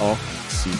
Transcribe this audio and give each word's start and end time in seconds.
Oh, 0.00 0.16
sí. 0.48 0.70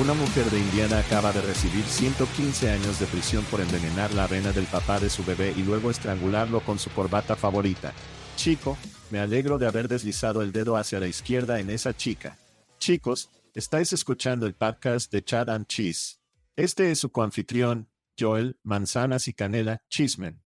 Una 0.00 0.14
mujer 0.14 0.50
de 0.50 0.58
Indiana 0.58 0.98
acaba 0.98 1.32
de 1.32 1.42
recibir 1.42 1.84
115 1.84 2.70
años 2.70 2.98
de 2.98 3.06
prisión 3.06 3.44
por 3.44 3.60
envenenar 3.60 4.12
la 4.14 4.24
avena 4.24 4.52
del 4.52 4.64
papá 4.64 4.98
de 4.98 5.10
su 5.10 5.22
bebé 5.22 5.52
y 5.54 5.62
luego 5.62 5.90
estrangularlo 5.90 6.60
con 6.60 6.78
su 6.78 6.90
corbata 6.90 7.36
favorita. 7.36 7.92
Chico, 8.36 8.78
me 9.10 9.20
alegro 9.20 9.58
de 9.58 9.66
haber 9.66 9.86
deslizado 9.86 10.40
el 10.40 10.50
dedo 10.50 10.76
hacia 10.76 10.98
la 10.98 11.06
izquierda 11.06 11.60
en 11.60 11.68
esa 11.68 11.94
chica. 11.94 12.38
Chicos, 12.78 13.30
estáis 13.52 13.92
escuchando 13.92 14.46
el 14.46 14.54
podcast 14.54 15.12
de 15.12 15.22
Chad 15.22 15.50
and 15.50 15.66
Cheese. 15.66 16.20
Este 16.56 16.90
es 16.90 17.00
su 17.00 17.12
coanfitrión, 17.12 17.90
Joel, 18.18 18.58
Manzanas 18.62 19.28
y 19.28 19.34
Canela, 19.34 19.82
Chismen. 19.90 20.42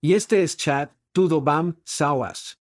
Y 0.00 0.14
este 0.14 0.42
es 0.42 0.56
Chad, 0.56 0.88
Tudo 1.12 1.42
Bam, 1.42 1.80
Sawas. 1.84 2.60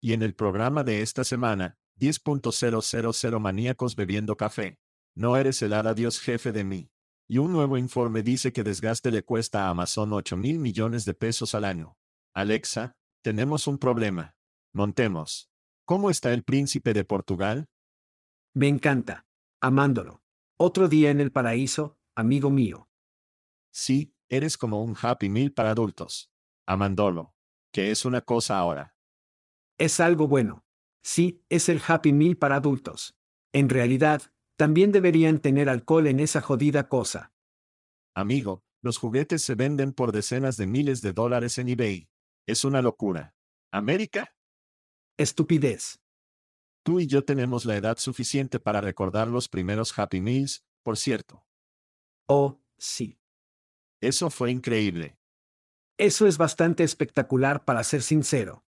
Y 0.00 0.12
en 0.12 0.22
el 0.22 0.34
programa 0.34 0.84
de 0.84 1.02
esta 1.02 1.24
semana, 1.24 1.77
10.000 1.98 3.40
maníacos 3.40 3.96
bebiendo 3.96 4.36
café. 4.36 4.78
No 5.14 5.36
eres 5.36 5.60
el 5.62 5.74
Dios 5.94 6.20
jefe 6.20 6.52
de 6.52 6.64
mí. 6.64 6.90
Y 7.28 7.38
un 7.38 7.52
nuevo 7.52 7.76
informe 7.76 8.22
dice 8.22 8.52
que 8.52 8.62
desgaste 8.62 9.10
le 9.10 9.22
cuesta 9.22 9.66
a 9.66 9.70
Amazon 9.70 10.12
8 10.12 10.36
mil 10.36 10.58
millones 10.58 11.04
de 11.04 11.14
pesos 11.14 11.54
al 11.54 11.64
año. 11.64 11.98
Alexa, 12.32 12.96
tenemos 13.22 13.66
un 13.66 13.78
problema. 13.78 14.34
Montemos. 14.72 15.50
¿Cómo 15.84 16.08
está 16.08 16.32
el 16.32 16.44
príncipe 16.44 16.94
de 16.94 17.04
Portugal? 17.04 17.66
Me 18.54 18.68
encanta. 18.68 19.26
Amándolo. 19.60 20.22
Otro 20.56 20.88
día 20.88 21.10
en 21.10 21.20
el 21.20 21.32
paraíso, 21.32 21.98
amigo 22.14 22.50
mío. 22.50 22.88
Sí, 23.70 24.14
eres 24.28 24.56
como 24.56 24.82
un 24.82 24.96
Happy 25.00 25.28
Meal 25.28 25.52
para 25.52 25.72
adultos. 25.72 26.30
Amándolo. 26.66 27.34
¿Qué 27.72 27.90
es 27.90 28.04
una 28.04 28.20
cosa 28.22 28.58
ahora? 28.58 28.94
Es 29.78 30.00
algo 30.00 30.28
bueno. 30.28 30.64
Sí, 31.10 31.42
es 31.48 31.70
el 31.70 31.80
Happy 31.86 32.12
Meal 32.12 32.36
para 32.36 32.56
adultos. 32.56 33.16
En 33.54 33.70
realidad, 33.70 34.20
también 34.58 34.92
deberían 34.92 35.38
tener 35.38 35.70
alcohol 35.70 36.06
en 36.06 36.20
esa 36.20 36.42
jodida 36.42 36.90
cosa. 36.90 37.32
Amigo, 38.14 38.62
los 38.82 38.98
juguetes 38.98 39.42
se 39.42 39.54
venden 39.54 39.94
por 39.94 40.12
decenas 40.12 40.58
de 40.58 40.66
miles 40.66 41.00
de 41.00 41.14
dólares 41.14 41.56
en 41.56 41.70
eBay. 41.70 42.10
Es 42.46 42.62
una 42.62 42.82
locura. 42.82 43.34
¿América? 43.72 44.36
Estupidez. 45.16 45.98
Tú 46.82 47.00
y 47.00 47.06
yo 47.06 47.24
tenemos 47.24 47.64
la 47.64 47.78
edad 47.78 47.96
suficiente 47.96 48.60
para 48.60 48.82
recordar 48.82 49.28
los 49.28 49.48
primeros 49.48 49.98
Happy 49.98 50.20
Meals, 50.20 50.62
por 50.82 50.98
cierto. 50.98 51.42
Oh, 52.28 52.60
sí. 52.76 53.18
Eso 54.02 54.28
fue 54.28 54.50
increíble. 54.50 55.16
Eso 55.96 56.26
es 56.26 56.36
bastante 56.36 56.84
espectacular 56.84 57.64
para 57.64 57.82
ser 57.82 58.02
sincero. 58.02 58.66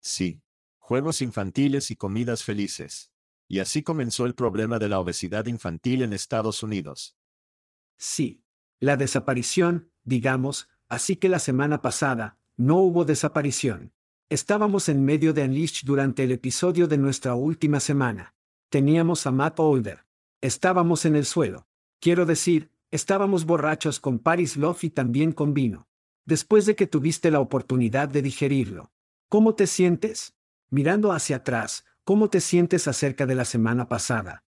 Sí. 0.00 0.41
Juegos 0.84 1.22
infantiles 1.22 1.92
y 1.92 1.96
comidas 1.96 2.42
felices. 2.42 3.12
Y 3.46 3.60
así 3.60 3.84
comenzó 3.84 4.26
el 4.26 4.34
problema 4.34 4.80
de 4.80 4.88
la 4.88 4.98
obesidad 4.98 5.46
infantil 5.46 6.02
en 6.02 6.12
Estados 6.12 6.64
Unidos. 6.64 7.16
Sí. 7.98 8.42
La 8.80 8.96
desaparición, 8.96 9.92
digamos, 10.02 10.68
así 10.88 11.14
que 11.14 11.28
la 11.28 11.38
semana 11.38 11.82
pasada, 11.82 12.36
no 12.56 12.78
hubo 12.78 13.04
desaparición. 13.04 13.92
Estábamos 14.28 14.88
en 14.88 15.04
medio 15.04 15.32
de 15.32 15.44
Unleashed 15.44 15.86
durante 15.86 16.24
el 16.24 16.32
episodio 16.32 16.88
de 16.88 16.98
nuestra 16.98 17.36
última 17.36 17.78
semana. 17.78 18.34
Teníamos 18.68 19.24
a 19.28 19.30
Matt 19.30 19.60
Older. 19.60 20.04
Estábamos 20.40 21.04
en 21.04 21.14
el 21.14 21.26
suelo. 21.26 21.68
Quiero 22.00 22.26
decir, 22.26 22.72
estábamos 22.90 23.44
borrachos 23.44 24.00
con 24.00 24.18
Paris 24.18 24.56
Love 24.56 24.82
y 24.82 24.90
también 24.90 25.30
con 25.30 25.54
vino. 25.54 25.86
Después 26.24 26.66
de 26.66 26.74
que 26.74 26.88
tuviste 26.88 27.30
la 27.30 27.38
oportunidad 27.38 28.08
de 28.08 28.20
digerirlo. 28.20 28.90
¿Cómo 29.28 29.54
te 29.54 29.68
sientes? 29.68 30.34
Mirando 30.72 31.12
hacia 31.12 31.36
atrás, 31.36 31.84
¿Cómo 32.04 32.28
te 32.28 32.40
sientes 32.40 32.88
acerca 32.88 33.26
de 33.26 33.36
la 33.36 33.44
semana 33.44 33.88
pasada? 33.88 34.44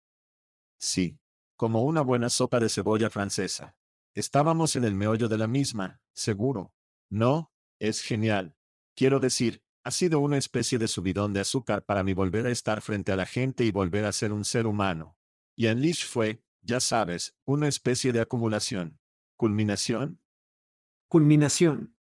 Sí, 0.78 1.18
como 1.54 1.82
una 1.82 2.00
buena 2.00 2.30
sopa 2.30 2.58
de 2.60 2.70
cebolla 2.70 3.10
francesa. 3.10 3.76
Estábamos 4.14 4.74
en 4.74 4.84
el 4.84 4.94
meollo 4.94 5.28
de 5.28 5.36
la 5.36 5.46
misma, 5.46 6.00
seguro. 6.14 6.72
No, 7.10 7.52
es 7.78 8.00
genial. 8.00 8.56
Quiero 8.94 9.20
decir, 9.20 9.62
ha 9.84 9.90
sido 9.90 10.20
una 10.20 10.38
especie 10.38 10.78
de 10.78 10.88
subidón 10.88 11.34
de 11.34 11.40
azúcar 11.40 11.84
para 11.84 12.02
mí 12.04 12.14
volver 12.14 12.46
a 12.46 12.50
estar 12.50 12.80
frente 12.80 13.12
a 13.12 13.16
la 13.16 13.26
gente 13.26 13.64
y 13.64 13.70
volver 13.70 14.06
a 14.06 14.12
ser 14.12 14.32
un 14.32 14.46
ser 14.46 14.66
humano. 14.66 15.18
Y 15.54 15.66
Unleash 15.66 16.06
fue, 16.06 16.42
ya 16.62 16.80
sabes, 16.80 17.36
una 17.44 17.68
especie 17.68 18.14
de 18.14 18.22
acumulación. 18.22 18.98
¿Culminación? 19.36 20.22
Culminación. 21.08 21.94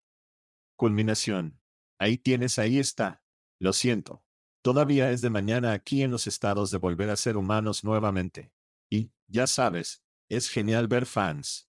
Culminación. 0.77 1.61
Ahí 1.99 2.19
tienes, 2.19 2.61
ahí 2.61 2.79
está. 2.79 3.20
Lo 3.61 3.75
siento. 3.75 4.25
Todavía 4.63 5.11
es 5.11 5.21
de 5.21 5.29
mañana 5.29 5.73
aquí 5.73 6.03
en 6.03 6.11
los 6.11 6.27
estados 6.27 6.71
de 6.71 6.79
volver 6.79 7.11
a 7.11 7.17
ser 7.17 7.37
humanos 7.37 7.85
nuevamente. 7.85 8.53
Y, 8.91 9.13
ya 9.29 9.47
sabes, 9.47 10.03
es 10.31 10.49
genial 10.49 10.89
ver 10.89 11.05
fans. 11.05 11.69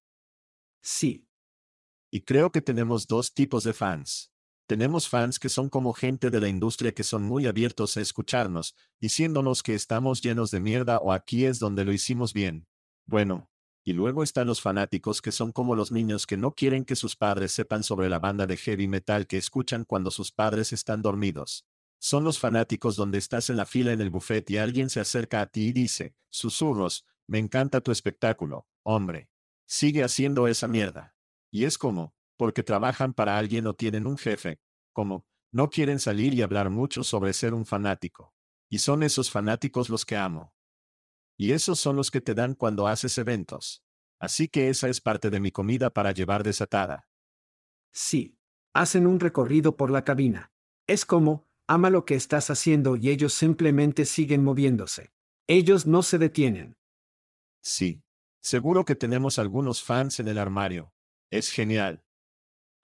Sí. 0.82 1.28
Y 2.10 2.22
creo 2.22 2.52
que 2.52 2.62
tenemos 2.62 3.08
dos 3.08 3.34
tipos 3.34 3.66
de 3.66 3.74
fans. 3.74 4.32
Tenemos 4.68 5.10
fans 5.10 5.38
que 5.38 5.50
son 5.50 5.68
como 5.68 5.92
gente 5.92 6.30
de 6.30 6.40
la 6.40 6.48
industria 6.48 6.94
que 6.94 7.04
son 7.04 7.24
muy 7.24 7.46
abiertos 7.46 7.98
a 7.98 8.02
escucharnos, 8.02 8.74
diciéndonos 9.02 9.64
que 9.64 9.76
estamos 9.76 10.22
llenos 10.22 10.50
de 10.50 10.62
mierda 10.62 10.98
o 11.00 11.12
aquí 11.12 11.46
es 11.46 11.60
donde 11.60 11.84
lo 11.84 11.92
hicimos 11.92 12.32
bien. 12.32 12.68
Bueno, 13.06 13.50
y 13.84 13.92
luego 13.92 14.24
están 14.24 14.48
los 14.48 14.62
fanáticos 14.62 15.22
que 15.22 15.34
son 15.34 15.52
como 15.52 15.76
los 15.76 15.92
niños 15.92 16.26
que 16.26 16.38
no 16.38 16.54
quieren 16.54 16.86
que 16.86 16.96
sus 16.96 17.18
padres 17.18 17.52
sepan 17.52 17.84
sobre 17.84 18.08
la 18.08 18.20
banda 18.20 18.48
de 18.48 18.56
heavy 18.56 18.88
metal 18.88 19.28
que 19.28 19.38
escuchan 19.38 19.84
cuando 19.84 20.10
sus 20.10 20.32
padres 20.32 20.72
están 20.72 21.02
dormidos. 21.02 21.66
Son 22.04 22.24
los 22.24 22.40
fanáticos 22.40 22.96
donde 22.96 23.20
estás 23.20 23.52
en 23.52 23.58
la 23.58 23.68
fila 23.68 23.92
en 23.92 24.02
el 24.02 24.10
buffet 24.10 24.50
y 24.50 24.58
alguien 24.58 24.90
se 24.90 25.00
acerca 25.00 25.40
a 25.40 25.46
ti 25.46 25.68
y 25.68 25.72
dice, 25.72 26.16
susurros, 26.32 27.06
me 27.28 27.38
encanta 27.38 27.80
tu 27.82 27.92
espectáculo, 27.92 28.68
hombre. 28.82 29.30
Sigue 29.68 30.04
haciendo 30.04 30.48
esa 30.48 30.68
mierda. 30.68 31.16
Y 31.52 31.66
es 31.66 31.78
como, 31.78 32.16
porque 32.38 32.64
trabajan 32.64 33.14
para 33.14 33.38
alguien 33.38 33.68
o 33.68 33.76
tienen 33.76 34.08
un 34.08 34.18
jefe, 34.18 34.60
como, 34.94 35.28
no 35.52 35.70
quieren 35.70 36.00
salir 36.00 36.34
y 36.34 36.42
hablar 36.42 36.72
mucho 36.72 37.04
sobre 37.04 37.34
ser 37.34 37.54
un 37.54 37.68
fanático. 37.68 38.34
Y 38.68 38.80
son 38.80 39.04
esos 39.04 39.30
fanáticos 39.30 39.90
los 39.90 40.04
que 40.04 40.18
amo. 40.18 40.56
Y 41.38 41.52
esos 41.52 41.80
son 41.80 41.98
los 41.98 42.10
que 42.10 42.20
te 42.20 42.34
dan 42.34 42.56
cuando 42.56 42.88
haces 42.88 43.16
eventos. 43.20 43.84
Así 44.20 44.48
que 44.48 44.70
esa 44.70 44.90
es 44.90 45.02
parte 45.02 45.30
de 45.30 45.40
mi 45.40 45.52
comida 45.52 45.92
para 45.92 46.14
llevar 46.14 46.42
desatada. 46.42 47.08
Sí. 47.94 48.40
Hacen 48.74 49.06
un 49.06 49.20
recorrido 49.20 49.78
por 49.78 49.92
la 49.92 50.04
cabina. 50.04 50.52
Es 50.88 51.06
como, 51.06 51.51
ama 51.72 51.90
lo 51.90 52.04
que 52.04 52.16
estás 52.16 52.50
haciendo 52.50 52.98
y 52.98 53.10
ellos 53.10 53.34
simplemente 53.34 54.04
siguen 54.04 54.44
moviéndose. 54.44 55.14
Ellos 55.48 55.88
no 55.88 56.04
se 56.04 56.18
detienen. 56.18 56.76
Sí. 57.62 58.04
Seguro 58.42 58.84
que 58.84 58.96
tenemos 58.96 59.40
algunos 59.40 59.82
fans 59.82 60.20
en 60.20 60.28
el 60.28 60.38
armario. 60.38 60.92
Es 61.30 61.50
genial. 61.50 62.04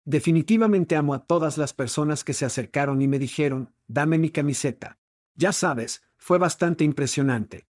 Definitivamente 0.06 0.96
amo 0.96 1.14
a 1.14 1.26
todas 1.26 1.58
las 1.58 1.74
personas 1.74 2.24
que 2.24 2.34
se 2.34 2.46
acercaron 2.46 3.02
y 3.02 3.10
me 3.10 3.20
dijeron, 3.20 3.74
dame 3.88 4.18
mi 4.18 4.30
camiseta. 4.30 5.00
Ya 5.36 5.52
sabes, 5.52 6.04
fue 6.16 6.38
bastante 6.38 6.86
impresionante. 6.86 7.68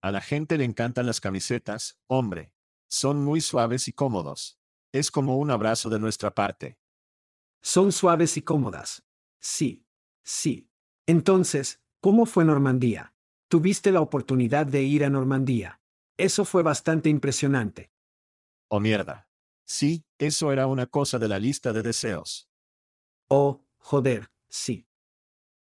A 0.00 0.10
la 0.10 0.22
gente 0.22 0.56
le 0.56 0.64
encantan 0.64 1.04
las 1.04 1.20
camisetas, 1.20 1.98
hombre. 2.06 2.54
Son 2.88 3.22
muy 3.22 3.42
suaves 3.42 3.88
y 3.88 3.92
cómodos. 3.92 4.58
Es 4.90 5.10
como 5.10 5.36
un 5.36 5.50
abrazo 5.50 5.90
de 5.90 5.98
nuestra 5.98 6.34
parte. 6.34 6.78
Son 7.60 7.92
suaves 7.92 8.38
y 8.38 8.42
cómodas. 8.42 9.04
Sí. 9.38 9.84
Sí. 10.22 10.70
Entonces, 11.06 11.80
¿cómo 12.00 12.26
fue 12.26 12.44
Normandía? 12.44 13.14
Tuviste 13.48 13.90
la 13.90 14.00
oportunidad 14.00 14.66
de 14.66 14.82
ir 14.82 15.04
a 15.04 15.10
Normandía. 15.10 15.80
Eso 16.16 16.44
fue 16.44 16.62
bastante 16.62 17.08
impresionante. 17.08 17.90
Oh 18.68 18.78
mierda. 18.78 19.28
Sí, 19.64 20.04
eso 20.18 20.52
era 20.52 20.66
una 20.66 20.86
cosa 20.86 21.18
de 21.18 21.28
la 21.28 21.38
lista 21.38 21.72
de 21.72 21.82
deseos. 21.82 22.48
Oh, 23.28 23.64
joder, 23.78 24.30
sí. 24.48 24.86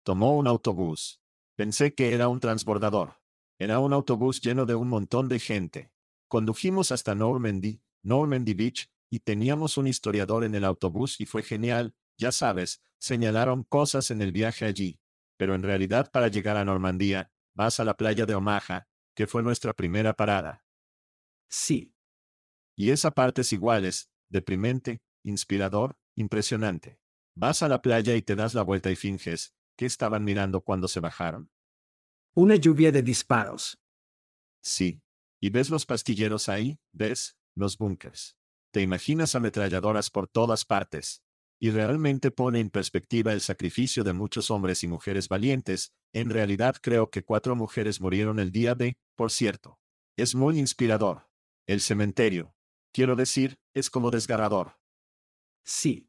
Tomó 0.03 0.37
un 0.37 0.47
autobús. 0.47 1.21
Pensé 1.57 1.95
que 1.95 2.15
era 2.15 2.29
un 2.29 2.41
transbordador. 2.41 3.21
Era 3.59 3.79
un 3.79 3.93
autobús 3.93 4.41
lleno 4.41 4.67
de 4.67 4.75
un 4.75 4.89
montón 4.89 5.29
de 5.29 5.39
gente. 5.39 5.91
Condujimos 6.29 6.93
hasta 6.93 7.15
Normandy, 7.15 7.81
Normandy 8.03 8.55
Beach, 8.55 8.91
y 9.11 9.21
teníamos 9.21 9.79
un 9.79 9.87
historiador 9.87 10.45
en 10.45 10.55
el 10.55 10.65
autobús 10.65 11.21
y 11.21 11.27
fue 11.27 11.43
genial, 11.43 11.95
ya 12.19 12.33
sabes, 12.33 12.83
señalaron 12.99 13.65
cosas 13.65 14.11
en 14.11 14.23
el 14.23 14.33
viaje 14.33 14.65
allí. 14.65 15.01
Pero 15.37 15.55
en 15.55 15.63
realidad 15.63 16.11
para 16.11 16.29
llegar 16.29 16.57
a 16.57 16.65
Normandía, 16.65 17.31
vas 17.55 17.81
a 17.81 17.85
la 17.85 17.97
playa 17.97 18.27
de 18.27 18.35
Omaha, 18.35 18.89
que 19.15 19.27
fue 19.27 19.43
nuestra 19.43 19.73
primera 19.73 20.15
parada. 20.15 20.65
Sí. 21.49 21.95
Y 22.77 22.91
esa 22.91 23.11
parte 23.11 23.43
es 23.43 23.53
iguales, 23.53 24.11
deprimente, 24.29 25.03
inspirador, 25.23 25.99
impresionante. 26.15 26.99
Vas 27.35 27.63
a 27.63 27.69
la 27.69 27.83
playa 27.83 28.15
y 28.15 28.23
te 28.23 28.35
das 28.35 28.55
la 28.55 28.63
vuelta 28.63 28.91
y 28.91 28.97
finges, 28.97 29.55
¿qué 29.77 29.87
estaban 29.87 30.25
mirando 30.25 30.63
cuando 30.63 30.89
se 30.89 31.01
bajaron? 31.01 31.51
Una 32.35 32.57
lluvia 32.57 32.93
de 32.93 33.03
disparos. 33.03 33.79
Sí. 34.63 35.03
Y 35.41 35.51
ves 35.51 35.71
los 35.71 35.87
pastilleros 35.87 36.49
ahí, 36.49 36.79
ves, 36.93 37.39
los 37.55 37.79
búnkers. 37.79 38.39
Te 38.73 38.83
imaginas 38.83 39.35
ametralladoras 39.35 40.11
por 40.11 40.29
todas 40.29 40.65
partes. 40.65 41.23
Y 41.59 41.71
realmente 41.71 42.31
pone 42.31 42.61
en 42.61 42.71
perspectiva 42.71 43.33
el 43.33 43.41
sacrificio 43.41 44.05
de 44.05 44.13
muchos 44.13 44.51
hombres 44.51 44.85
y 44.85 44.89
mujeres 44.89 45.29
valientes, 45.29 45.93
en 46.13 46.31
realidad 46.31 46.77
creo 46.81 47.11
que 47.11 47.23
cuatro 47.23 47.57
mujeres 47.57 48.01
murieron 48.01 48.39
el 48.39 48.53
día 48.53 48.75
de, 48.75 48.99
por 49.15 49.31
cierto. 49.31 49.79
Es 50.17 50.35
muy 50.35 50.59
inspirador. 50.59 51.29
El 51.67 51.81
cementerio. 51.81 52.55
Quiero 52.93 53.17
decir, 53.17 53.59
es 53.75 53.91
como 53.91 54.11
desgarrador. 54.11 54.79
Sí. 55.65 56.09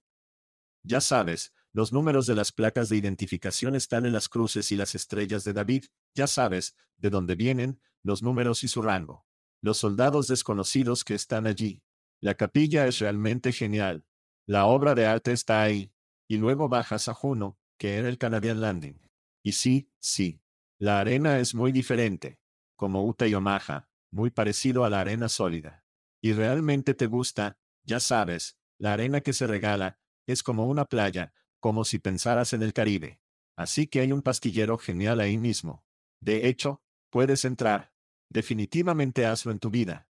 Ya 0.83 1.01
sabes, 1.01 1.53
los 1.73 1.91
números 1.91 2.27
de 2.27 2.35
las 2.35 2.51
placas 2.51 2.89
de 2.89 2.97
identificación 2.97 3.75
están 3.75 4.05
en 4.05 4.13
las 4.13 4.29
cruces 4.29 4.71
y 4.71 4.75
las 4.75 4.95
estrellas 4.95 5.43
de 5.43 5.53
David, 5.53 5.85
ya 6.13 6.27
sabes, 6.27 6.75
de 6.97 7.09
dónde 7.09 7.35
vienen, 7.35 7.81
los 8.03 8.23
números 8.23 8.63
y 8.63 8.67
su 8.67 8.81
rango. 8.81 9.25
Los 9.61 9.77
soldados 9.77 10.27
desconocidos 10.27 11.03
que 11.03 11.15
están 11.15 11.47
allí. 11.47 11.83
La 12.19 12.35
capilla 12.35 12.87
es 12.87 12.99
realmente 12.99 13.51
genial. 13.51 14.05
La 14.47 14.65
obra 14.65 14.95
de 14.95 15.05
arte 15.05 15.33
está 15.33 15.61
ahí. 15.61 15.91
Y 16.29 16.37
luego 16.37 16.69
bajas 16.69 17.09
a 17.09 17.13
Juno, 17.13 17.59
que 17.77 17.97
era 17.97 18.07
el 18.07 18.17
Canadian 18.17 18.61
Landing. 18.61 18.99
Y 19.43 19.51
sí, 19.51 19.91
sí. 19.99 20.41
La 20.79 20.99
arena 20.99 21.39
es 21.39 21.53
muy 21.53 21.71
diferente. 21.71 22.39
Como 22.77 23.05
Utah 23.05 23.27
y 23.27 23.33
Omaha, 23.33 23.89
muy 24.11 24.31
parecido 24.31 24.85
a 24.85 24.89
la 24.89 25.01
arena 25.01 25.27
sólida. 25.27 25.85
Y 26.21 26.33
realmente 26.33 26.93
te 26.93 27.07
gusta, 27.07 27.57
ya 27.83 27.99
sabes, 27.99 28.57
la 28.77 28.93
arena 28.93 29.21
que 29.21 29.33
se 29.33 29.47
regala, 29.47 29.99
es 30.25 30.43
como 30.43 30.67
una 30.67 30.85
playa, 30.85 31.33
como 31.59 31.83
si 31.83 31.99
pensaras 31.99 32.53
en 32.53 32.61
el 32.61 32.73
Caribe. 32.73 33.19
Así 33.57 33.87
que 33.87 34.01
hay 34.01 34.11
un 34.11 34.21
pastillero 34.21 34.77
genial 34.77 35.19
ahí 35.19 35.37
mismo. 35.37 35.83
De 36.21 36.47
hecho, 36.47 36.83
puedes 37.09 37.43
entrar. 37.43 37.93
Definitivamente 38.29 39.25
hazlo 39.25 39.51
en 39.51 39.59
tu 39.59 39.69
vida. 39.69 40.09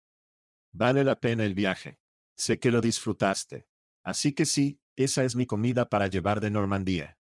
Vale 0.72 1.04
la 1.04 1.20
pena 1.20 1.44
el 1.44 1.54
viaje. 1.54 2.00
Sé 2.36 2.58
que 2.58 2.70
lo 2.70 2.80
disfrutaste. 2.80 3.67
Así 4.02 4.32
que 4.32 4.46
sí, 4.46 4.80
esa 4.96 5.24
es 5.24 5.36
mi 5.36 5.46
comida 5.46 5.88
para 5.88 6.06
llevar 6.06 6.40
de 6.40 6.50
Normandía. 6.50 7.18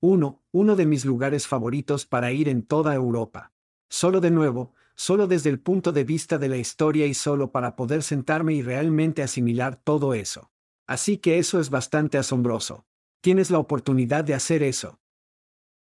Uno, 0.00 0.44
uno 0.52 0.76
de 0.76 0.86
mis 0.86 1.04
lugares 1.04 1.46
favoritos 1.46 2.06
para 2.06 2.32
ir 2.32 2.48
en 2.48 2.62
toda 2.62 2.94
Europa. 2.94 3.52
Solo 3.88 4.20
de 4.20 4.30
nuevo, 4.30 4.74
solo 4.94 5.26
desde 5.26 5.50
el 5.50 5.60
punto 5.60 5.92
de 5.92 6.04
vista 6.04 6.38
de 6.38 6.48
la 6.48 6.56
historia 6.56 7.06
y 7.06 7.14
solo 7.14 7.52
para 7.52 7.76
poder 7.76 8.02
sentarme 8.02 8.54
y 8.54 8.62
realmente 8.62 9.22
asimilar 9.22 9.76
todo 9.76 10.14
eso. 10.14 10.50
Así 10.86 11.18
que 11.18 11.38
eso 11.38 11.60
es 11.60 11.70
bastante 11.70 12.18
asombroso. 12.18 12.86
Tienes 13.20 13.50
la 13.50 13.58
oportunidad 13.58 14.24
de 14.24 14.34
hacer 14.34 14.62
eso. 14.62 15.00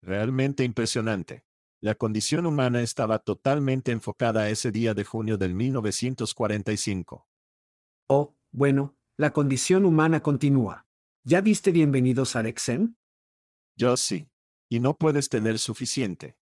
Realmente 0.02 0.64
impresionante. 0.64 1.46
La 1.82 1.96
condición 1.96 2.46
humana 2.46 2.82
estaba 2.82 3.20
totalmente 3.20 3.92
enfocada 3.92 4.42
a 4.42 4.50
ese 4.50 4.72
día 4.72 4.94
de 4.94 5.04
junio 5.04 5.38
del 5.38 5.54
1945. 5.54 7.28
Oh, 8.08 8.36
bueno, 8.52 8.96
la 9.18 9.32
condición 9.32 9.86
humana 9.86 10.22
continúa. 10.22 10.86
¿Ya 11.24 11.40
viste 11.40 11.72
Bienvenidos 11.72 12.36
al 12.36 12.48
Exen? 12.48 12.98
Yo 13.78 13.96
sí. 13.96 14.30
Y 14.70 14.80
no 14.80 14.96
puedes 14.98 15.30
tener 15.30 15.58
suficiente. 15.60 16.38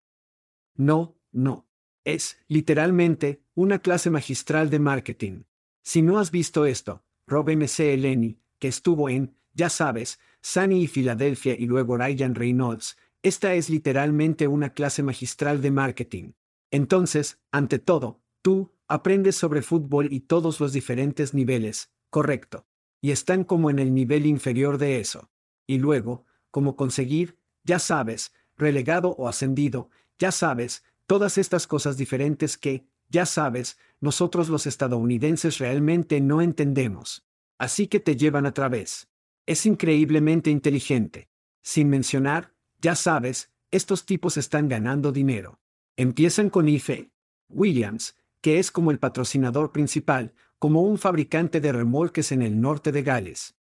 No, 0.76 1.18
no. 1.32 1.68
Es, 2.04 2.38
literalmente, 2.48 3.42
una 3.56 3.80
clase 3.80 4.10
magistral 4.10 4.70
de 4.70 4.80
marketing. 4.80 5.44
Si 5.84 6.02
no 6.02 6.20
has 6.20 6.30
visto 6.32 6.66
esto, 6.66 7.04
Rob 7.26 7.50
M.C. 7.50 7.94
Eleni, 7.94 8.40
que 8.60 8.68
estuvo 8.68 9.10
en, 9.10 9.36
ya 9.54 9.70
sabes, 9.70 10.20
Sunny 10.42 10.84
y 10.84 10.88
Filadelfia 10.88 11.56
y 11.58 11.66
luego 11.66 11.98
Ryan 11.98 12.36
Reynolds, 12.36 12.98
esta 13.24 13.56
es 13.56 13.70
literalmente 13.70 14.48
una 14.48 14.74
clase 14.74 15.02
magistral 15.02 15.62
de 15.62 15.72
marketing. 15.72 16.34
Entonces, 16.72 17.40
ante 17.52 17.80
todo, 17.80 18.22
tú, 18.42 18.76
aprendes 18.88 19.36
sobre 19.36 19.62
fútbol 19.62 20.14
y 20.14 20.22
todos 20.22 20.60
los 20.60 20.72
diferentes 20.72 21.34
niveles, 21.34 21.92
correcto. 22.10 22.66
Y 23.02 23.12
están 23.12 23.44
como 23.44 23.70
en 23.70 23.80
el 23.80 23.94
nivel 23.94 24.26
inferior 24.26 24.78
de 24.78 25.00
eso. 25.00 25.30
Y 25.66 25.78
luego, 25.78 26.26
como 26.52 26.76
conseguir, 26.76 27.38
ya 27.64 27.80
sabes, 27.80 28.34
relegado 28.58 29.12
o 29.12 29.28
ascendido, 29.28 29.90
ya 30.18 30.32
sabes, 30.32 30.84
todas 31.06 31.38
estas 31.38 31.66
cosas 31.66 31.98
diferentes 31.98 32.58
que, 32.58 32.86
ya 33.08 33.26
sabes, 33.26 33.78
nosotros 34.02 34.50
los 34.50 34.68
estadounidenses 34.68 35.58
realmente 35.58 36.22
no 36.22 36.42
entendemos. 36.42 37.26
Así 37.58 37.88
que 37.88 38.00
te 38.00 38.16
llevan 38.16 38.46
a 38.46 38.54
través. 38.54 39.10
Es 39.46 39.66
increíblemente 39.66 40.50
inteligente. 40.50 41.30
Sin 41.62 41.90
mencionar, 41.90 42.54
ya 42.80 42.96
sabes, 42.96 43.52
estos 43.72 44.06
tipos 44.06 44.38
están 44.38 44.68
ganando 44.68 45.12
dinero. 45.12 45.60
Empiezan 45.98 46.50
con 46.50 46.70
IFE. 46.70 47.12
Williams, 47.50 48.16
que 48.42 48.60
es 48.60 48.72
como 48.72 48.92
el 48.92 49.00
patrocinador 49.00 49.72
principal, 49.72 50.34
como 50.60 50.82
un 50.82 50.98
fabricante 50.98 51.62
de 51.62 51.72
remolques 51.72 52.34
en 52.34 52.42
el 52.42 52.60
norte 52.60 52.92
de 52.92 53.02
Gales. 53.02 53.56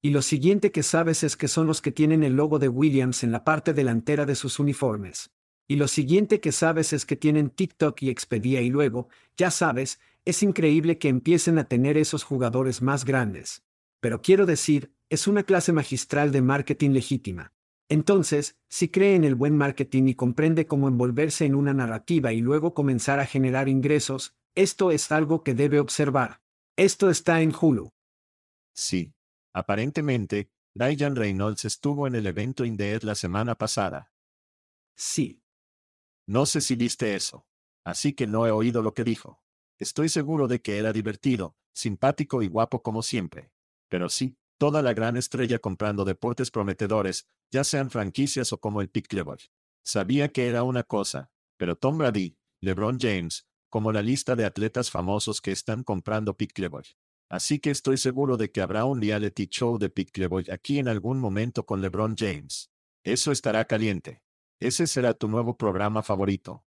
Y 0.00 0.10
lo 0.10 0.22
siguiente 0.22 0.70
que 0.72 0.82
sabes 0.82 1.24
es 1.24 1.36
que 1.36 1.48
son 1.48 1.66
los 1.66 1.82
que 1.82 1.92
tienen 1.92 2.22
el 2.22 2.34
logo 2.34 2.58
de 2.58 2.68
Williams 2.68 3.24
en 3.24 3.32
la 3.32 3.44
parte 3.44 3.74
delantera 3.74 4.24
de 4.24 4.36
sus 4.36 4.58
uniformes. 4.58 5.30
Y 5.68 5.76
lo 5.76 5.88
siguiente 5.88 6.40
que 6.40 6.52
sabes 6.52 6.92
es 6.92 7.06
que 7.06 7.16
tienen 7.16 7.50
TikTok 7.50 8.02
y 8.02 8.10
Expedia 8.10 8.60
y 8.60 8.70
luego, 8.70 9.08
ya 9.36 9.50
sabes, 9.50 10.00
es 10.24 10.42
increíble 10.42 10.98
que 10.98 11.08
empiecen 11.08 11.58
a 11.58 11.64
tener 11.64 11.96
esos 11.96 12.22
jugadores 12.22 12.82
más 12.82 13.04
grandes. 13.04 13.64
Pero 14.00 14.22
quiero 14.22 14.46
decir, 14.46 14.92
es 15.08 15.26
una 15.26 15.42
clase 15.42 15.72
magistral 15.72 16.32
de 16.32 16.42
marketing 16.42 16.90
legítima. 16.90 17.52
Entonces, 17.88 18.56
si 18.68 18.88
cree 18.88 19.16
en 19.16 19.24
el 19.24 19.34
buen 19.34 19.56
marketing 19.56 20.08
y 20.08 20.14
comprende 20.14 20.66
cómo 20.66 20.88
envolverse 20.88 21.44
en 21.44 21.54
una 21.54 21.74
narrativa 21.74 22.32
y 22.32 22.40
luego 22.40 22.74
comenzar 22.74 23.20
a 23.20 23.26
generar 23.26 23.68
ingresos, 23.68 24.34
esto 24.54 24.90
es 24.90 25.10
algo 25.12 25.42
que 25.42 25.54
debe 25.54 25.80
observar. 25.80 26.40
Esto 26.76 27.10
está 27.10 27.40
en 27.40 27.54
Hulu. 27.58 27.90
Sí. 28.74 29.12
Aparentemente, 29.54 30.50
Ryan 30.74 31.16
Reynolds 31.16 31.64
estuvo 31.64 32.06
en 32.06 32.14
el 32.14 32.26
evento 32.26 32.64
Indeed 32.64 33.02
la 33.02 33.14
semana 33.14 33.54
pasada. 33.54 34.12
Sí. 34.96 35.42
No 36.26 36.46
sé 36.46 36.60
si 36.60 36.76
viste 36.76 37.14
eso. 37.14 37.46
Así 37.84 38.14
que 38.14 38.26
no 38.26 38.46
he 38.46 38.50
oído 38.50 38.82
lo 38.82 38.94
que 38.94 39.04
dijo. 39.04 39.42
Estoy 39.78 40.08
seguro 40.08 40.48
de 40.48 40.62
que 40.62 40.78
era 40.78 40.92
divertido, 40.92 41.56
simpático 41.74 42.42
y 42.42 42.48
guapo 42.48 42.82
como 42.82 43.02
siempre. 43.02 43.52
Pero 43.88 44.08
sí, 44.08 44.36
toda 44.58 44.80
la 44.80 44.94
gran 44.94 45.16
estrella 45.16 45.58
comprando 45.58 46.04
deportes 46.04 46.50
prometedores, 46.50 47.26
ya 47.50 47.64
sean 47.64 47.90
franquicias 47.90 48.52
o 48.52 48.60
como 48.60 48.80
el 48.80 48.88
Pickleball. 48.88 49.40
Sabía 49.84 50.28
que 50.28 50.46
era 50.46 50.62
una 50.62 50.84
cosa, 50.84 51.30
pero 51.58 51.76
Tom 51.76 51.98
Brady, 51.98 52.38
LeBron 52.60 52.98
James, 53.00 53.46
como 53.72 53.90
la 53.90 54.02
lista 54.02 54.36
de 54.36 54.44
atletas 54.44 54.90
famosos 54.90 55.40
que 55.40 55.50
están 55.50 55.82
comprando 55.82 56.36
Pickleball. 56.36 56.84
Así 57.30 57.58
que 57.58 57.70
estoy 57.70 57.96
seguro 57.96 58.36
de 58.36 58.50
que 58.50 58.60
habrá 58.60 58.84
un 58.84 59.00
reality 59.00 59.46
show 59.46 59.78
de 59.78 59.88
Pickleball 59.88 60.44
aquí 60.52 60.78
en 60.78 60.88
algún 60.88 61.18
momento 61.18 61.64
con 61.64 61.80
LeBron 61.80 62.14
James. 62.14 62.70
Eso 63.02 63.32
estará 63.32 63.64
caliente. 63.64 64.20
Ese 64.60 64.86
será 64.86 65.14
tu 65.14 65.26
nuevo 65.26 65.56
programa 65.56 66.02
favorito. 66.02 66.66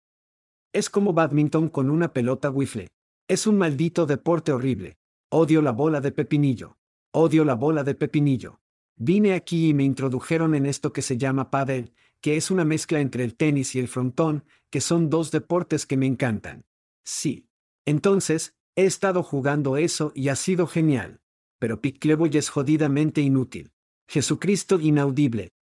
Es 0.72 0.88
como 0.88 1.12
badminton 1.12 1.68
con 1.68 1.90
una 1.90 2.14
pelota 2.14 2.48
wiffle. 2.48 2.88
Es 3.28 3.46
un 3.46 3.58
maldito 3.58 4.06
deporte 4.06 4.52
horrible. 4.52 4.96
Odio 5.28 5.60
la 5.60 5.72
bola 5.72 6.00
de 6.00 6.12
pepinillo. 6.12 6.78
Odio 7.12 7.44
la 7.44 7.56
bola 7.56 7.84
de 7.84 7.94
pepinillo. 7.94 8.62
Vine 8.96 9.34
aquí 9.34 9.68
y 9.68 9.74
me 9.74 9.84
introdujeron 9.84 10.54
en 10.54 10.64
esto 10.64 10.94
que 10.94 11.02
se 11.02 11.18
llama 11.18 11.50
pádel, 11.50 11.92
que 12.22 12.38
es 12.38 12.50
una 12.50 12.64
mezcla 12.64 13.00
entre 13.00 13.22
el 13.22 13.36
tenis 13.36 13.74
y 13.74 13.80
el 13.80 13.88
frontón, 13.88 14.44
que 14.70 14.80
son 14.80 15.10
dos 15.10 15.30
deportes 15.30 15.84
que 15.84 15.98
me 15.98 16.06
encantan. 16.06 16.64
Sí. 17.06 17.48
Entonces, 17.86 18.54
he 18.75 18.84
estado 18.84 19.22
jugando 19.22 19.76
eso 19.76 20.12
y 20.14 20.28
ha 20.28 20.36
sido 20.36 20.66
genial. 20.66 21.20
Pero 21.58 21.80
Pickleboy 21.80 22.36
es 22.36 22.50
jodidamente 22.50 23.20
inútil. 23.22 23.72
Jesucristo 24.08 24.78
inaudible. 24.80 25.52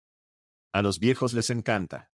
A 0.73 0.81
los 0.81 0.99
viejos 0.99 1.33
les 1.33 1.49
encanta. 1.49 2.11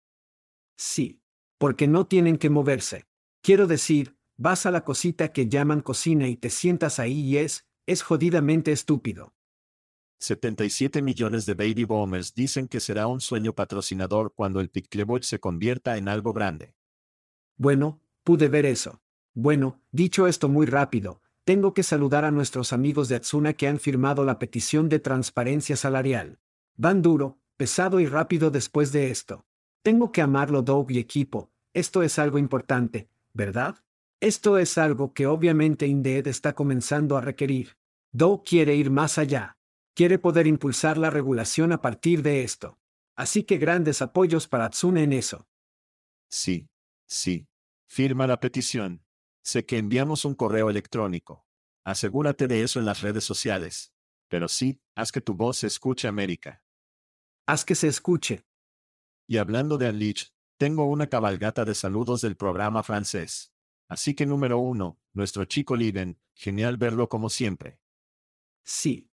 Sí. 0.76 1.20
Porque 1.58 1.86
no 1.86 2.06
tienen 2.06 2.38
que 2.38 2.50
moverse. 2.50 3.04
Quiero 3.42 3.66
decir, 3.66 4.16
vas 4.36 4.66
a 4.66 4.70
la 4.70 4.84
cosita 4.84 5.32
que 5.32 5.48
llaman 5.48 5.80
cocina 5.80 6.28
y 6.28 6.36
te 6.36 6.50
sientas 6.50 6.98
ahí 6.98 7.20
y 7.20 7.36
es, 7.38 7.66
es 7.86 8.02
jodidamente 8.02 8.72
estúpido. 8.72 9.34
77 10.20 11.02
millones 11.02 11.46
de 11.46 11.54
baby 11.54 11.84
boomers 11.84 12.34
dicen 12.34 12.66
que 12.66 12.80
será 12.80 13.06
un 13.06 13.20
sueño 13.20 13.54
patrocinador 13.54 14.32
cuando 14.34 14.60
el 14.60 14.70
Picklebot 14.70 15.22
se 15.22 15.38
convierta 15.38 15.96
en 15.96 16.08
algo 16.08 16.32
grande. 16.32 16.74
Bueno, 17.56 18.00
pude 18.24 18.48
ver 18.48 18.66
eso. 18.66 19.00
Bueno, 19.40 19.80
dicho 19.92 20.26
esto 20.26 20.48
muy 20.48 20.66
rápido, 20.66 21.22
tengo 21.44 21.72
que 21.72 21.84
saludar 21.84 22.24
a 22.24 22.32
nuestros 22.32 22.72
amigos 22.72 23.08
de 23.08 23.14
Atsuna 23.14 23.52
que 23.52 23.68
han 23.68 23.78
firmado 23.78 24.24
la 24.24 24.40
petición 24.40 24.88
de 24.88 24.98
transparencia 24.98 25.76
salarial. 25.76 26.40
Van 26.76 27.02
duro, 27.02 27.38
pesado 27.56 28.00
y 28.00 28.06
rápido 28.06 28.50
después 28.50 28.90
de 28.90 29.12
esto. 29.12 29.46
Tengo 29.82 30.10
que 30.10 30.22
amarlo 30.22 30.62
Doug 30.62 30.90
y 30.90 30.98
equipo, 30.98 31.52
esto 31.72 32.02
es 32.02 32.18
algo 32.18 32.38
importante, 32.38 33.08
¿verdad? 33.32 33.76
Esto 34.18 34.58
es 34.58 34.76
algo 34.76 35.14
que 35.14 35.28
obviamente 35.28 35.86
Indeed 35.86 36.26
está 36.26 36.54
comenzando 36.54 37.16
a 37.16 37.20
requerir. 37.20 37.76
Doug 38.10 38.42
quiere 38.42 38.74
ir 38.74 38.90
más 38.90 39.18
allá 39.18 39.58
quiere 39.98 40.20
poder 40.20 40.46
impulsar 40.46 40.96
la 40.96 41.10
regulación 41.10 41.72
a 41.72 41.82
partir 41.82 42.22
de 42.22 42.44
esto. 42.44 42.78
Así 43.16 43.42
que 43.42 43.58
grandes 43.58 44.00
apoyos 44.00 44.46
para 44.46 44.70
Tsune 44.70 45.02
en 45.02 45.12
eso. 45.12 45.48
Sí, 46.30 46.68
sí. 47.04 47.48
Firma 47.88 48.28
la 48.28 48.38
petición. 48.38 49.02
Sé 49.48 49.64
que 49.64 49.78
enviamos 49.78 50.26
un 50.26 50.34
correo 50.34 50.68
electrónico. 50.68 51.46
Asegúrate 51.82 52.48
de 52.48 52.62
eso 52.62 52.80
en 52.80 52.84
las 52.84 53.00
redes 53.00 53.24
sociales. 53.24 53.94
Pero 54.28 54.46
sí, 54.46 54.82
haz 54.94 55.10
que 55.10 55.22
tu 55.22 55.32
voz 55.32 55.56
se 55.56 55.68
escuche, 55.68 56.06
América. 56.06 56.62
Haz 57.46 57.64
que 57.64 57.74
se 57.74 57.88
escuche. 57.88 58.46
Y 59.26 59.38
hablando 59.38 59.78
de 59.78 59.88
Unleash, 59.88 60.32
tengo 60.58 60.84
una 60.84 61.06
cabalgata 61.06 61.64
de 61.64 61.74
saludos 61.74 62.20
del 62.20 62.36
programa 62.36 62.82
francés. 62.82 63.54
Así 63.88 64.12
que 64.14 64.26
número 64.26 64.58
uno, 64.58 65.00
nuestro 65.14 65.46
chico 65.46 65.76
Liven, 65.76 66.20
genial 66.34 66.76
verlo 66.76 67.08
como 67.08 67.30
siempre. 67.30 67.80
Sí, 68.64 69.10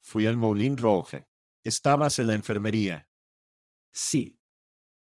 Fui 0.00 0.26
al 0.26 0.36
Moulin 0.36 0.76
Rouge. 0.76 1.28
Estabas 1.62 2.18
en 2.18 2.26
la 2.26 2.34
enfermería. 2.34 3.08
Sí. 3.92 4.40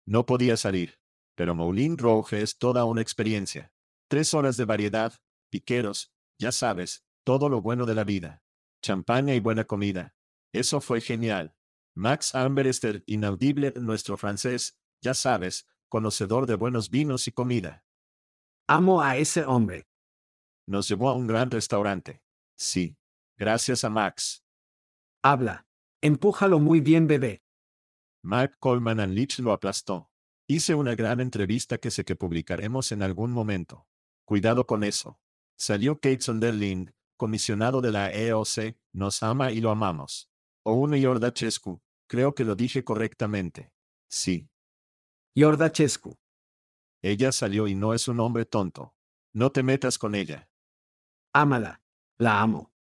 No 0.05 0.27
podía 0.27 0.57
salir. 0.57 0.99
Pero 1.33 1.55
Moulin 1.55 1.97
Rouge 1.97 2.43
es 2.43 2.59
toda 2.59 2.85
una 2.85 3.01
experiencia. 3.01 3.73
Tres 4.09 4.33
horas 4.33 4.57
de 4.57 4.65
variedad, 4.65 5.13
piqueros, 5.49 6.13
ya 6.39 6.51
sabes, 6.51 7.03
todo 7.25 7.49
lo 7.49 7.61
bueno 7.61 7.85
de 7.85 7.95
la 7.95 8.03
vida. 8.03 8.41
Champaña 8.81 9.33
y 9.35 9.39
buena 9.39 9.65
comida. 9.65 10.15
Eso 10.53 10.79
fue 10.81 11.01
genial. 11.01 11.55
Max 11.95 12.35
Amberester, 12.35 13.03
inaudible, 13.05 13.73
nuestro 13.75 14.17
francés, 14.17 14.77
ya 15.01 15.13
sabes, 15.13 15.67
conocedor 15.89 16.45
de 16.45 16.55
buenos 16.55 16.89
vinos 16.89 17.27
y 17.27 17.31
comida. 17.31 17.83
Amo 18.67 19.01
a 19.01 19.17
ese 19.17 19.45
hombre. 19.45 19.87
Nos 20.67 20.87
llevó 20.87 21.09
a 21.09 21.13
un 21.13 21.27
gran 21.27 21.49
restaurante. 21.49 22.21
Sí. 22.57 22.97
Gracias 23.37 23.83
a 23.83 23.89
Max. 23.89 24.43
Habla. 25.23 25.67
Empújalo 26.01 26.59
muy 26.59 26.81
bien, 26.81 27.07
bebé. 27.07 27.43
Mark 28.23 28.57
Coleman 28.59 28.99
and 28.99 29.13
Leach 29.13 29.39
lo 29.39 29.51
aplastó. 29.51 30.09
Hice 30.47 30.75
una 30.75 30.95
gran 30.95 31.19
entrevista 31.19 31.77
que 31.77 31.91
sé 31.91 32.03
que 32.03 32.15
publicaremos 32.15 32.91
en 32.91 33.03
algún 33.03 33.31
momento. 33.31 33.86
Cuidado 34.27 34.67
con 34.67 34.83
eso. 34.83 35.19
Salió 35.57 35.95
Kate 35.95 36.21
Sonderlind, 36.21 36.93
comisionado 37.15 37.81
de 37.81 37.91
la 37.91 38.11
EOC, 38.11 38.75
nos 38.93 39.23
ama 39.23 39.51
y 39.51 39.61
lo 39.61 39.71
amamos. 39.71 40.29
O 40.63 40.73
una 40.73 40.97
Yordachescu, 40.97 41.81
creo 42.07 42.35
que 42.35 42.43
lo 42.43 42.55
dije 42.55 42.83
correctamente. 42.83 43.71
Sí. 44.09 44.49
Yordachescu. 45.35 46.17
Ella 47.01 47.31
salió 47.31 47.67
y 47.67 47.75
no 47.75 47.93
es 47.93 48.07
un 48.07 48.19
hombre 48.19 48.45
tonto. 48.45 48.95
No 49.33 49.51
te 49.51 49.63
metas 49.63 49.97
con 49.97 50.13
ella. 50.13 50.49
Ámala. 51.33 51.81
La 52.17 52.41
amo 52.41 52.73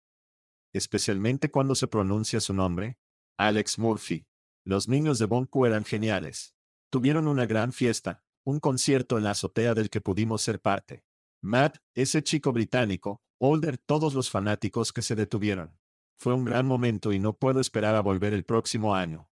especialmente 0.77 1.51
cuando 1.51 1.75
se 1.75 1.89
pronuncia 1.89 2.41
su 2.41 2.53
nombre, 2.53 2.99
Alex 3.39 3.79
Murphy. 3.79 4.27
Los 4.65 4.89
niños 4.89 5.19
de 5.19 5.27
Bonku 5.27 5.67
eran 5.67 5.85
geniales. 5.85 6.55
Tuvieron 6.91 7.29
una 7.29 7.47
gran 7.47 7.73
fiesta, 7.73 8.25
un 8.45 8.61
concierto 8.61 9.19
en 9.19 9.25
la 9.25 9.31
azotea 9.31 9.75
del 9.75 9.91
que 9.91 10.01
pudimos 10.01 10.43
ser 10.43 10.61
parte. 10.61 11.05
Matt, 11.47 11.79
ese 11.95 12.23
chico 12.23 12.53
británico, 12.53 13.23
Older, 13.39 13.79
todos 13.79 14.15
los 14.15 14.31
fanáticos 14.31 14.93
que 14.93 15.03
se 15.03 15.15
detuvieron. 15.15 15.79
Fue 16.19 16.35
un 16.35 16.45
gran 16.45 16.67
momento 16.67 17.13
y 17.13 17.19
no 17.19 17.35
puedo 17.35 17.61
esperar 17.61 17.95
a 17.95 18.01
volver 18.01 18.33
el 18.33 18.45
próximo 18.45 18.95
año. 18.95 19.31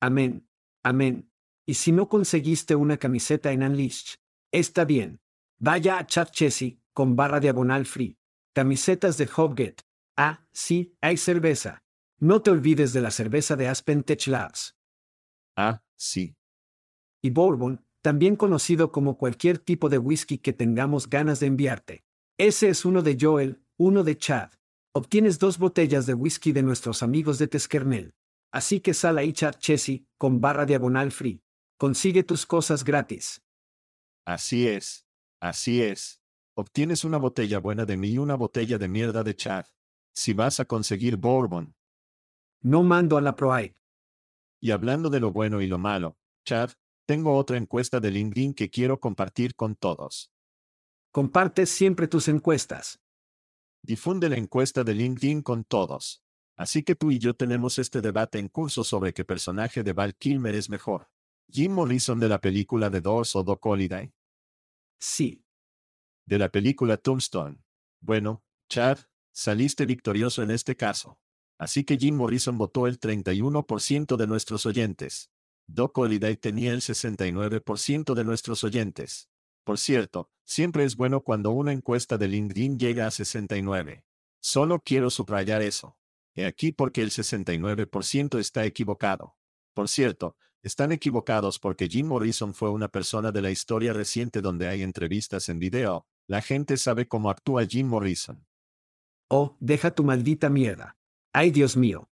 Amén. 0.00 0.48
Amén. 0.82 1.32
Y 1.66 1.74
si 1.74 1.92
no 1.92 2.08
conseguiste 2.08 2.74
una 2.74 2.98
camiseta 2.98 3.50
en 3.52 3.62
Unleashed, 3.62 4.18
está 4.52 4.84
bien. 4.84 5.20
Vaya 5.58 5.98
a 5.98 6.06
Chat 6.06 6.30
Chessy, 6.30 6.82
con 6.92 7.16
barra 7.16 7.40
diagonal 7.40 7.86
free. 7.86 8.18
Camisetas 8.54 9.16
de 9.16 9.26
Hobget, 9.26 9.82
Ah, 10.16 10.46
sí, 10.52 10.96
hay 11.00 11.16
cerveza. 11.16 11.82
No 12.20 12.42
te 12.42 12.50
olvides 12.50 12.92
de 12.92 13.00
la 13.00 13.10
cerveza 13.10 13.56
de 13.56 13.66
Aspen 13.66 14.04
Tech 14.04 14.26
Labs. 14.28 14.76
Ah, 15.56 15.82
sí. 15.96 16.36
Y 17.20 17.30
Bourbon, 17.30 17.83
también 18.04 18.36
conocido 18.36 18.92
como 18.92 19.16
cualquier 19.16 19.56
tipo 19.56 19.88
de 19.88 19.96
whisky 19.96 20.36
que 20.36 20.52
tengamos 20.52 21.08
ganas 21.08 21.40
de 21.40 21.46
enviarte. 21.46 22.04
Ese 22.36 22.68
es 22.68 22.84
uno 22.84 23.00
de 23.00 23.16
Joel, 23.18 23.62
uno 23.78 24.04
de 24.04 24.18
Chad. 24.18 24.50
Obtienes 24.92 25.38
dos 25.38 25.56
botellas 25.56 26.04
de 26.04 26.12
whisky 26.12 26.52
de 26.52 26.62
nuestros 26.62 27.02
amigos 27.02 27.38
de 27.38 27.48
Teskernel. 27.48 28.12
Así 28.52 28.80
que 28.80 28.92
sal 28.92 29.16
ahí 29.16 29.32
Chad 29.32 29.54
Chessy, 29.54 30.06
con 30.18 30.42
barra 30.42 30.66
diagonal 30.66 31.12
free. 31.12 31.42
Consigue 31.78 32.24
tus 32.24 32.44
cosas 32.44 32.84
gratis. 32.84 33.42
Así 34.26 34.68
es. 34.68 35.06
Así 35.40 35.80
es. 35.80 36.20
Obtienes 36.58 37.04
una 37.04 37.16
botella 37.16 37.58
buena 37.58 37.86
de 37.86 37.96
mí 37.96 38.08
y 38.10 38.18
una 38.18 38.34
botella 38.34 38.76
de 38.76 38.86
mierda 38.86 39.22
de 39.22 39.34
Chad 39.34 39.64
si 40.14 40.34
vas 40.34 40.60
a 40.60 40.66
conseguir 40.66 41.16
Bourbon. 41.16 41.74
No 42.60 42.82
mando 42.82 43.16
a 43.16 43.22
la 43.22 43.34
ProAid. 43.34 43.72
Y 44.60 44.72
hablando 44.72 45.08
de 45.08 45.20
lo 45.20 45.32
bueno 45.32 45.62
y 45.62 45.66
lo 45.66 45.78
malo, 45.78 46.18
Chad, 46.44 46.72
tengo 47.06 47.36
otra 47.36 47.56
encuesta 47.56 48.00
de 48.00 48.10
LinkedIn 48.10 48.54
que 48.54 48.70
quiero 48.70 49.00
compartir 49.00 49.54
con 49.54 49.76
todos. 49.76 50.32
Compartes 51.12 51.70
siempre 51.70 52.08
tus 52.08 52.28
encuestas. 52.28 53.00
Difunde 53.82 54.28
la 54.28 54.36
encuesta 54.36 54.84
de 54.84 54.94
LinkedIn 54.94 55.42
con 55.42 55.64
todos. 55.64 56.22
Así 56.56 56.82
que 56.82 56.94
tú 56.94 57.10
y 57.10 57.18
yo 57.18 57.34
tenemos 57.34 57.78
este 57.78 58.00
debate 58.00 58.38
en 58.38 58.48
curso 58.48 58.84
sobre 58.84 59.12
qué 59.12 59.24
personaje 59.24 59.82
de 59.82 59.92
Val 59.92 60.14
Kilmer 60.14 60.54
es 60.54 60.70
mejor. 60.70 61.10
Jim 61.50 61.72
Morrison 61.72 62.18
de 62.18 62.28
la 62.28 62.40
película 62.40 62.90
The 62.90 63.00
Doors 63.00 63.36
o 63.36 63.42
Doc 63.42 63.64
Holiday. 63.66 64.12
Sí. 64.98 65.44
De 66.26 66.38
la 66.38 66.48
película 66.48 66.96
Tombstone. 66.96 67.62
Bueno, 68.00 68.44
Chad, 68.68 68.98
Saliste 69.36 69.84
victorioso 69.84 70.44
en 70.44 70.52
este 70.52 70.76
caso. 70.76 71.18
Así 71.58 71.82
que 71.82 71.96
Jim 71.96 72.14
Morrison 72.14 72.56
votó 72.56 72.86
el 72.86 73.00
31% 73.00 74.16
de 74.16 74.26
nuestros 74.28 74.64
oyentes. 74.64 75.28
Doc 75.66 75.96
Holiday 75.96 76.36
tenía 76.36 76.72
el 76.72 76.80
69% 76.80 78.14
de 78.14 78.24
nuestros 78.24 78.64
oyentes. 78.64 79.30
Por 79.64 79.78
cierto, 79.78 80.30
siempre 80.44 80.84
es 80.84 80.96
bueno 80.96 81.22
cuando 81.22 81.50
una 81.50 81.72
encuesta 81.72 82.18
de 82.18 82.28
LinkedIn 82.28 82.78
llega 82.78 83.06
a 83.06 83.10
69. 83.10 84.04
Solo 84.40 84.80
quiero 84.80 85.08
subrayar 85.08 85.62
eso. 85.62 85.96
He 86.34 86.44
aquí 86.44 86.72
porque 86.72 87.00
el 87.00 87.10
69% 87.10 88.38
está 88.38 88.64
equivocado. 88.66 89.36
Por 89.72 89.88
cierto, 89.88 90.36
están 90.62 90.92
equivocados 90.92 91.58
porque 91.58 91.88
Jim 91.88 92.08
Morrison 92.08 92.52
fue 92.54 92.70
una 92.70 92.88
persona 92.88 93.32
de 93.32 93.42
la 93.42 93.50
historia 93.50 93.92
reciente 93.92 94.42
donde 94.42 94.68
hay 94.68 94.82
entrevistas 94.82 95.48
en 95.48 95.58
video. 95.58 96.06
La 96.26 96.42
gente 96.42 96.76
sabe 96.76 97.08
cómo 97.08 97.30
actúa 97.30 97.66
Jim 97.66 97.86
Morrison. 97.86 98.46
Oh, 99.28 99.56
deja 99.60 99.94
tu 99.94 100.04
maldita 100.04 100.50
mierda. 100.50 100.96
Ay, 101.32 101.50
Dios 101.50 101.76
mío. 101.76 102.10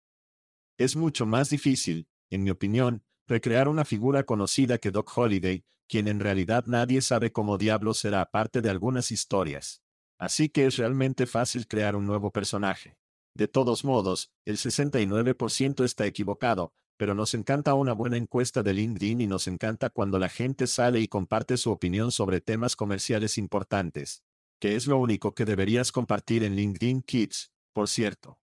Es 0.79 0.97
mucho 0.97 1.27
más 1.27 1.51
difícil, 1.51 2.09
en 2.31 2.43
mi 2.43 2.51
opinión, 2.51 3.05
recrear 3.31 3.69
una 3.69 3.85
figura 3.85 4.25
conocida 4.25 4.79
que 4.79 4.91
Doc 4.91 5.17
Holiday, 5.17 5.65
quien 5.89 6.09
en 6.09 6.19
realidad 6.19 6.65
nadie 6.67 7.01
sabe 7.01 7.31
cómo 7.31 7.59
diablo 7.59 7.95
será 7.95 8.29
parte 8.29 8.61
de 8.61 8.71
algunas 8.71 9.13
historias. 9.13 9.83
Así 10.19 10.49
que 10.49 10.67
es 10.67 10.77
realmente 10.77 11.27
fácil 11.27 11.69
crear 11.69 11.95
un 11.95 12.07
nuevo 12.07 12.33
personaje. 12.33 12.99
De 13.37 13.47
todos 13.47 13.85
modos, 13.85 14.33
el 14.45 14.57
69% 14.57 15.85
está 15.85 16.07
equivocado, 16.07 16.75
pero 16.97 17.15
nos 17.15 17.33
encanta 17.35 17.75
una 17.75 17.93
buena 17.93 18.17
encuesta 18.17 18.65
de 18.65 18.75
LinkedIn 18.75 19.21
y 19.21 19.29
nos 19.29 19.47
encanta 19.47 19.91
cuando 19.91 20.19
la 20.19 20.29
gente 20.29 20.67
sale 20.67 20.99
y 20.99 21.07
comparte 21.07 21.57
su 21.57 21.71
opinión 21.71 22.11
sobre 22.11 22.41
temas 22.41 22.75
comerciales 22.75 23.39
importantes, 23.39 24.25
que 24.59 24.75
es 24.75 24.89
lo 24.89 24.99
único 24.99 25.37
que 25.37 25.45
deberías 25.45 25.93
compartir 25.93 26.43
en 26.43 26.57
LinkedIn 26.57 27.03
Kids, 27.03 27.53
por 27.73 27.89
cierto. 27.89 28.41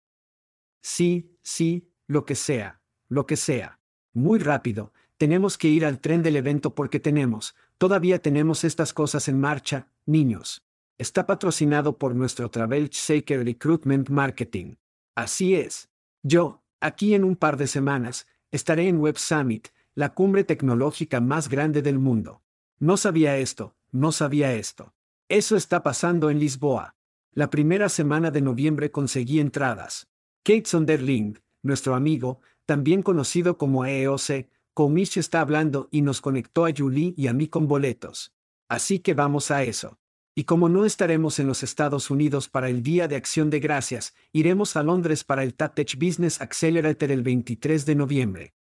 Sí, 0.83 1.35
sí, 1.41 1.91
lo 2.05 2.23
que 2.23 2.35
sea, 2.35 2.83
lo 3.09 3.25
que 3.25 3.35
sea. 3.35 3.79
Muy 4.15 4.39
rápido, 4.39 4.93
tenemos 5.17 5.57
que 5.57 5.67
ir 5.67 5.85
al 5.85 5.99
tren 5.99 6.23
del 6.23 6.37
evento 6.37 6.73
porque 6.73 7.01
tenemos, 7.01 7.53
todavía 7.77 8.21
tenemos 8.21 8.63
estas 8.63 8.93
cosas 8.93 9.27
en 9.27 9.41
marcha, 9.41 9.89
niños. 10.05 10.63
Está 10.97 11.27
patrocinado 11.27 11.97
por 11.97 12.15
nuestro 12.15 12.49
Travel 12.49 12.89
Shaker 12.89 13.43
Recruitment 13.43 14.09
Marketing. 14.09 14.75
Así 15.15 15.55
es. 15.55 15.89
Yo, 16.23 16.63
aquí 16.79 17.13
en 17.13 17.25
un 17.25 17.35
par 17.35 17.57
de 17.57 17.67
semanas, 17.67 18.25
estaré 18.51 18.87
en 18.87 18.99
Web 18.99 19.17
Summit, 19.17 19.67
la 19.95 20.13
cumbre 20.13 20.45
tecnológica 20.45 21.19
más 21.19 21.49
grande 21.49 21.81
del 21.81 21.99
mundo. 21.99 22.41
No 22.79 22.95
sabía 22.95 23.37
esto, 23.37 23.75
no 23.91 24.13
sabía 24.13 24.53
esto. 24.53 24.93
Eso 25.27 25.57
está 25.57 25.83
pasando 25.83 26.29
en 26.29 26.39
Lisboa. 26.39 26.95
La 27.33 27.49
primera 27.49 27.89
semana 27.89 28.31
de 28.31 28.39
noviembre 28.39 28.91
conseguí 28.91 29.41
entradas. 29.41 30.07
Kate 30.43 30.67
Sonderling, 30.67 31.37
nuestro 31.63 31.95
amigo, 31.95 32.39
también 32.65 33.01
conocido 33.01 33.57
como 33.57 33.85
EOC, 33.85 34.47
Comish 34.73 35.17
está 35.17 35.41
hablando 35.41 35.87
y 35.91 36.01
nos 36.01 36.19
conectó 36.19 36.65
a 36.65 36.71
Julie 36.75 37.13
y 37.15 37.27
a 37.27 37.33
mí 37.33 37.47
con 37.47 37.67
boletos. 37.67 38.33
Así 38.67 38.99
que 38.99 39.13
vamos 39.13 39.51
a 39.51 39.63
eso. 39.63 39.99
Y 40.37 40.43
como 40.43 40.67
no 40.67 40.83
estaremos 40.83 41.39
en 41.39 41.47
los 41.47 41.63
Estados 41.63 42.11
Unidos 42.11 42.49
para 42.49 42.67
el 42.67 42.83
Día 42.83 43.07
de 43.07 43.15
Acción 43.15 43.49
de 43.49 43.61
Gracias, 43.61 44.13
iremos 44.33 44.75
a 44.75 44.83
Londres 44.83 45.23
para 45.23 45.43
el 45.43 45.53
TATECH 45.53 45.97
Business 45.97 46.41
Accelerator 46.41 47.09
el 47.09 47.23
23 47.23 47.85
de 47.85 47.95
noviembre. 47.95 48.53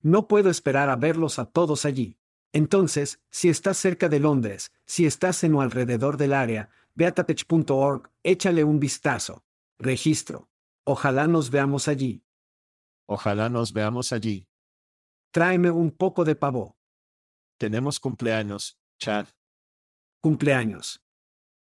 No 0.00 0.28
puedo 0.28 0.48
esperar 0.48 0.90
a 0.90 0.96
verlos 0.96 1.40
a 1.40 1.46
todos 1.46 1.86
allí. 1.86 2.18
Entonces, 2.52 3.20
si 3.30 3.48
estás 3.48 3.78
cerca 3.78 4.08
de 4.08 4.20
Londres, 4.20 4.72
si 4.84 5.06
estás 5.06 5.42
en 5.42 5.54
o 5.54 5.60
alrededor 5.60 6.18
del 6.18 6.34
área, 6.34 6.70
ve 6.94 7.06
a 7.06 7.12
tatech.org, 7.12 8.10
échale 8.22 8.62
un 8.62 8.78
vistazo. 8.78 9.42
Registro. 9.78 10.48
Ojalá 10.84 11.26
nos 11.26 11.50
veamos 11.50 11.88
allí. 11.88 12.22
Ojalá 13.06 13.48
nos 13.48 13.72
veamos 13.72 14.12
allí. 14.12 14.48
Tráeme 15.32 15.70
un 15.70 15.90
poco 15.90 16.24
de 16.24 16.36
pavo. 16.36 16.76
Tenemos 17.58 17.98
cumpleaños, 18.00 18.78
Chad. 18.98 19.28
Cumpleaños. 20.20 21.02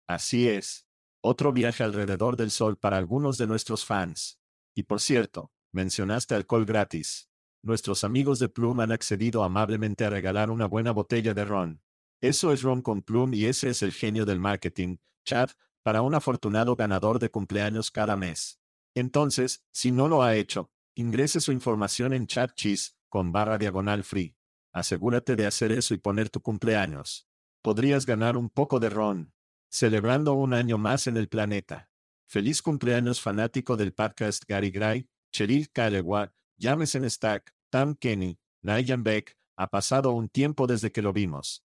Así 0.07 0.47
es. 0.47 0.87
Otro 1.21 1.51
viaje 1.51 1.83
alrededor 1.83 2.37
del 2.37 2.51
sol 2.51 2.77
para 2.77 2.97
algunos 2.97 3.37
de 3.37 3.47
nuestros 3.47 3.85
fans. 3.85 4.39
Y 4.75 4.83
por 4.83 4.99
cierto, 4.99 5.51
mencionaste 5.71 6.35
alcohol 6.35 6.65
gratis. 6.65 7.29
Nuestros 7.63 8.03
amigos 8.03 8.37
de 8.37 8.49
Plum 8.49 8.79
han 8.79 8.91
accedido 8.91 9.43
amablemente 9.43 10.05
a 10.05 10.09
regalar 10.11 10.51
una 10.51 10.67
buena 10.67 10.91
botella 10.91 11.33
de 11.33 11.45
ron. 11.45 11.81
Eso 12.21 12.51
es 12.51 12.61
ron 12.61 12.81
con 12.81 13.01
Plum 13.01 13.33
y 13.33 13.45
ese 13.45 13.69
es 13.69 13.81
el 13.81 13.91
genio 13.91 14.25
del 14.25 14.39
marketing, 14.39 14.97
Chad, 15.25 15.49
para 15.81 16.01
un 16.01 16.13
afortunado 16.13 16.75
ganador 16.75 17.19
de 17.19 17.31
cumpleaños 17.31 17.89
cada 17.89 18.15
mes. 18.15 18.59
Entonces, 18.95 19.63
si 19.71 19.91
no 19.91 20.07
lo 20.07 20.21
ha 20.21 20.35
hecho, 20.35 20.71
ingrese 20.95 21.39
su 21.39 21.51
información 21.51 22.13
en 22.13 22.27
Chat 22.27 22.55
Cheese, 22.55 22.95
con 23.09 23.31
barra 23.31 23.57
diagonal 23.57 24.03
free. 24.03 24.35
Asegúrate 24.73 25.35
de 25.35 25.45
hacer 25.45 25.71
eso 25.71 25.93
y 25.93 25.97
poner 25.97 26.29
tu 26.29 26.41
cumpleaños 26.41 27.27
podrías 27.65 28.05
ganar 28.05 28.37
un 28.37 28.51
poco 28.51 28.79
de 28.79 28.91
ron. 28.91 29.33
Celebrando 29.71 30.35
un 30.35 30.53
año 30.53 30.77
más 30.77 31.07
en 31.07 31.17
el 31.17 31.27
planeta. 31.27 31.89
Feliz 32.29 32.61
cumpleaños 32.61 33.19
fanático 33.19 33.75
del 33.75 33.91
podcast 33.91 34.43
Gary 34.47 34.69
Gray, 34.69 35.09
Cheryl 35.31 35.71
Kalewa, 35.71 36.31
Jameson 36.59 37.09
Stack, 37.09 37.55
Tam 37.71 37.95
Kenny, 37.95 38.37
Ryan 38.61 39.01
Beck, 39.01 39.35
ha 39.57 39.67
pasado 39.71 40.11
un 40.11 40.29
tiempo 40.29 40.67
desde 40.67 40.91
que 40.91 41.01
lo 41.01 41.11
vimos. 41.11 41.65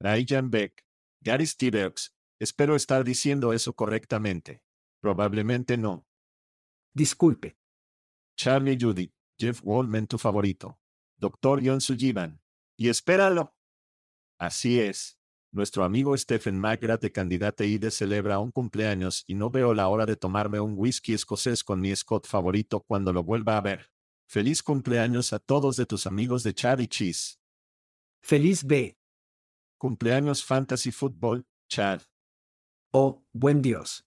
Ryan 0.00 0.50
Beck, 0.50 0.86
Gary 1.20 1.46
Stevens, 1.46 2.14
espero 2.38 2.74
estar 2.74 3.04
diciendo 3.04 3.52
eso 3.52 3.74
correctamente. 3.74 4.62
Probablemente 5.02 5.76
no. 5.76 6.06
Disculpe. 6.94 7.58
Charlie 8.42 8.78
Judy, 8.80 9.12
Jeff 9.38 9.60
Wallman 9.62 10.06
tu 10.06 10.16
favorito. 10.16 10.78
Doctor 11.18 11.60
John 11.62 11.82
Sullivan. 11.82 12.40
Y 12.74 12.88
espéralo. 12.88 13.54
Así 14.38 14.80
es. 14.80 15.18
Nuestro 15.52 15.84
amigo 15.84 16.16
Stephen 16.16 16.58
McGrath 16.58 17.02
de 17.02 17.12
Candidate 17.12 17.66
ID 17.66 17.90
celebra 17.90 18.38
un 18.38 18.50
cumpleaños 18.50 19.24
y 19.26 19.34
no 19.34 19.50
veo 19.50 19.74
la 19.74 19.88
hora 19.88 20.06
de 20.06 20.16
tomarme 20.16 20.58
un 20.58 20.72
whisky 20.74 21.12
escocés 21.12 21.62
con 21.62 21.82
mi 21.82 21.94
Scott 21.94 22.26
favorito 22.26 22.80
cuando 22.80 23.12
lo 23.12 23.22
vuelva 23.22 23.58
a 23.58 23.60
ver. 23.60 23.90
Feliz 24.26 24.62
cumpleaños 24.62 25.34
a 25.34 25.38
todos 25.38 25.76
de 25.76 25.84
tus 25.84 26.06
amigos 26.06 26.42
de 26.42 26.54
Chad 26.54 26.78
y 26.78 26.88
Cheese. 26.88 27.38
Feliz 28.22 28.64
B. 28.64 28.96
Cumpleaños 29.76 30.46
Fantasy 30.46 30.92
Football, 30.92 31.46
Chad. 31.68 32.00
Oh, 32.90 33.22
buen 33.34 33.60
Dios. 33.60 34.06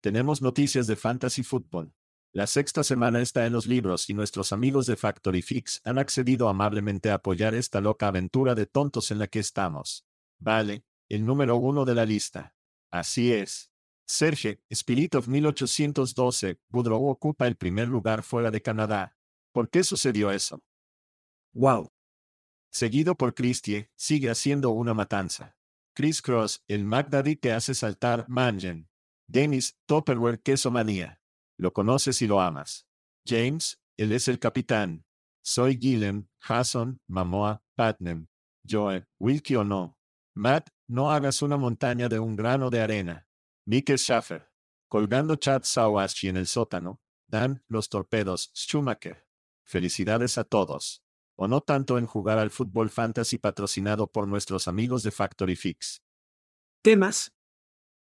Tenemos 0.00 0.42
noticias 0.42 0.88
de 0.88 0.96
Fantasy 0.96 1.44
Football. 1.44 1.93
La 2.36 2.48
sexta 2.48 2.82
semana 2.82 3.20
está 3.20 3.46
en 3.46 3.52
los 3.52 3.68
libros 3.68 4.10
y 4.10 4.14
nuestros 4.14 4.52
amigos 4.52 4.86
de 4.86 4.96
Factory 4.96 5.40
Fix 5.40 5.80
han 5.84 6.00
accedido 6.00 6.48
amablemente 6.48 7.12
a 7.12 7.14
apoyar 7.14 7.54
esta 7.54 7.80
loca 7.80 8.08
aventura 8.08 8.56
de 8.56 8.66
tontos 8.66 9.12
en 9.12 9.20
la 9.20 9.28
que 9.28 9.38
estamos. 9.38 10.04
Vale, 10.40 10.84
el 11.08 11.24
número 11.24 11.54
uno 11.54 11.84
de 11.84 11.94
la 11.94 12.04
lista. 12.04 12.56
Así 12.90 13.32
es. 13.32 13.70
Serge, 14.04 14.60
Spirit 14.68 15.14
of 15.14 15.28
1812, 15.28 16.58
Woodrow 16.72 17.06
ocupa 17.06 17.46
el 17.46 17.54
primer 17.54 17.86
lugar 17.86 18.24
fuera 18.24 18.50
de 18.50 18.60
Canadá. 18.60 19.16
¿Por 19.52 19.70
qué 19.70 19.84
sucedió 19.84 20.32
eso? 20.32 20.60
Wow. 21.52 21.92
Seguido 22.72 23.14
por 23.14 23.34
Christie, 23.34 23.92
sigue 23.94 24.28
haciendo 24.28 24.70
una 24.70 24.92
matanza. 24.92 25.56
Chris 25.94 26.20
Cross, 26.20 26.64
el 26.66 26.84
McDaddy 26.84 27.36
que 27.36 27.52
hace 27.52 27.74
saltar 27.74 28.24
Mangen. 28.28 28.88
Dennis, 29.28 29.78
Topperware 29.86 30.42
Queso 30.42 30.72
Manía. 30.72 31.20
Lo 31.56 31.72
conoces 31.72 32.20
y 32.22 32.26
lo 32.26 32.40
amas. 32.40 32.86
James, 33.26 33.80
él 33.96 34.12
es 34.12 34.28
el 34.28 34.38
capitán. 34.38 35.04
Soy 35.42 35.78
Gillem, 35.78 36.28
Hasson, 36.40 37.00
Mamoa, 37.06 37.62
Patnem. 37.76 38.26
Joe, 38.68 39.06
Wilkie 39.18 39.56
o 39.56 39.64
no. 39.64 39.98
Matt, 40.34 40.70
no 40.88 41.12
hagas 41.12 41.42
una 41.42 41.56
montaña 41.56 42.08
de 42.08 42.18
un 42.18 42.34
grano 42.34 42.70
de 42.70 42.80
arena. 42.80 43.28
Mikel 43.66 43.98
Schaffer. 43.98 44.50
Colgando 44.88 45.36
Chad 45.36 45.62
Sawashi 45.64 46.28
en 46.28 46.36
el 46.36 46.46
sótano. 46.46 47.00
Dan, 47.28 47.62
los 47.68 47.88
torpedos, 47.88 48.50
Schumacher. 48.54 49.26
Felicidades 49.64 50.38
a 50.38 50.44
todos. 50.44 51.02
O 51.36 51.48
no 51.48 51.60
tanto 51.60 51.98
en 51.98 52.06
jugar 52.06 52.38
al 52.38 52.50
fútbol 52.50 52.90
fantasy 52.90 53.38
patrocinado 53.38 54.06
por 54.06 54.28
nuestros 54.28 54.68
amigos 54.68 55.02
de 55.02 55.10
Factory 55.10 55.56
Fix. 55.56 56.02
¿Temas? 56.82 57.32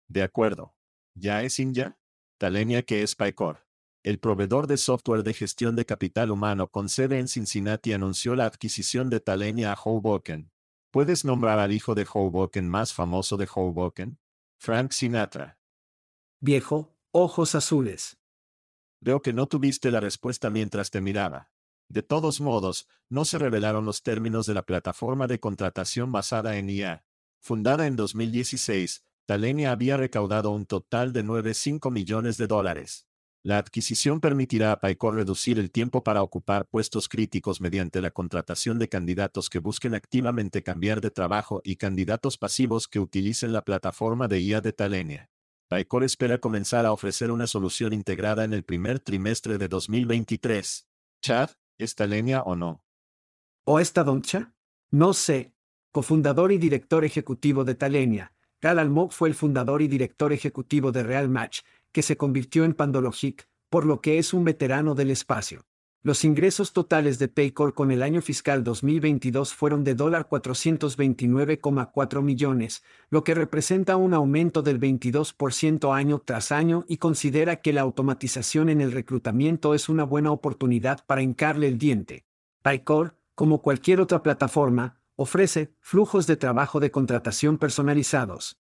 De 0.06 0.22
acuerdo. 0.22 0.74
¿Ya 1.14 1.42
es 1.42 1.58
Inja? 1.58 1.98
Talenia 2.38 2.84
que 2.84 3.02
es 3.02 3.16
Paycor. 3.16 3.66
El 4.04 4.20
proveedor 4.20 4.68
de 4.68 4.76
software 4.76 5.24
de 5.24 5.34
gestión 5.34 5.74
de 5.74 5.84
capital 5.84 6.30
humano 6.30 6.70
con 6.70 6.88
sede 6.88 7.18
en 7.18 7.26
Cincinnati 7.26 7.92
anunció 7.92 8.36
la 8.36 8.46
adquisición 8.46 9.10
de 9.10 9.18
Talenia 9.18 9.72
a 9.72 9.76
Hoboken. 9.76 10.52
¿Puedes 10.92 11.24
nombrar 11.24 11.58
al 11.58 11.72
hijo 11.72 11.96
de 11.96 12.06
Hoboken 12.08 12.68
más 12.68 12.94
famoso 12.94 13.36
de 13.36 13.48
Hoboken? 13.52 14.20
Frank 14.56 14.92
Sinatra. 14.92 15.58
Viejo, 16.38 16.96
ojos 17.10 17.56
azules. 17.56 18.18
Veo 19.00 19.20
que 19.20 19.32
no 19.32 19.48
tuviste 19.48 19.90
la 19.90 19.98
respuesta 19.98 20.48
mientras 20.48 20.92
te 20.92 21.00
miraba. 21.00 21.50
De 21.88 22.04
todos 22.04 22.40
modos, 22.40 22.86
no 23.08 23.24
se 23.24 23.38
revelaron 23.38 23.84
los 23.84 24.04
términos 24.04 24.46
de 24.46 24.54
la 24.54 24.62
plataforma 24.62 25.26
de 25.26 25.40
contratación 25.40 26.12
basada 26.12 26.56
en 26.56 26.70
IA. 26.70 27.04
Fundada 27.40 27.88
en 27.88 27.96
2016, 27.96 29.07
Talenia 29.28 29.72
había 29.72 29.98
recaudado 29.98 30.52
un 30.52 30.64
total 30.64 31.12
de 31.12 31.22
9,5 31.22 31.92
millones 31.92 32.38
de 32.38 32.46
dólares. 32.46 33.06
La 33.42 33.58
adquisición 33.58 34.20
permitirá 34.20 34.72
a 34.72 34.80
Paycor 34.80 35.16
reducir 35.16 35.58
el 35.58 35.70
tiempo 35.70 36.02
para 36.02 36.22
ocupar 36.22 36.66
puestos 36.66 37.10
críticos 37.10 37.60
mediante 37.60 38.00
la 38.00 38.10
contratación 38.10 38.78
de 38.78 38.88
candidatos 38.88 39.50
que 39.50 39.58
busquen 39.58 39.94
activamente 39.94 40.62
cambiar 40.62 41.02
de 41.02 41.10
trabajo 41.10 41.60
y 41.62 41.76
candidatos 41.76 42.38
pasivos 42.38 42.88
que 42.88 43.00
utilicen 43.00 43.52
la 43.52 43.60
plataforma 43.60 44.28
de 44.28 44.40
IA 44.40 44.62
de 44.62 44.72
Talenia. 44.72 45.30
Paycor 45.68 46.04
espera 46.04 46.38
comenzar 46.38 46.86
a 46.86 46.92
ofrecer 46.92 47.30
una 47.30 47.46
solución 47.46 47.92
integrada 47.92 48.44
en 48.44 48.54
el 48.54 48.64
primer 48.64 48.98
trimestre 48.98 49.58
de 49.58 49.68
2023. 49.68 50.88
Chad, 51.20 51.50
¿es 51.76 51.94
Talenia 51.94 52.40
o 52.44 52.56
no? 52.56 52.82
¿O 53.66 53.78
esta 53.78 54.04
doncha? 54.04 54.54
No 54.90 55.12
sé. 55.12 55.52
Cofundador 55.92 56.50
y 56.50 56.56
director 56.56 57.04
ejecutivo 57.04 57.64
de 57.64 57.74
Talenia, 57.74 58.32
Gal 58.60 58.80
Almog 58.80 59.12
fue 59.12 59.28
el 59.28 59.34
fundador 59.34 59.82
y 59.82 59.88
director 59.88 60.32
ejecutivo 60.32 60.90
de 60.90 61.04
Real 61.04 61.28
Match, 61.28 61.60
que 61.92 62.02
se 62.02 62.16
convirtió 62.16 62.64
en 62.64 62.74
Pandologic, 62.74 63.46
por 63.70 63.86
lo 63.86 64.00
que 64.00 64.18
es 64.18 64.34
un 64.34 64.42
veterano 64.44 64.96
del 64.96 65.10
espacio. 65.10 65.64
Los 66.02 66.24
ingresos 66.24 66.72
totales 66.72 67.18
de 67.18 67.28
Paycor 67.28 67.74
con 67.74 67.90
el 67.90 68.02
año 68.02 68.22
fiscal 68.22 68.64
2022 68.64 69.52
fueron 69.52 69.84
de 69.84 69.94
$429,4 69.96 72.22
millones, 72.22 72.82
lo 73.10 73.24
que 73.24 73.34
representa 73.34 73.96
un 73.96 74.14
aumento 74.14 74.62
del 74.62 74.80
22% 74.80 75.94
año 75.94 76.22
tras 76.24 76.50
año 76.50 76.86
y 76.88 76.96
considera 76.98 77.56
que 77.56 77.72
la 77.72 77.80
automatización 77.82 78.68
en 78.68 78.80
el 78.80 78.92
reclutamiento 78.92 79.74
es 79.74 79.88
una 79.88 80.04
buena 80.04 80.30
oportunidad 80.30 81.04
para 81.04 81.22
hincarle 81.22 81.66
el 81.68 81.78
diente. 81.78 82.24
Paycor, 82.62 83.16
como 83.34 83.60
cualquier 83.60 84.00
otra 84.00 84.22
plataforma, 84.22 84.97
ofrece 85.20 85.74
flujos 85.80 86.28
de 86.28 86.36
trabajo 86.36 86.78
de 86.78 86.92
contratación 86.92 87.58
personalizados 87.58 88.58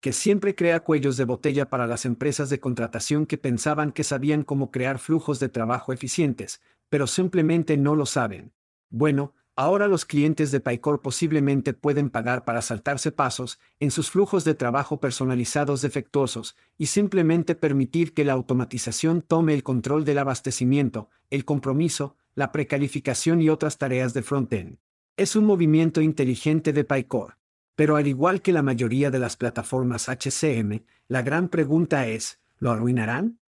que 0.00 0.12
siempre 0.12 0.54
crea 0.54 0.80
cuellos 0.80 1.16
de 1.16 1.24
botella 1.24 1.68
para 1.68 1.86
las 1.86 2.06
empresas 2.06 2.48
de 2.48 2.58
contratación 2.58 3.26
que 3.26 3.38
pensaban 3.38 3.92
que 3.92 4.04
sabían 4.04 4.44
cómo 4.44 4.70
crear 4.70 4.98
flujos 4.98 5.40
de 5.40 5.50
trabajo 5.50 5.92
eficientes, 5.92 6.62
pero 6.88 7.06
simplemente 7.06 7.76
no 7.76 7.94
lo 7.94 8.06
saben. 8.06 8.52
Bueno, 8.88 9.34
ahora 9.56 9.88
los 9.88 10.06
clientes 10.06 10.50
de 10.50 10.60
Paycor 10.60 11.02
posiblemente 11.02 11.74
pueden 11.74 12.08
pagar 12.08 12.44
para 12.46 12.62
saltarse 12.62 13.12
pasos 13.12 13.60
en 13.78 13.90
sus 13.90 14.10
flujos 14.10 14.44
de 14.44 14.54
trabajo 14.54 15.00
personalizados 15.00 15.82
defectuosos 15.82 16.56
y 16.78 16.86
simplemente 16.86 17.54
permitir 17.54 18.14
que 18.14 18.24
la 18.24 18.32
automatización 18.32 19.20
tome 19.20 19.52
el 19.52 19.62
control 19.62 20.06
del 20.06 20.18
abastecimiento, 20.18 21.10
el 21.28 21.44
compromiso, 21.44 22.16
la 22.34 22.52
precalificación 22.52 23.42
y 23.42 23.50
otras 23.50 23.76
tareas 23.76 24.14
de 24.14 24.22
frontend. 24.22 24.78
Es 25.16 25.36
un 25.36 25.44
movimiento 25.44 26.00
inteligente 26.00 26.72
de 26.72 26.84
Paycor. 26.84 27.36
Pero 27.74 27.96
al 27.96 28.06
igual 28.06 28.42
que 28.42 28.52
la 28.52 28.62
mayoría 28.62 29.10
de 29.10 29.18
las 29.18 29.36
plataformas 29.36 30.08
HCM, 30.08 30.84
la 31.08 31.22
gran 31.22 31.48
pregunta 31.48 32.06
es, 32.06 32.40
¿lo 32.58 32.70
arruinarán? 32.70 33.40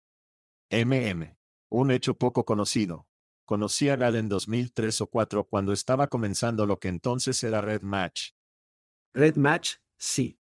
MM. 0.69 1.35
Un 1.69 1.91
hecho 1.91 2.17
poco 2.17 2.45
conocido. 2.45 3.07
Conocí 3.45 3.89
a 3.89 3.97
Gal 3.97 4.15
en 4.15 4.29
2003 4.29 5.01
o 5.01 5.07
4 5.07 5.43
cuando 5.43 5.73
estaba 5.73 6.07
comenzando 6.07 6.65
lo 6.65 6.79
que 6.79 6.87
entonces 6.87 7.43
era 7.43 7.59
Red 7.59 7.81
Match. 7.81 8.31
Red 9.13 9.35
Match, 9.35 9.75
sí. 9.97 10.39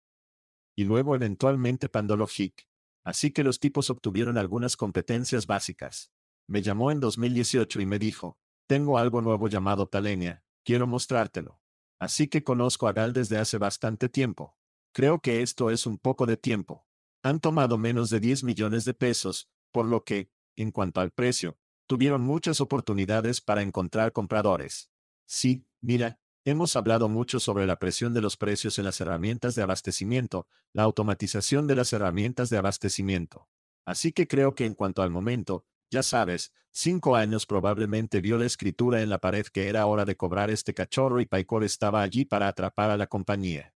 Y 0.75 0.83
luego 0.83 1.15
eventualmente 1.15 1.87
Pandologic. 1.87 2.67
Así 3.05 3.31
que 3.31 3.45
los 3.45 3.61
tipos 3.61 3.89
obtuvieron 3.89 4.37
algunas 4.37 4.75
competencias 4.75 5.47
básicas. 5.47 6.11
Me 6.45 6.61
llamó 6.61 6.91
en 6.91 6.99
2018 6.99 7.79
y 7.79 7.85
me 7.85 7.99
dijo, 7.99 8.37
tengo 8.67 8.97
algo 8.97 9.21
nuevo 9.21 9.47
llamado 9.47 9.87
Talenia, 9.87 10.43
quiero 10.67 10.85
mostrártelo. 10.85 11.61
Así 11.97 12.27
que 12.27 12.43
conozco 12.43 12.89
a 12.89 12.91
Gal 12.91 13.13
desde 13.13 13.37
hace 13.37 13.57
bastante 13.57 14.09
tiempo. 14.09 14.57
Creo 14.91 15.21
que 15.21 15.41
esto 15.41 15.71
es 15.71 15.85
un 15.85 15.97
poco 15.97 16.25
de 16.25 16.35
tiempo. 16.35 16.85
Han 17.23 17.39
tomado 17.39 17.77
menos 17.77 18.09
de 18.09 18.19
10 18.19 18.43
millones 18.43 18.83
de 18.83 18.93
pesos, 18.93 19.49
por 19.71 19.85
lo 19.85 20.03
que, 20.03 20.29
en 20.57 20.71
cuanto 20.71 20.99
al 20.99 21.11
precio, 21.11 21.57
tuvieron 21.87 22.21
muchas 22.21 22.59
oportunidades 22.59 23.39
para 23.39 23.61
encontrar 23.61 24.11
compradores. 24.11 24.91
Sí, 25.25 25.65
mira, 25.79 26.19
hemos 26.43 26.75
hablado 26.75 27.07
mucho 27.07 27.39
sobre 27.39 27.65
la 27.65 27.79
presión 27.79 28.13
de 28.13 28.19
los 28.19 28.35
precios 28.35 28.77
en 28.77 28.83
las 28.83 28.99
herramientas 28.99 29.55
de 29.55 29.61
abastecimiento, 29.61 30.47
la 30.73 30.83
automatización 30.83 31.67
de 31.67 31.75
las 31.77 31.93
herramientas 31.93 32.49
de 32.49 32.57
abastecimiento. 32.57 33.47
Así 33.85 34.11
que 34.11 34.27
creo 34.27 34.53
que 34.53 34.65
en 34.65 34.73
cuanto 34.73 35.01
al 35.01 35.11
momento, 35.11 35.63
ya 35.89 36.03
sabes, 36.03 36.53
cinco 36.71 37.15
años 37.15 37.45
probablemente 37.45 38.21
vio 38.21 38.37
la 38.37 38.45
escritura 38.45 39.01
en 39.01 39.09
la 39.09 39.19
pared 39.19 39.45
que 39.45 39.67
era 39.67 39.85
hora 39.85 40.05
de 40.05 40.15
cobrar 40.15 40.49
este 40.49 40.73
cachorro 40.73 41.21
y 41.21 41.25
Paycor 41.25 41.63
estaba 41.63 42.01
allí 42.01 42.25
para 42.25 42.47
atrapar 42.47 42.89
a 42.91 42.97
la 42.97 43.07
compañía. 43.07 43.73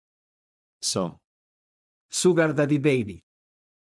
So. 0.81 1.21
Sugar 2.09 2.55
Daddy 2.55 2.79
Baby. 2.79 3.25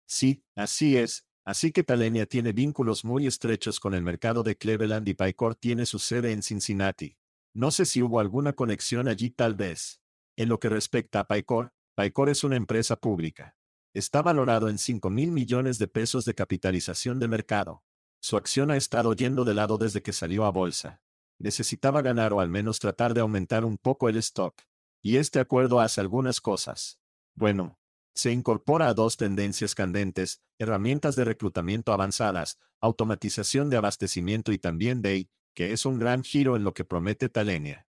Sí, 0.06 0.42
así 0.56 0.96
es. 0.96 1.24
Así 1.44 1.72
que 1.72 1.82
Talenia 1.82 2.26
tiene 2.26 2.52
vínculos 2.52 3.04
muy 3.04 3.26
estrechos 3.26 3.80
con 3.80 3.94
el 3.94 4.02
mercado 4.02 4.42
de 4.42 4.56
Cleveland 4.56 5.08
y 5.08 5.14
Paycor 5.14 5.54
tiene 5.54 5.86
su 5.86 5.98
sede 5.98 6.32
en 6.32 6.42
Cincinnati. 6.42 7.16
No 7.54 7.70
sé 7.70 7.84
si 7.84 8.02
hubo 8.02 8.20
alguna 8.20 8.52
conexión 8.52 9.08
allí 9.08 9.30
tal 9.30 9.54
vez. 9.54 10.00
En 10.36 10.48
lo 10.48 10.60
que 10.60 10.68
respecta 10.68 11.20
a 11.20 11.26
Paycor, 11.26 11.72
Paycor 11.94 12.28
es 12.28 12.44
una 12.44 12.56
empresa 12.56 12.96
pública. 12.96 13.56
Está 13.92 14.22
valorado 14.22 14.68
en 14.68 14.78
5 14.78 15.10
mil 15.10 15.32
millones 15.32 15.78
de 15.78 15.88
pesos 15.88 16.24
de 16.24 16.34
capitalización 16.34 17.18
de 17.18 17.26
mercado. 17.26 17.82
Su 18.20 18.36
acción 18.36 18.70
ha 18.70 18.76
estado 18.76 19.14
yendo 19.14 19.44
de 19.44 19.54
lado 19.54 19.78
desde 19.78 20.02
que 20.02 20.12
salió 20.12 20.44
a 20.44 20.50
bolsa. 20.50 21.02
Necesitaba 21.38 22.02
ganar 22.02 22.34
o 22.34 22.40
al 22.40 22.50
menos 22.50 22.78
tratar 22.78 23.14
de 23.14 23.22
aumentar 23.22 23.64
un 23.64 23.78
poco 23.78 24.08
el 24.08 24.16
stock. 24.18 24.62
Y 25.02 25.16
este 25.16 25.40
acuerdo 25.40 25.80
hace 25.80 26.02
algunas 26.02 26.42
cosas. 26.42 27.00
Bueno, 27.34 27.78
se 28.14 28.32
incorpora 28.32 28.88
a 28.88 28.94
dos 28.94 29.16
tendencias 29.16 29.74
candentes, 29.74 30.42
herramientas 30.58 31.16
de 31.16 31.24
reclutamiento 31.24 31.94
avanzadas, 31.94 32.58
automatización 32.80 33.70
de 33.70 33.78
abastecimiento 33.78 34.52
y 34.52 34.58
también 34.58 35.00
DEI, 35.00 35.30
que 35.54 35.72
es 35.72 35.86
un 35.86 35.98
gran 35.98 36.22
giro 36.22 36.56
en 36.56 36.64
lo 36.64 36.74
que 36.74 36.84
promete 36.84 37.30
Talenia. 37.30 37.86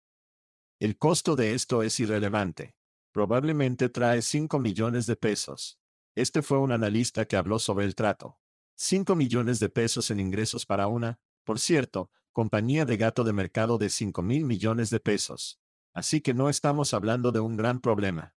El 0.80 0.98
costo 0.98 1.36
de 1.36 1.54
esto 1.54 1.84
es 1.84 2.00
irrelevante. 2.00 2.74
Probablemente 3.12 3.88
trae 3.88 4.20
5 4.20 4.58
millones 4.58 5.06
de 5.06 5.14
pesos. 5.14 5.78
Este 6.16 6.42
fue 6.42 6.58
un 6.58 6.72
analista 6.72 7.26
que 7.26 7.36
habló 7.36 7.58
sobre 7.58 7.84
el 7.84 7.94
trato. 7.94 8.40
5 8.78 9.16
millones 9.16 9.58
de 9.58 9.70
pesos 9.70 10.10
en 10.10 10.20
ingresos 10.20 10.66
para 10.66 10.86
una, 10.86 11.18
por 11.44 11.58
cierto, 11.58 12.10
compañía 12.30 12.84
de 12.84 12.98
gato 12.98 13.24
de 13.24 13.32
mercado 13.32 13.78
de 13.78 13.88
5 13.88 14.20
mil 14.20 14.44
millones 14.44 14.90
de 14.90 15.00
pesos. 15.00 15.58
Así 15.94 16.20
que 16.20 16.34
no 16.34 16.50
estamos 16.50 16.92
hablando 16.92 17.32
de 17.32 17.40
un 17.40 17.56
gran 17.56 17.80
problema. 17.80 18.34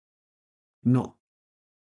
No. 0.82 1.20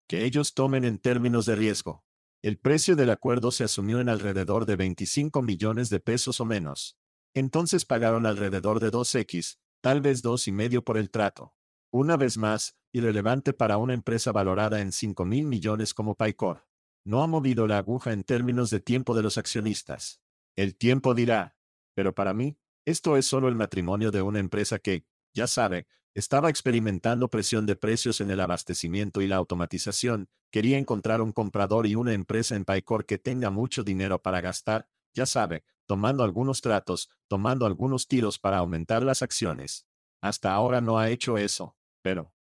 Que 0.07 0.27
ellos 0.27 0.53
tomen 0.53 0.85
en 0.85 0.99
términos 0.99 1.47
de 1.47 1.57
riesgo. 1.57 2.05
El 2.43 2.59
precio 2.59 2.97
del 2.97 3.09
acuerdo 3.09 3.51
se 3.51 3.65
asumió 3.65 3.99
en 4.01 4.11
alrededor 4.11 4.67
de 4.67 4.77
25 4.77 5.41
millones 5.41 5.89
de 5.89 6.01
pesos 6.01 6.39
o 6.39 6.45
menos. 6.45 6.99
Entonces 7.33 7.87
pagaron 7.87 8.27
alrededor 8.27 8.79
de 8.79 8.93
2x, 8.93 9.57
tal 9.81 10.03
vez 10.03 10.21
dos 10.21 10.47
y 10.49 10.53
medio 10.53 10.85
por 10.85 10.99
el 10.99 11.11
trato. 11.11 11.55
Una 11.91 12.19
vez 12.19 12.37
más, 12.37 12.77
irrelevante 12.93 13.55
para 13.55 13.79
una 13.79 13.95
empresa 13.95 14.33
valorada 14.33 14.83
en 14.83 14.93
5 14.93 15.25
mil 15.25 15.47
millones 15.47 15.95
como 15.95 16.15
Paycor 16.15 16.67
no 17.05 17.23
ha 17.23 17.27
movido 17.27 17.67
la 17.67 17.79
aguja 17.79 18.13
en 18.13 18.25
términos 18.25 18.71
de 18.71 18.81
tiempo 18.81 19.15
de 19.15 19.23
los 19.23 19.39
accionistas. 19.39 20.21
El 20.57 20.77
tiempo 20.77 21.15
dirá. 21.15 21.57
Pero 21.95 22.15
para 22.15 22.35
mí, 22.35 22.59
esto 22.85 23.17
es 23.17 23.27
solo 23.27 23.49
el 23.49 23.55
matrimonio 23.55 24.11
de 24.11 24.23
una 24.23 24.41
empresa 24.41 24.79
que, 24.79 25.07
ya 25.33 25.47
sabe, 25.47 25.87
estaba 26.15 26.49
experimentando 26.49 27.29
presión 27.29 27.67
de 27.67 27.77
precios 27.77 28.21
en 28.21 28.31
el 28.31 28.41
abastecimiento 28.41 29.21
y 29.21 29.27
la 29.27 29.37
automatización, 29.37 30.29
quería 30.51 30.79
encontrar 30.79 31.21
un 31.21 31.33
comprador 31.33 31.87
y 31.87 31.95
una 31.95 32.13
empresa 32.13 32.55
en 32.55 32.65
Paycor 32.65 33.05
que 33.05 33.19
tenga 33.19 33.51
mucho 33.51 33.83
dinero 33.83 34.23
para 34.23 34.41
gastar, 34.41 34.89
ya 35.13 35.27
sabe, 35.27 35.65
tomando 35.87 36.23
algunos 36.23 36.61
tratos, 36.61 37.11
tomando 37.29 37.67
algunos 37.67 38.07
tiros 38.07 38.39
para 38.39 38.59
aumentar 38.59 39.03
las 39.03 39.23
acciones. 39.23 39.87
Hasta 40.21 40.53
ahora 40.53 40.81
no 40.81 40.99
ha 40.99 41.11
hecho 41.11 41.37
eso, 41.37 41.77
pero... 42.03 42.33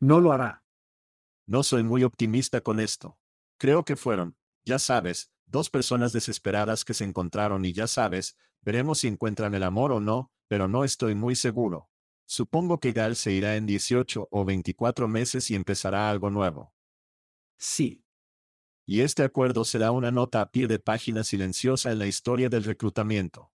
No 0.00 0.20
lo 0.20 0.32
hará. 0.32 0.64
No 1.46 1.62
soy 1.62 1.82
muy 1.82 2.04
optimista 2.04 2.60
con 2.60 2.80
esto. 2.80 3.18
Creo 3.58 3.84
que 3.84 3.96
fueron, 3.96 4.36
ya 4.64 4.78
sabes, 4.78 5.32
dos 5.46 5.70
personas 5.70 6.12
desesperadas 6.12 6.84
que 6.84 6.94
se 6.94 7.04
encontraron 7.04 7.64
y 7.64 7.72
ya 7.72 7.86
sabes, 7.86 8.36
veremos 8.60 8.98
si 8.98 9.08
encuentran 9.08 9.54
el 9.54 9.62
amor 9.62 9.92
o 9.92 10.00
no, 10.00 10.32
pero 10.48 10.68
no 10.68 10.84
estoy 10.84 11.14
muy 11.14 11.36
seguro. 11.36 11.88
Supongo 12.26 12.80
que 12.80 12.92
Gal 12.92 13.16
se 13.16 13.32
irá 13.32 13.56
en 13.56 13.66
18 13.66 14.28
o 14.30 14.44
24 14.44 15.08
meses 15.08 15.50
y 15.50 15.54
empezará 15.54 16.10
algo 16.10 16.28
nuevo. 16.30 16.74
Sí. 17.56 18.04
Y 18.84 19.00
este 19.00 19.22
acuerdo 19.22 19.64
será 19.64 19.92
una 19.92 20.10
nota 20.10 20.40
a 20.40 20.50
pie 20.50 20.66
de 20.66 20.78
página 20.78 21.24
silenciosa 21.24 21.92
en 21.92 21.98
la 21.98 22.06
historia 22.06 22.48
del 22.48 22.64
reclutamiento. 22.64 23.52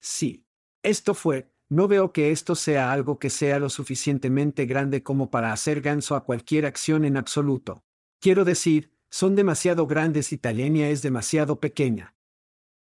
Sí. 0.00 0.46
Esto 0.82 1.14
fue, 1.14 1.52
no 1.68 1.88
veo 1.88 2.12
que 2.12 2.30
esto 2.30 2.54
sea 2.54 2.90
algo 2.90 3.18
que 3.18 3.28
sea 3.28 3.58
lo 3.58 3.68
suficientemente 3.68 4.66
grande 4.66 5.02
como 5.02 5.30
para 5.30 5.52
hacer 5.52 5.82
ganso 5.82 6.14
a 6.14 6.24
cualquier 6.24 6.64
acción 6.64 7.04
en 7.04 7.16
absoluto. 7.16 7.84
Quiero 8.18 8.44
decir, 8.44 8.92
son 9.10 9.34
demasiado 9.34 9.86
grandes 9.86 10.32
y 10.32 10.38
Talenia 10.38 10.88
es 10.88 11.02
demasiado 11.02 11.60
pequeña. 11.60 12.14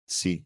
Sí. 0.06 0.46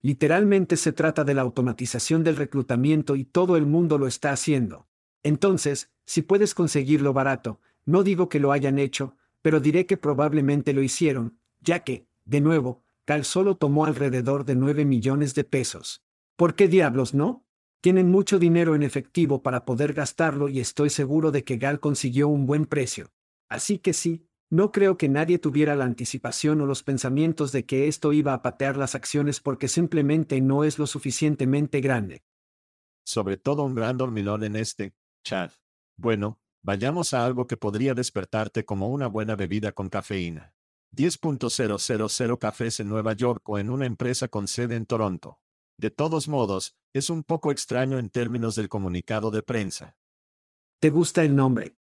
Literalmente 0.00 0.76
se 0.76 0.92
trata 0.92 1.24
de 1.24 1.34
la 1.34 1.42
automatización 1.42 2.22
del 2.22 2.36
reclutamiento 2.36 3.16
y 3.16 3.24
todo 3.24 3.56
el 3.56 3.66
mundo 3.66 3.98
lo 3.98 4.06
está 4.06 4.30
haciendo. 4.30 4.86
Entonces, 5.22 5.90
si 6.04 6.22
puedes 6.22 6.54
conseguirlo 6.54 7.12
barato, 7.12 7.60
no 7.84 8.04
digo 8.04 8.28
que 8.28 8.38
lo 8.38 8.52
hayan 8.52 8.78
hecho, 8.78 9.16
pero 9.42 9.60
diré 9.60 9.86
que 9.86 9.96
probablemente 9.96 10.72
lo 10.72 10.82
hicieron, 10.82 11.38
ya 11.60 11.80
que, 11.80 12.06
de 12.24 12.40
nuevo, 12.40 12.84
Cal 13.04 13.24
solo 13.24 13.56
tomó 13.56 13.84
alrededor 13.84 14.44
de 14.44 14.54
9 14.54 14.84
millones 14.84 15.34
de 15.34 15.44
pesos. 15.44 16.02
¿Por 16.36 16.54
qué 16.54 16.68
diablos 16.68 17.14
no? 17.14 17.44
Tienen 17.80 18.10
mucho 18.10 18.38
dinero 18.38 18.74
en 18.74 18.82
efectivo 18.82 19.42
para 19.42 19.64
poder 19.64 19.92
gastarlo 19.92 20.48
y 20.48 20.60
estoy 20.60 20.90
seguro 20.90 21.30
de 21.30 21.44
que 21.44 21.56
Gal 21.56 21.80
consiguió 21.80 22.28
un 22.28 22.46
buen 22.46 22.66
precio. 22.66 23.12
Así 23.48 23.78
que 23.78 23.92
sí, 23.92 24.26
no 24.50 24.70
creo 24.70 24.96
que 24.96 25.08
nadie 25.08 25.38
tuviera 25.38 25.74
la 25.74 25.84
anticipación 25.84 26.60
o 26.60 26.66
los 26.66 26.82
pensamientos 26.82 27.52
de 27.52 27.66
que 27.66 27.88
esto 27.88 28.12
iba 28.12 28.32
a 28.32 28.42
patear 28.42 28.76
las 28.76 28.94
acciones 28.94 29.40
porque 29.40 29.68
simplemente 29.68 30.40
no 30.40 30.64
es 30.64 30.78
lo 30.78 30.86
suficientemente 30.86 31.80
grande. 31.80 32.22
Sobre 33.04 33.36
todo 33.36 33.64
un 33.64 33.74
gran 33.74 33.96
dormilón 33.96 34.44
en 34.44 34.56
este, 34.56 34.94
Chad. 35.24 35.50
Bueno, 35.96 36.40
vayamos 36.62 37.14
a 37.14 37.24
algo 37.24 37.46
que 37.46 37.56
podría 37.56 37.94
despertarte 37.94 38.64
como 38.64 38.88
una 38.88 39.06
buena 39.08 39.34
bebida 39.36 39.72
con 39.72 39.88
cafeína. 39.88 40.54
10.000 40.94 42.38
cafés 42.38 42.80
en 42.80 42.88
Nueva 42.88 43.12
York 43.12 43.48
o 43.48 43.58
en 43.58 43.70
una 43.70 43.86
empresa 43.86 44.28
con 44.28 44.48
sede 44.48 44.76
en 44.76 44.86
Toronto. 44.86 45.40
De 45.78 45.90
todos 45.90 46.28
modos, 46.28 46.74
es 46.94 47.10
un 47.10 47.22
poco 47.22 47.50
extraño 47.50 47.98
en 47.98 48.08
términos 48.08 48.54
del 48.54 48.68
comunicado 48.68 49.30
de 49.30 49.42
prensa. 49.42 49.96
¿Te 50.80 50.90
gusta 50.90 51.22
el 51.22 51.36
nombre? 51.36 51.76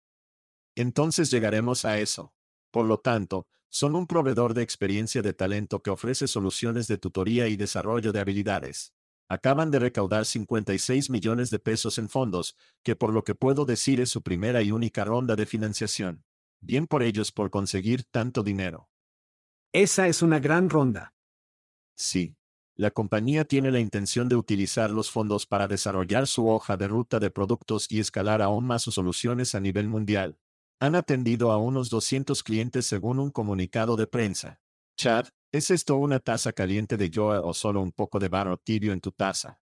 Entonces 0.74 1.30
llegaremos 1.30 1.84
a 1.84 1.98
eso. 1.98 2.33
Por 2.74 2.86
lo 2.86 2.98
tanto, 2.98 3.46
son 3.68 3.94
un 3.94 4.08
proveedor 4.08 4.52
de 4.52 4.62
experiencia 4.62 5.22
de 5.22 5.32
talento 5.32 5.80
que 5.80 5.90
ofrece 5.90 6.26
soluciones 6.26 6.88
de 6.88 6.98
tutoría 6.98 7.46
y 7.46 7.54
desarrollo 7.54 8.12
de 8.12 8.18
habilidades. 8.18 8.92
Acaban 9.28 9.70
de 9.70 9.78
recaudar 9.78 10.24
56 10.24 11.08
millones 11.08 11.50
de 11.50 11.60
pesos 11.60 11.98
en 11.98 12.08
fondos, 12.08 12.56
que 12.82 12.96
por 12.96 13.12
lo 13.12 13.22
que 13.22 13.36
puedo 13.36 13.64
decir 13.64 14.00
es 14.00 14.10
su 14.10 14.22
primera 14.22 14.60
y 14.60 14.72
única 14.72 15.04
ronda 15.04 15.36
de 15.36 15.46
financiación. 15.46 16.24
Bien 16.60 16.88
por 16.88 17.04
ellos 17.04 17.30
por 17.30 17.48
conseguir 17.48 18.02
tanto 18.10 18.42
dinero. 18.42 18.88
Esa 19.72 20.08
es 20.08 20.20
una 20.20 20.40
gran 20.40 20.68
ronda. 20.68 21.14
Sí. 21.94 22.34
La 22.74 22.90
compañía 22.90 23.44
tiene 23.44 23.70
la 23.70 23.78
intención 23.78 24.28
de 24.28 24.34
utilizar 24.34 24.90
los 24.90 25.12
fondos 25.12 25.46
para 25.46 25.68
desarrollar 25.68 26.26
su 26.26 26.48
hoja 26.48 26.76
de 26.76 26.88
ruta 26.88 27.20
de 27.20 27.30
productos 27.30 27.86
y 27.88 28.00
escalar 28.00 28.42
aún 28.42 28.66
más 28.66 28.82
sus 28.82 28.94
soluciones 28.94 29.54
a 29.54 29.60
nivel 29.60 29.86
mundial. 29.86 30.40
Han 30.84 30.96
atendido 30.96 31.50
a 31.50 31.56
unos 31.56 31.88
200 31.88 32.42
clientes 32.42 32.84
según 32.84 33.18
un 33.18 33.30
comunicado 33.30 33.96
de 33.96 34.06
prensa. 34.06 34.60
Chad, 34.98 35.28
¿es 35.50 35.70
esto 35.70 35.96
una 35.96 36.20
taza 36.20 36.52
caliente 36.52 36.98
de 36.98 37.10
Joe 37.10 37.38
o 37.38 37.54
solo 37.54 37.80
un 37.80 37.90
poco 37.90 38.18
de 38.18 38.28
barro 38.28 38.58
tibio 38.58 38.92
en 38.92 39.00
tu 39.00 39.10
taza? 39.10 39.62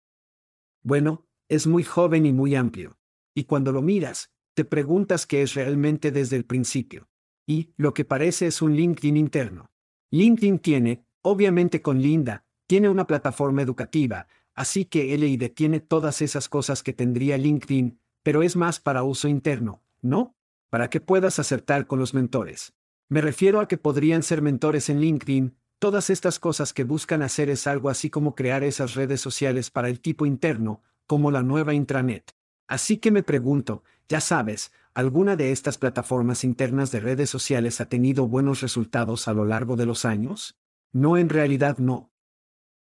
Bueno, 0.81 1.27
es 1.47 1.67
muy 1.67 1.83
joven 1.83 2.25
y 2.25 2.33
muy 2.33 2.55
amplio. 2.55 2.97
Y 3.35 3.43
cuando 3.43 3.71
lo 3.71 3.83
miras, 3.83 4.31
te 4.55 4.65
preguntas 4.65 5.27
qué 5.27 5.43
es 5.43 5.53
realmente 5.53 6.11
desde 6.11 6.37
el 6.37 6.45
principio. 6.45 7.07
Y, 7.45 7.71
lo 7.77 7.93
que 7.93 8.03
parece 8.03 8.47
es 8.47 8.63
un 8.63 8.75
LinkedIn 8.75 9.15
interno. 9.15 9.69
LinkedIn 10.09 10.57
tiene, 10.57 11.05
obviamente 11.21 11.83
con 11.83 12.01
Linda, 12.01 12.47
tiene 12.65 12.89
una 12.89 13.05
plataforma 13.05 13.61
educativa, 13.61 14.25
así 14.55 14.85
que 14.85 15.15
LID 15.15 15.51
tiene 15.53 15.81
todas 15.81 16.23
esas 16.23 16.49
cosas 16.49 16.81
que 16.81 16.93
tendría 16.93 17.37
LinkedIn, 17.37 17.99
pero 18.23 18.41
es 18.41 18.55
más 18.55 18.79
para 18.79 19.03
uso 19.03 19.27
interno, 19.27 19.83
¿no? 20.01 20.35
Para 20.71 20.89
que 20.89 21.01
puedas 21.01 21.37
acertar 21.37 21.85
con 21.85 21.99
los 21.99 22.13
mentores. 22.13 22.73
Me 23.09 23.19
refiero 23.19 23.59
a 23.59 23.67
que 23.67 23.77
podrían 23.77 24.23
ser 24.23 24.41
mentores 24.41 24.89
en 24.89 25.01
LinkedIn, 25.01 25.57
todas 25.79 26.09
estas 26.09 26.39
cosas 26.39 26.71
que 26.71 26.85
buscan 26.85 27.21
hacer 27.23 27.49
es 27.49 27.67
algo 27.67 27.89
así 27.89 28.09
como 28.09 28.35
crear 28.35 28.63
esas 28.63 28.95
redes 28.95 29.19
sociales 29.19 29.69
para 29.69 29.89
el 29.89 29.99
tipo 29.99 30.25
interno, 30.25 30.81
como 31.07 31.29
la 31.29 31.43
nueva 31.43 31.73
intranet. 31.73 32.31
Así 32.69 32.99
que 32.99 33.11
me 33.11 33.21
pregunto, 33.21 33.83
ya 34.07 34.21
sabes, 34.21 34.71
¿alguna 34.93 35.35
de 35.35 35.51
estas 35.51 35.77
plataformas 35.77 36.45
internas 36.45 36.89
de 36.91 37.01
redes 37.01 37.29
sociales 37.29 37.81
ha 37.81 37.89
tenido 37.89 38.29
buenos 38.29 38.61
resultados 38.61 39.27
a 39.27 39.33
lo 39.33 39.43
largo 39.43 39.75
de 39.75 39.85
los 39.85 40.05
años? 40.05 40.57
No, 40.93 41.17
en 41.17 41.27
realidad 41.27 41.79
no. 41.79 42.13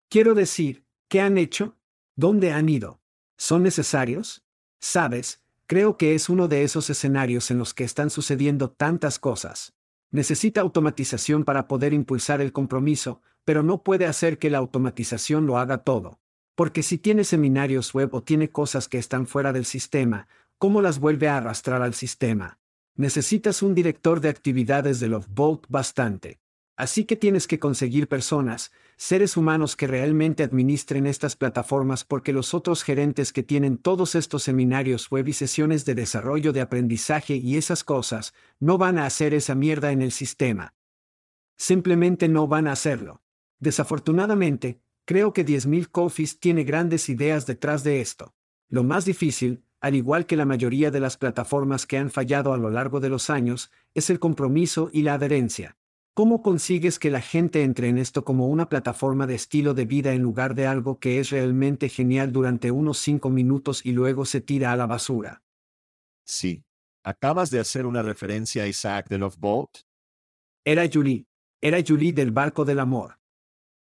Quiero 0.09 0.35
decir, 0.35 0.85
¿qué 1.07 1.21
han 1.21 1.39
hecho? 1.39 1.77
¿Dónde 2.17 2.51
han 2.51 2.69
ido? 2.69 3.01
¿Son 3.37 3.63
necesarios? 3.63 4.45
Sabes, 4.81 5.41
creo 5.67 5.97
que 5.97 6.15
es 6.15 6.29
uno 6.29 6.49
de 6.49 6.63
esos 6.63 6.91
escenarios 6.91 7.51
en 7.51 7.59
los 7.59 7.75
que 7.75 7.85
están 7.85 8.11
sucediendo 8.11 8.71
tantas 8.71 9.19
cosas. 9.19 9.75
Necesita 10.11 10.61
automatización 10.61 11.45
para 11.45 11.67
poder 11.69 11.93
impulsar 11.93 12.41
el 12.41 12.53
compromiso, 12.53 13.21
pero 13.45 13.63
no 13.63 13.83
puede 13.83 14.07
hacer 14.07 14.39
que 14.39 14.51
la 14.51 14.59
automatización 14.59 15.47
lo 15.47 15.59
haga 15.59 15.79
todo. 15.79 16.21
Porque 16.55 16.83
si 16.83 16.99
tiene 16.99 17.25
seminarios 17.25 17.93
web 17.93 18.15
o 18.15 18.23
tiene 18.23 18.51
cosas 18.51 18.89
que 18.89 18.99
están 18.99 19.27
fuera 19.27 19.53
del 19.53 19.65
sistema, 19.65 20.29
¿cómo 20.59 20.81
las 20.81 20.99
vuelve 20.99 21.29
a 21.29 21.37
arrastrar 21.37 21.83
al 21.83 21.95
sistema? 21.95 22.59
Necesitas 22.95 23.63
un 23.63 23.75
director 23.75 24.21
de 24.21 24.31
actividades 24.31 25.01
de 25.01 25.09
Lovebolt 25.09 25.67
bastante. 25.69 26.41
Así 26.77 27.07
que 27.07 27.17
tienes 27.17 27.47
que 27.47 27.59
conseguir 27.59 28.07
personas, 28.07 28.71
seres 28.99 29.39
humanos 29.39 29.77
que 29.77 29.87
realmente 29.87 30.43
administren 30.43 31.07
estas 31.07 31.35
plataformas 31.35 32.05
porque 32.05 32.35
los 32.35 32.53
otros 32.53 32.83
gerentes 32.83 33.33
que 33.33 33.43
tienen 33.43 33.79
todos 33.79 34.15
estos 34.15 34.43
seminarios 34.43 35.11
web 35.11 35.27
y 35.29 35.33
sesiones 35.33 35.87
de 35.87 35.95
desarrollo 35.95 36.53
de 36.53 36.61
aprendizaje 36.61 37.37
y 37.37 37.57
esas 37.57 37.83
cosas, 37.83 38.35
no 38.61 38.77
van 38.77 38.99
a 38.99 39.07
hacer 39.07 39.33
esa 39.33 39.55
mierda 39.55 39.91
en 39.91 40.03
el 40.03 40.13
sistema. 40.13 40.75
Simplemente 41.57 42.29
no 42.29 42.47
van 42.47 42.67
a 42.67 42.73
hacerlo. 42.73 43.23
Desafortunadamente, 43.59 44.83
creo 45.07 45.33
que 45.33 45.47
10.000 45.47 45.89
Coffees 45.91 46.39
tiene 46.41 46.65
grandes 46.65 47.09
ideas 47.09 47.47
detrás 47.47 47.85
de 47.85 48.03
esto. 48.03 48.35
Lo 48.69 48.85
más 48.85 49.07
difícil, 49.07 49.65
al 49.81 49.95
igual 49.95 50.27
que 50.27 50.37
la 50.37 50.45
mayoría 50.45 50.91
de 50.91 51.01
las 51.01 51.17
plataformas 51.17 51.87
que 51.87 51.97
han 51.97 52.11
fallado 52.11 52.53
a 52.53 52.59
lo 52.59 52.69
largo 52.69 53.01
de 53.01 53.09
los 53.09 53.31
años, 53.31 53.71
es 53.95 54.11
el 54.11 54.19
compromiso 54.19 54.91
y 54.93 55.03
la 55.03 55.15
adherencia. 55.15 55.79
¿Cómo 56.17 56.41
consigues 56.41 56.99
que 56.99 57.11
la 57.11 57.21
gente 57.21 57.63
entre 57.63 57.91
en 57.91 57.99
esto 57.99 58.25
como 58.25 58.49
una 58.49 58.71
plataforma 58.71 59.27
de 59.27 59.35
estilo 59.35 59.75
de 59.75 59.85
vida 59.85 60.15
en 60.15 60.23
lugar 60.23 60.55
de 60.55 60.67
algo 60.67 60.99
que 60.99 61.21
es 61.21 61.29
realmente 61.29 61.91
genial 61.91 62.33
durante 62.33 62.71
unos 62.71 62.97
cinco 62.97 63.29
minutos 63.29 63.85
y 63.85 63.93
luego 63.93 64.25
se 64.25 64.41
tira 64.41 64.73
a 64.73 64.77
la 64.77 64.87
basura? 64.87 65.43
Sí. 66.25 66.65
¿Acabas 67.05 67.51
de 67.51 67.61
hacer 67.61 67.85
una 67.85 68.01
referencia 68.01 68.63
a 68.63 68.67
Isaac 68.67 69.11
de 69.11 69.19
Love 69.19 69.37
Boat? 69.37 69.69
Era 70.65 70.89
Julie. 70.91 71.27
Era 71.61 71.85
Julie 71.87 72.15
del 72.15 72.31
barco 72.31 72.65
del 72.65 72.81
amor. 72.81 73.19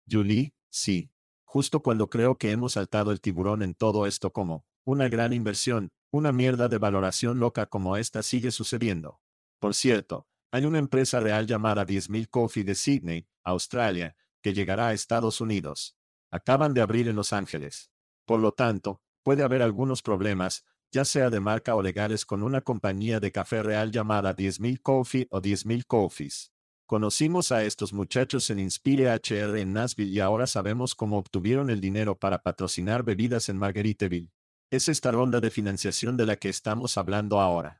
Julie, 0.07 0.53
sí. 0.69 1.11
Justo 1.45 1.81
cuando 1.81 2.11
creo 2.11 2.37
que 2.37 2.51
hemos 2.51 2.75
saltado 2.75 3.13
el 3.13 3.23
tiburón 3.23 3.63
en 3.63 3.73
todo 3.73 4.07
esto 4.07 4.31
como 4.31 4.67
una 4.85 5.09
gran 5.09 5.33
inversión, 5.33 5.89
una 6.13 6.33
mierda 6.33 6.69
de 6.69 6.77
valoración 6.77 7.41
loca 7.41 7.65
como 7.65 7.97
esta 7.97 8.23
sigue 8.23 8.51
sucediendo. 8.51 9.23
Por 9.59 9.75
cierto, 9.75 10.27
hay 10.53 10.65
una 10.65 10.79
empresa 10.79 11.21
real 11.21 11.47
llamada 11.47 11.87
10.000 11.87 12.29
Coffee 12.29 12.65
de 12.65 12.75
Sydney, 12.75 13.29
Australia, 13.45 14.17
que 14.43 14.53
llegará 14.53 14.89
a 14.89 14.93
Estados 14.93 15.41
Unidos. 15.41 15.97
Acaban 16.31 16.75
de 16.75 16.81
abrir 16.81 17.09
en 17.09 17.17
Los 17.17 17.33
Ángeles. 17.33 17.91
Por 18.25 18.41
lo 18.41 18.53
tanto, 18.53 19.01
puede 19.23 19.43
haber 19.43 19.63
algunos 19.63 20.03
problemas, 20.03 20.65
ya 20.91 21.05
sea 21.05 21.31
de 21.31 21.41
marca 21.41 21.75
o 21.77 21.83
legales 21.83 22.25
con 22.25 22.43
una 22.43 22.61
compañía 22.61 23.21
de 23.21 23.31
café 23.31 23.63
real 23.63 23.93
llamada 23.93 24.35
10.000 24.35 24.81
Coffee 24.83 25.29
o 25.31 25.41
10.000 25.41 25.85
Coffees. 25.87 26.53
Conocimos 26.87 27.53
a 27.53 27.63
estos 27.63 27.93
muchachos 27.93 28.51
en 28.51 28.59
Inspire 28.59 29.09
HR 29.15 29.61
en 29.61 29.73
Nashville 29.73 30.11
y 30.11 30.19
ahora 30.19 30.49
sabemos 30.49 30.97
cómo 30.97 31.19
obtuvieron 31.19 31.71
el 31.71 31.81
dinero 31.81 32.19
para 32.19 32.43
patrocinar 32.43 33.05
bebidas 33.05 33.49
en 33.49 33.59
Margaritaville. 33.59 34.33
Es 34.73 34.89
esta 34.89 35.13
ronda 35.13 35.41
de 35.41 35.51
financiación 35.51 36.17
de 36.17 36.27
la 36.27 36.35
que 36.35 36.49
estamos 36.49 36.99
hablando 36.99 37.41
ahora. 37.41 37.80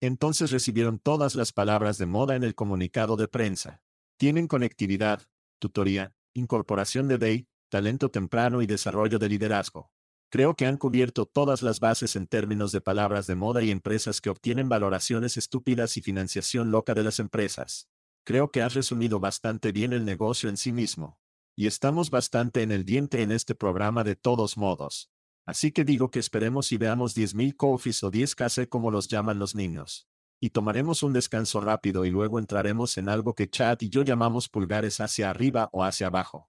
Entonces 0.00 0.50
recibieron 0.50 0.98
todas 0.98 1.34
las 1.34 1.52
palabras 1.52 1.98
de 1.98 2.06
moda 2.06 2.36
en 2.36 2.44
el 2.44 2.54
comunicado 2.54 3.16
de 3.16 3.28
prensa. 3.28 3.82
Tienen 4.16 4.48
conectividad, 4.48 5.22
tutoría, 5.58 6.14
incorporación 6.34 7.08
de 7.08 7.18
DEI, 7.18 7.48
talento 7.68 8.10
temprano 8.10 8.62
y 8.62 8.66
desarrollo 8.66 9.18
de 9.18 9.28
liderazgo. 9.28 9.90
Creo 10.30 10.56
que 10.56 10.66
han 10.66 10.78
cubierto 10.78 11.26
todas 11.26 11.62
las 11.62 11.78
bases 11.78 12.16
en 12.16 12.26
términos 12.26 12.72
de 12.72 12.80
palabras 12.80 13.26
de 13.26 13.36
moda 13.36 13.62
y 13.62 13.70
empresas 13.70 14.20
que 14.20 14.30
obtienen 14.30 14.68
valoraciones 14.68 15.36
estúpidas 15.36 15.96
y 15.96 16.02
financiación 16.02 16.70
loca 16.72 16.92
de 16.94 17.04
las 17.04 17.20
empresas. 17.20 17.88
Creo 18.24 18.50
que 18.50 18.62
has 18.62 18.74
resumido 18.74 19.20
bastante 19.20 19.70
bien 19.70 19.92
el 19.92 20.04
negocio 20.04 20.48
en 20.48 20.56
sí 20.56 20.72
mismo. 20.72 21.18
Y 21.56 21.68
estamos 21.68 22.10
bastante 22.10 22.62
en 22.62 22.72
el 22.72 22.84
diente 22.84 23.22
en 23.22 23.30
este 23.30 23.54
programa 23.54 24.02
de 24.02 24.16
todos 24.16 24.56
modos. 24.56 25.13
Así 25.46 25.72
que 25.72 25.84
digo 25.84 26.10
que 26.10 26.18
esperemos 26.18 26.72
y 26.72 26.78
veamos 26.78 27.14
10.000 27.16 27.56
coffees 27.56 28.02
o 28.02 28.10
10 28.10 28.34
KC 28.34 28.68
como 28.68 28.90
los 28.90 29.08
llaman 29.08 29.38
los 29.38 29.54
niños. 29.54 30.08
Y 30.40 30.50
tomaremos 30.50 31.02
un 31.02 31.12
descanso 31.12 31.60
rápido 31.60 32.04
y 32.04 32.10
luego 32.10 32.38
entraremos 32.38 32.98
en 32.98 33.08
algo 33.08 33.34
que 33.34 33.48
Chad 33.48 33.78
y 33.80 33.88
yo 33.88 34.02
llamamos 34.02 34.48
pulgares 34.48 35.00
hacia 35.00 35.30
arriba 35.30 35.68
o 35.72 35.84
hacia 35.84 36.06
abajo. 36.06 36.48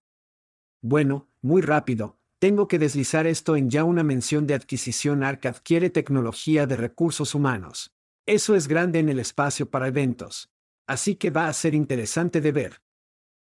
Bueno, 0.81 1.27
muy 1.41 1.61
rápido. 1.61 2.17
Tengo 2.39 2.67
que 2.67 2.79
deslizar 2.79 3.27
esto 3.27 3.55
en 3.55 3.69
ya 3.69 3.83
una 3.83 4.03
mención 4.03 4.47
de 4.47 4.53
adquisición 4.53 5.23
ARC 5.23 5.45
adquiere 5.45 5.89
tecnología 5.89 6.67
de 6.67 6.75
recursos 6.75 7.33
humanos. 7.35 7.93
Eso 8.25 8.55
es 8.55 8.67
grande 8.67 8.99
en 8.99 9.09
el 9.09 9.19
espacio 9.19 9.69
para 9.69 9.87
eventos. 9.87 10.51
Así 10.87 11.15
que 11.15 11.31
va 11.31 11.47
a 11.47 11.53
ser 11.53 11.73
interesante 11.73 12.41
de 12.41 12.51
ver. 12.51 12.81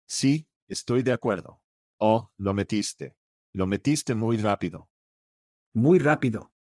Sí, 0.06 0.48
estoy 0.68 1.02
de 1.02 1.12
acuerdo. 1.12 1.60
Oh, 1.98 2.30
lo 2.38 2.54
metiste. 2.54 3.16
Lo 3.52 3.66
metiste 3.66 4.14
muy 4.14 4.36
rápido. 4.36 4.88
Muy 5.78 6.00
rápido. 6.00 6.52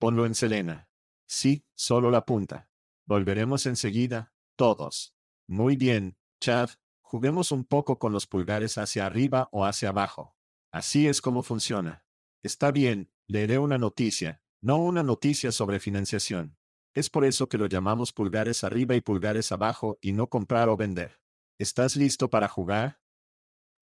Ponlo 0.00 0.26
en 0.26 0.34
Selena. 0.34 0.88
Sí, 1.28 1.64
solo 1.76 2.10
la 2.10 2.26
punta. 2.26 2.68
Volveremos 3.06 3.66
enseguida, 3.66 4.34
todos. 4.56 5.14
Muy 5.46 5.76
bien, 5.76 6.16
Chad, 6.40 6.70
juguemos 7.02 7.52
un 7.52 7.64
poco 7.64 8.00
con 8.00 8.12
los 8.12 8.26
pulgares 8.26 8.78
hacia 8.78 9.06
arriba 9.06 9.48
o 9.52 9.64
hacia 9.64 9.90
abajo. 9.90 10.34
Así 10.72 11.06
es 11.06 11.20
como 11.20 11.44
funciona. 11.44 12.04
Está 12.42 12.72
bien, 12.72 13.12
leeré 13.28 13.58
una 13.58 13.78
noticia, 13.78 14.42
no 14.60 14.78
una 14.78 15.04
noticia 15.04 15.52
sobre 15.52 15.78
financiación. 15.78 16.56
Es 16.94 17.10
por 17.10 17.24
eso 17.24 17.48
que 17.48 17.58
lo 17.58 17.66
llamamos 17.66 18.12
pulgares 18.12 18.64
arriba 18.64 18.96
y 18.96 19.02
pulgares 19.02 19.52
abajo 19.52 19.98
y 20.00 20.14
no 20.14 20.28
comprar 20.28 20.68
o 20.68 20.76
vender. 20.76 21.20
¿Estás 21.58 21.94
listo 21.94 22.28
para 22.28 22.48
jugar? 22.48 22.98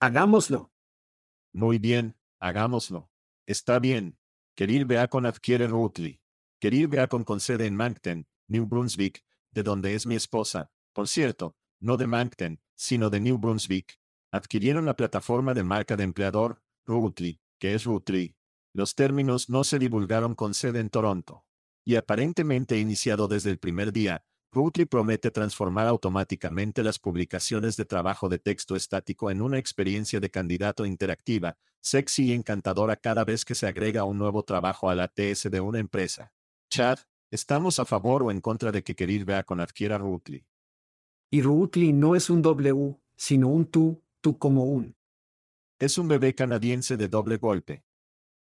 Hagámoslo. 0.00 0.70
Muy 1.50 1.78
bien, 1.78 2.18
hagámoslo. 2.38 3.10
Está 3.46 3.78
bien, 3.78 4.19
Querir 4.54 4.84
Beacon 4.84 5.26
adquiere 5.26 5.66
Rutley. 5.66 6.20
Querir 6.60 6.88
Beacon 6.88 7.24
con 7.24 7.40
sede 7.40 7.66
en 7.66 7.76
Moncton, 7.76 8.26
New 8.48 8.66
Brunswick, 8.66 9.24
de 9.52 9.62
donde 9.62 9.94
es 9.94 10.06
mi 10.06 10.14
esposa. 10.14 10.70
Por 10.92 11.08
cierto, 11.08 11.56
no 11.80 11.96
de 11.96 12.06
Moncton, 12.06 12.60
sino 12.74 13.10
de 13.10 13.20
New 13.20 13.38
Brunswick, 13.38 13.98
adquirieron 14.30 14.86
la 14.86 14.96
plataforma 14.96 15.54
de 15.54 15.62
marca 15.62 15.96
de 15.96 16.04
empleador, 16.04 16.62
Rootly, 16.86 17.40
que 17.58 17.74
es 17.74 17.84
Rootly. 17.84 18.36
Los 18.72 18.94
términos 18.94 19.48
no 19.48 19.64
se 19.64 19.78
divulgaron 19.78 20.34
con 20.34 20.54
sede 20.54 20.80
en 20.80 20.90
Toronto. 20.90 21.44
Y 21.84 21.96
aparentemente 21.96 22.78
iniciado 22.78 23.26
desde 23.26 23.50
el 23.50 23.58
primer 23.58 23.92
día, 23.92 24.24
Rootly 24.52 24.84
promete 24.84 25.30
transformar 25.30 25.86
automáticamente 25.86 26.82
las 26.82 26.98
publicaciones 26.98 27.76
de 27.76 27.84
trabajo 27.84 28.28
de 28.28 28.40
texto 28.40 28.74
estático 28.74 29.30
en 29.30 29.42
una 29.42 29.58
experiencia 29.58 30.18
de 30.18 30.28
candidato 30.28 30.84
interactiva, 30.84 31.56
sexy 31.80 32.26
y 32.26 32.32
encantadora 32.32 32.96
cada 32.96 33.24
vez 33.24 33.44
que 33.44 33.54
se 33.54 33.68
agrega 33.68 34.02
un 34.02 34.18
nuevo 34.18 34.42
trabajo 34.42 34.90
a 34.90 34.96
la 34.96 35.06
TS 35.06 35.52
de 35.52 35.60
una 35.60 35.78
empresa. 35.78 36.32
Chad, 36.68 36.98
¿estamos 37.30 37.78
a 37.78 37.84
favor 37.84 38.24
o 38.24 38.32
en 38.32 38.40
contra 38.40 38.72
de 38.72 38.82
que 38.82 38.96
Querir 38.96 39.24
con 39.44 39.60
adquiera 39.60 39.98
Rootly? 39.98 40.44
Y 41.30 41.42
Rootly 41.42 41.92
no 41.92 42.16
es 42.16 42.28
un 42.28 42.42
W, 42.42 42.96
sino 43.16 43.48
un 43.48 43.66
tú, 43.66 44.02
tú 44.20 44.36
como 44.36 44.64
un. 44.64 44.96
Es 45.78 45.96
un 45.96 46.08
bebé 46.08 46.34
canadiense 46.34 46.96
de 46.96 47.06
doble 47.06 47.36
golpe. 47.36 47.84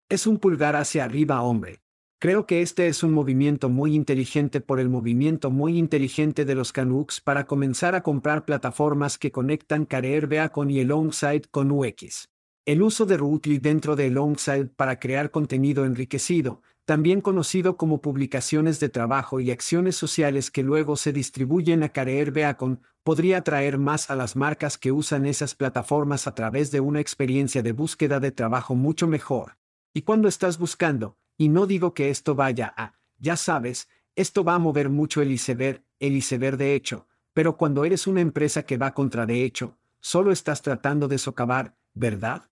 Es 0.08 0.26
un 0.26 0.38
pulgar 0.38 0.74
hacia 0.74 1.04
arriba, 1.04 1.40
hombre. 1.42 1.83
Creo 2.18 2.46
que 2.46 2.62
este 2.62 2.86
es 2.86 3.02
un 3.02 3.12
movimiento 3.12 3.68
muy 3.68 3.94
inteligente 3.94 4.60
por 4.60 4.80
el 4.80 4.88
movimiento 4.88 5.50
muy 5.50 5.76
inteligente 5.76 6.44
de 6.44 6.54
los 6.54 6.72
Canucks 6.72 7.20
para 7.20 7.46
comenzar 7.46 7.94
a 7.94 8.02
comprar 8.02 8.44
plataformas 8.44 9.18
que 9.18 9.30
conectan 9.30 9.84
Career 9.84 10.26
Beacon 10.26 10.70
y 10.70 10.80
el 10.80 10.88
Longside 10.88 11.42
con 11.50 11.70
UX. 11.70 12.30
El 12.64 12.80
uso 12.80 13.04
de 13.04 13.18
Rootly 13.18 13.58
dentro 13.58 13.94
de 13.94 14.08
Longside 14.08 14.68
para 14.68 14.98
crear 14.98 15.30
contenido 15.30 15.84
enriquecido, 15.84 16.62
también 16.86 17.20
conocido 17.20 17.76
como 17.76 18.00
publicaciones 18.00 18.80
de 18.80 18.88
trabajo 18.88 19.40
y 19.40 19.50
acciones 19.50 19.96
sociales 19.96 20.50
que 20.50 20.62
luego 20.62 20.96
se 20.96 21.12
distribuyen 21.12 21.82
a 21.82 21.90
Career 21.90 22.30
Beacon, 22.30 22.80
podría 23.02 23.38
atraer 23.38 23.76
más 23.76 24.10
a 24.10 24.16
las 24.16 24.34
marcas 24.34 24.78
que 24.78 24.92
usan 24.92 25.26
esas 25.26 25.54
plataformas 25.54 26.26
a 26.26 26.34
través 26.34 26.70
de 26.70 26.80
una 26.80 27.00
experiencia 27.00 27.62
de 27.62 27.72
búsqueda 27.72 28.18
de 28.18 28.32
trabajo 28.32 28.74
mucho 28.74 29.06
mejor. 29.06 29.58
Y 29.92 30.02
cuando 30.02 30.26
estás 30.26 30.58
buscando, 30.58 31.18
y 31.36 31.48
no 31.48 31.66
digo 31.66 31.94
que 31.94 32.10
esto 32.10 32.34
vaya 32.34 32.72
a, 32.76 32.94
ya 33.18 33.36
sabes, 33.36 33.88
esto 34.14 34.44
va 34.44 34.54
a 34.54 34.58
mover 34.58 34.88
mucho 34.88 35.22
el 35.22 35.32
iceberg, 35.32 35.84
el 35.98 36.16
iceberg 36.16 36.56
de 36.56 36.74
hecho, 36.74 37.08
pero 37.32 37.56
cuando 37.56 37.84
eres 37.84 38.06
una 38.06 38.20
empresa 38.20 38.64
que 38.64 38.76
va 38.76 38.94
contra 38.94 39.26
de 39.26 39.44
hecho, 39.44 39.78
solo 40.00 40.30
estás 40.30 40.62
tratando 40.62 41.08
de 41.08 41.18
socavar, 41.18 41.76
¿verdad? 41.94 42.50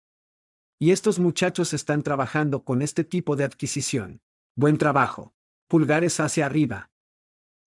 Y 0.79 0.91
estos 0.91 1.21
muchachos 1.21 1.73
están 1.73 2.03
trabajando 2.03 2.65
con 2.65 2.83
este 2.83 3.05
tipo 3.05 3.37
de 3.37 3.45
adquisición. 3.45 4.21
Buen 4.57 4.79
trabajo. 4.79 5.33
Pulgares 5.69 6.19
hacia 6.19 6.45
arriba. 6.45 6.91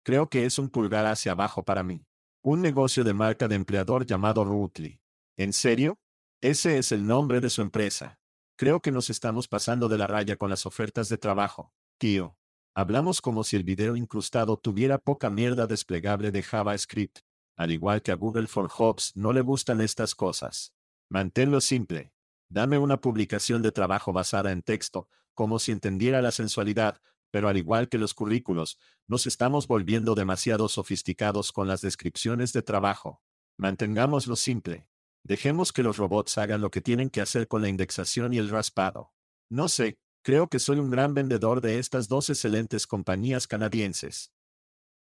Creo 0.03 0.31
que 0.31 0.47
es 0.47 0.59
un 0.59 0.71
pulgar 0.71 1.05
hacia 1.05 1.33
abajo 1.33 1.63
para 1.63 1.83
mí. 1.83 2.07
Un 2.43 2.63
negocio 2.63 3.05
de 3.05 3.13
marca 3.13 3.49
de 3.49 3.55
empleador 3.55 4.07
llamado 4.07 4.45
Rootly. 4.45 5.01
¿En 5.37 5.53
serio? 5.53 5.99
Ese 6.41 6.79
es 6.79 6.91
el 6.91 7.07
nombre 7.07 7.41
de 7.41 7.51
su 7.51 7.61
empresa. 7.61 8.19
Creo 8.63 8.81
que 8.81 8.93
nos 8.93 9.11
estamos 9.11 9.49
pasando 9.49 9.89
de 9.89 9.99
la 9.99 10.07
raya 10.07 10.37
con 10.37 10.49
las 10.49 10.67
ofertas 10.67 11.09
de 11.09 11.19
trabajo, 11.19 11.75
tío. 11.99 12.37
Hablamos 12.77 13.21
como 13.21 13.43
si 13.43 13.57
el 13.57 13.65
video 13.65 13.97
incrustado 13.97 14.57
tuviera 14.57 14.99
poca 14.99 15.31
mierda 15.31 15.67
desplegable 15.67 16.31
de 16.31 16.45
JavaScript. 16.45 17.23
Al 17.57 17.73
igual 17.73 18.03
que 18.03 18.13
a 18.13 18.15
Google 18.15 18.47
for 18.47 18.69
Jobs 18.69 19.17
no 19.17 19.33
le 19.33 19.41
gustan 19.41 19.81
estas 19.81 20.15
cosas. 20.15 20.73
Manténlo 21.09 21.61
simple. 21.61 22.13
Dame 22.49 22.79
una 22.79 23.01
publicación 23.01 23.63
de 23.63 23.73
trabajo 23.73 24.13
basada 24.13 24.53
en 24.53 24.63
texto, 24.63 25.09
como 25.35 25.59
si 25.59 25.73
entendiera 25.73 26.23
la 26.23 26.31
sensualidad, 26.31 27.01
pero 27.33 27.49
al 27.49 27.57
igual 27.57 27.89
que 27.89 27.99
los 27.99 28.15
currículos, 28.15 28.79
nos 29.09 29.27
estamos 29.27 29.67
volviendo 29.67 30.15
demasiado 30.15 30.69
sofisticados 30.69 31.51
con 31.51 31.67
las 31.67 31.81
descripciones 31.81 32.53
de 32.53 32.63
trabajo. 32.63 33.23
Mantengámoslo 33.57 34.37
simple. 34.37 34.87
Dejemos 35.25 35.73
que 35.73 35.83
los 35.83 35.99
robots 35.99 36.37
hagan 36.39 36.61
lo 36.61 36.71
que 36.71 36.81
tienen 36.81 37.09
que 37.09 37.21
hacer 37.21 37.47
con 37.47 37.63
la 37.63 37.69
indexación 37.69 38.33
y 38.33 38.39
el 38.39 38.49
raspado. 38.49 39.13
No 39.49 39.69
sé, 39.69 39.99
creo 40.23 40.49
que 40.49 40.59
soy 40.59 40.79
un 40.79 40.91
gran 40.91 41.15
vendedor 41.15 41.61
de 41.61 41.79
estas 41.79 42.09
dos 42.09 42.29
excelentes 42.29 42.87
compañías 42.87 43.47
canadienses. 43.47 44.33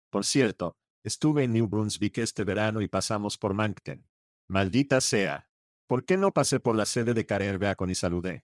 Por 0.10 0.26
cierto, 0.26 0.76
estuve 1.04 1.44
en 1.44 1.54
New 1.54 1.68
Brunswick 1.68 2.18
este 2.18 2.44
verano 2.44 2.82
y 2.82 2.88
pasamos 2.88 3.38
por 3.38 3.54
Moncton. 3.54 4.06
Maldita 4.48 5.00
sea. 5.00 5.50
¿Por 5.88 6.06
qué 6.06 6.18
no 6.18 6.34
pasé 6.34 6.60
por 6.60 6.76
la 6.76 6.86
sede 6.86 7.14
de 7.14 7.26
Career 7.26 7.60
y 7.88 7.96
saludé? 7.96 8.44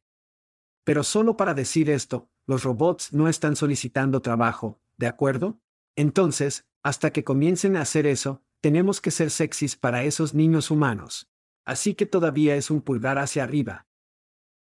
Pero 0.84 1.04
solo 1.04 1.36
para 1.36 1.54
decir 1.54 1.90
esto, 1.90 2.30
los 2.48 2.64
robots 2.64 3.12
no 3.12 3.28
están 3.28 3.56
solicitando 3.56 4.22
trabajo, 4.22 4.80
¿de 4.98 5.08
acuerdo? 5.08 5.60
Entonces, 5.96 6.66
hasta 6.84 7.12
que 7.12 7.24
comiencen 7.24 7.76
a 7.76 7.82
hacer 7.82 8.06
eso, 8.06 8.44
tenemos 8.62 9.02
que 9.02 9.12
ser 9.12 9.32
sexys 9.32 9.76
para 9.76 10.04
esos 10.04 10.34
niños 10.34 10.72
humanos. 10.72 11.30
Así 11.66 11.96
que 11.96 12.06
todavía 12.06 12.56
es 12.56 12.70
un 12.70 12.82
pulgar 12.82 13.18
hacia 13.18 13.44
arriba. 13.44 13.88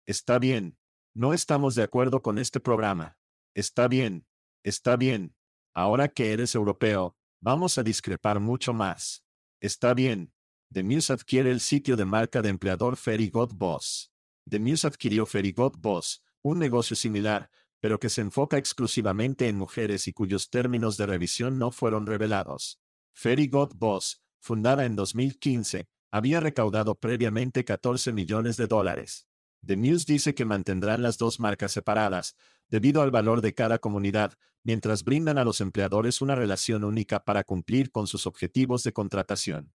Está 0.06 0.38
bien. 0.38 0.78
No 1.14 1.34
estamos 1.34 1.74
de 1.74 1.82
acuerdo 1.82 2.22
con 2.22 2.38
este 2.38 2.60
programa. 2.60 3.18
Está 3.54 3.88
bien. 3.88 4.26
Está 4.62 4.96
bien. 4.96 5.34
Ahora 5.74 6.08
que 6.08 6.32
eres 6.32 6.54
europeo, 6.54 7.16
vamos 7.40 7.76
a 7.76 7.82
discrepar 7.82 8.40
mucho 8.40 8.72
más. 8.72 9.24
Está 9.60 9.94
bien. 9.94 10.32
The 10.72 10.82
Muse 10.82 11.12
adquiere 11.12 11.50
el 11.50 11.60
sitio 11.60 11.96
de 11.96 12.04
marca 12.04 12.40
de 12.40 12.48
empleador 12.48 12.96
Ferry 12.96 13.28
God 13.28 13.52
Boss. 13.54 14.12
The 14.48 14.58
Muse 14.58 14.86
adquirió 14.86 15.26
Ferry 15.26 15.52
God 15.52 15.76
Boss, 15.78 16.22
un 16.42 16.58
negocio 16.58 16.96
similar, 16.96 17.50
pero 17.80 17.98
que 17.98 18.08
se 18.08 18.20
enfoca 18.20 18.58
exclusivamente 18.58 19.48
en 19.48 19.58
mujeres 19.58 20.06
y 20.08 20.12
cuyos 20.12 20.50
términos 20.50 20.96
de 20.96 21.06
revisión 21.06 21.58
no 21.58 21.72
fueron 21.72 22.06
revelados. 22.06 22.80
Ferry 23.12 23.48
God 23.48 23.74
Boss, 23.74 24.22
fundada 24.40 24.84
en 24.84 24.96
2015, 24.96 25.88
había 26.12 26.40
recaudado 26.40 26.94
previamente 26.94 27.64
14 27.64 28.12
millones 28.12 28.56
de 28.58 28.66
dólares. 28.66 29.26
The 29.66 29.76
News 29.76 30.04
dice 30.04 30.34
que 30.34 30.44
mantendrán 30.44 31.02
las 31.02 31.16
dos 31.16 31.40
marcas 31.40 31.72
separadas, 31.72 32.36
debido 32.68 33.00
al 33.00 33.10
valor 33.10 33.40
de 33.40 33.54
cada 33.54 33.78
comunidad, 33.78 34.34
mientras 34.62 35.04
brindan 35.04 35.38
a 35.38 35.44
los 35.44 35.60
empleadores 35.60 36.20
una 36.20 36.34
relación 36.34 36.84
única 36.84 37.24
para 37.24 37.44
cumplir 37.44 37.90
con 37.90 38.06
sus 38.06 38.26
objetivos 38.26 38.82
de 38.82 38.92
contratación. 38.92 39.72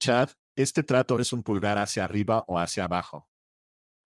Chad, 0.00 0.30
¿este 0.56 0.82
trato 0.82 1.18
es 1.20 1.32
un 1.32 1.42
pulgar 1.44 1.78
hacia 1.78 2.04
arriba 2.04 2.44
o 2.48 2.58
hacia 2.58 2.84
abajo? 2.84 3.28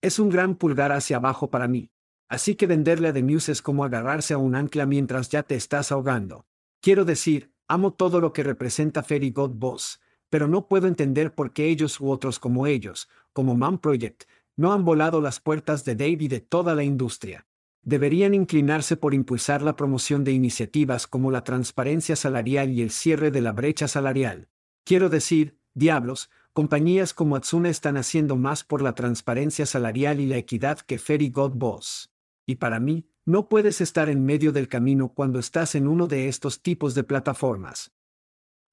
Es 0.01 0.17
un 0.17 0.29
gran 0.29 0.55
pulgar 0.55 0.91
hacia 0.91 1.17
abajo 1.17 1.51
para 1.51 1.67
mí. 1.67 1.91
Así 2.27 2.55
que 2.55 2.65
venderle 2.65 3.09
a 3.09 3.13
The 3.13 3.21
News 3.21 3.49
es 3.49 3.61
como 3.61 3.85
agarrarse 3.85 4.33
a 4.33 4.39
un 4.39 4.55
ancla 4.55 4.87
mientras 4.87 5.29
ya 5.29 5.43
te 5.43 5.55
estás 5.55 5.91
ahogando. 5.91 6.47
Quiero 6.81 7.05
decir, 7.05 7.53
amo 7.67 7.93
todo 7.93 8.19
lo 8.19 8.33
que 8.33 8.43
representa 8.43 9.03
Ferry 9.03 9.29
God 9.29 9.51
Boss, 9.51 9.99
pero 10.29 10.47
no 10.47 10.67
puedo 10.67 10.87
entender 10.87 11.33
por 11.33 11.53
qué 11.53 11.69
ellos 11.69 11.99
u 11.99 12.09
otros 12.09 12.39
como 12.39 12.67
ellos, 12.67 13.09
como 13.33 13.55
Man 13.55 13.79
Project, 13.79 14.23
no 14.55 14.73
han 14.73 14.85
volado 14.85 15.21
las 15.21 15.39
puertas 15.39 15.85
de 15.85 15.95
Dave 15.95 16.17
y 16.21 16.27
de 16.27 16.39
toda 16.39 16.75
la 16.75 16.83
industria. 16.83 17.45
Deberían 17.81 18.33
inclinarse 18.33 18.97
por 18.97 19.13
impulsar 19.13 19.61
la 19.61 19.75
promoción 19.75 20.23
de 20.23 20.31
iniciativas 20.31 21.07
como 21.07 21.29
la 21.29 21.43
transparencia 21.43 22.15
salarial 22.15 22.71
y 22.71 22.81
el 22.81 22.89
cierre 22.89 23.31
de 23.31 23.41
la 23.41 23.51
brecha 23.51 23.87
salarial. 23.87 24.47
Quiero 24.83 25.09
decir, 25.09 25.59
diablos, 25.73 26.29
compañías 26.53 27.13
como 27.13 27.35
Atsuna 27.35 27.69
están 27.69 27.97
haciendo 27.97 28.37
más 28.37 28.63
por 28.63 28.81
la 28.81 28.95
transparencia 28.95 29.65
salarial 29.65 30.19
y 30.19 30.25
la 30.25 30.37
equidad 30.37 30.79
que 30.79 30.97
Ferry 30.97 31.29
God 31.29 31.51
Boss. 31.55 32.11
Y 32.45 32.55
para 32.55 32.79
mí, 32.79 33.07
no 33.25 33.49
puedes 33.49 33.81
estar 33.81 34.07
en 34.09 34.23
medio 34.23 34.51
del 34.51 34.67
camino 34.67 35.09
cuando 35.09 35.39
estás 35.39 35.75
en 35.75 35.87
uno 35.87 36.07
de 36.07 36.27
estos 36.27 36.61
tipos 36.61 36.95
de 36.95 37.03
plataformas. 37.03 37.94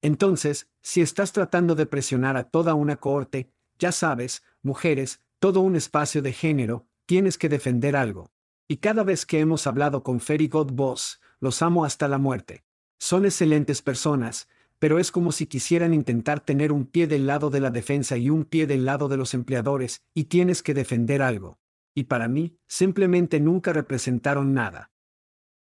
Entonces, 0.03 0.67
si 0.81 0.99
estás 0.99 1.31
tratando 1.31 1.75
de 1.75 1.85
presionar 1.85 2.35
a 2.35 2.43
toda 2.43 2.73
una 2.73 2.97
cohorte, 2.97 3.53
ya 3.79 3.93
sabes, 3.93 4.43
mujeres, 4.61 5.21
todo 5.39 5.61
un 5.61 5.77
espacio 5.77 6.21
de 6.21 6.33
género, 6.33 6.85
tienes 7.05 7.37
que 7.37 7.47
defender 7.47 7.95
algo. 7.95 8.29
Y 8.67 8.77
cada 8.77 9.03
vez 9.05 9.25
que 9.25 9.39
hemos 9.39 9.65
hablado 9.65 10.03
con 10.03 10.19
Ferry 10.19 10.49
God 10.49 10.73
Boss, 10.73 11.21
los 11.39 11.61
amo 11.61 11.85
hasta 11.85 12.09
la 12.09 12.17
muerte. 12.17 12.65
Son 12.99 13.23
excelentes 13.23 13.81
personas, 13.81 14.49
pero 14.77 14.99
es 14.99 15.09
como 15.09 15.31
si 15.31 15.47
quisieran 15.47 15.93
intentar 15.93 16.41
tener 16.41 16.73
un 16.73 16.85
pie 16.85 17.07
del 17.07 17.25
lado 17.25 17.49
de 17.49 17.61
la 17.61 17.71
defensa 17.71 18.17
y 18.17 18.29
un 18.29 18.43
pie 18.43 18.67
del 18.67 18.83
lado 18.83 19.07
de 19.07 19.15
los 19.15 19.33
empleadores, 19.33 20.03
y 20.13 20.25
tienes 20.25 20.63
que 20.63 20.73
defender 20.73 21.21
algo. 21.21 21.59
Y 21.95 22.05
para 22.05 22.27
mí, 22.27 22.57
simplemente 22.67 23.39
nunca 23.39 23.71
representaron 23.71 24.53
nada. 24.53 24.91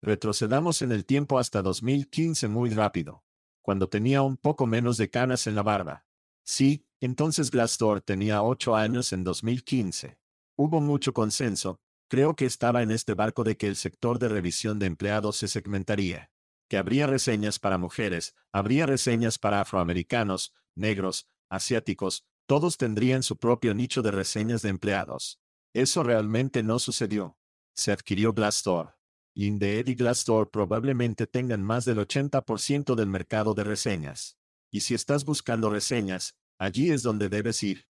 Retrocedamos 0.01 0.81
en 0.81 0.93
el 0.93 1.05
tiempo 1.05 1.37
hasta 1.37 1.61
2015 1.61 2.47
muy 2.47 2.69
rápido 2.69 3.23
cuando 3.61 3.89
tenía 3.89 4.21
un 4.21 4.37
poco 4.37 4.65
menos 4.65 4.97
de 4.97 5.09
canas 5.09 5.47
en 5.47 5.55
la 5.55 5.63
barba. 5.63 6.05
Sí, 6.43 6.85
entonces 6.99 7.51
Glassdoor 7.51 8.01
tenía 8.01 8.43
ocho 8.43 8.75
años 8.75 9.13
en 9.13 9.23
2015. 9.23 10.17
Hubo 10.55 10.81
mucho 10.81 11.13
consenso, 11.13 11.79
creo 12.07 12.35
que 12.35 12.45
estaba 12.45 12.83
en 12.83 12.91
este 12.91 13.13
barco 13.13 13.43
de 13.43 13.57
que 13.57 13.67
el 13.67 13.75
sector 13.75 14.19
de 14.19 14.27
revisión 14.27 14.79
de 14.79 14.85
empleados 14.87 15.37
se 15.37 15.47
segmentaría. 15.47 16.31
Que 16.67 16.77
habría 16.77 17.07
reseñas 17.07 17.59
para 17.59 17.77
mujeres, 17.77 18.35
habría 18.51 18.85
reseñas 18.85 19.37
para 19.37 19.61
afroamericanos, 19.61 20.53
negros, 20.75 21.27
asiáticos, 21.49 22.25
todos 22.45 22.77
tendrían 22.77 23.23
su 23.23 23.37
propio 23.37 23.73
nicho 23.73 24.01
de 24.01 24.11
reseñas 24.11 24.61
de 24.61 24.69
empleados. 24.69 25.39
Eso 25.73 26.03
realmente 26.03 26.63
no 26.63 26.79
sucedió. 26.79 27.37
Se 27.73 27.91
adquirió 27.91 28.33
Glassdoor. 28.33 28.97
Y 29.33 29.49
Glassdoor 29.49 30.51
probablemente 30.51 31.27
tengan 31.27 31.63
más 31.63 31.85
del 31.85 31.99
80% 31.99 32.95
del 32.95 33.07
mercado 33.07 33.53
de 33.53 33.63
reseñas. 33.63 34.37
Y 34.71 34.81
si 34.81 34.93
estás 34.93 35.25
buscando 35.25 35.69
reseñas, 35.69 36.35
allí 36.57 36.91
es 36.91 37.03
donde 37.03 37.29
debes 37.29 37.63
ir. 37.63 37.87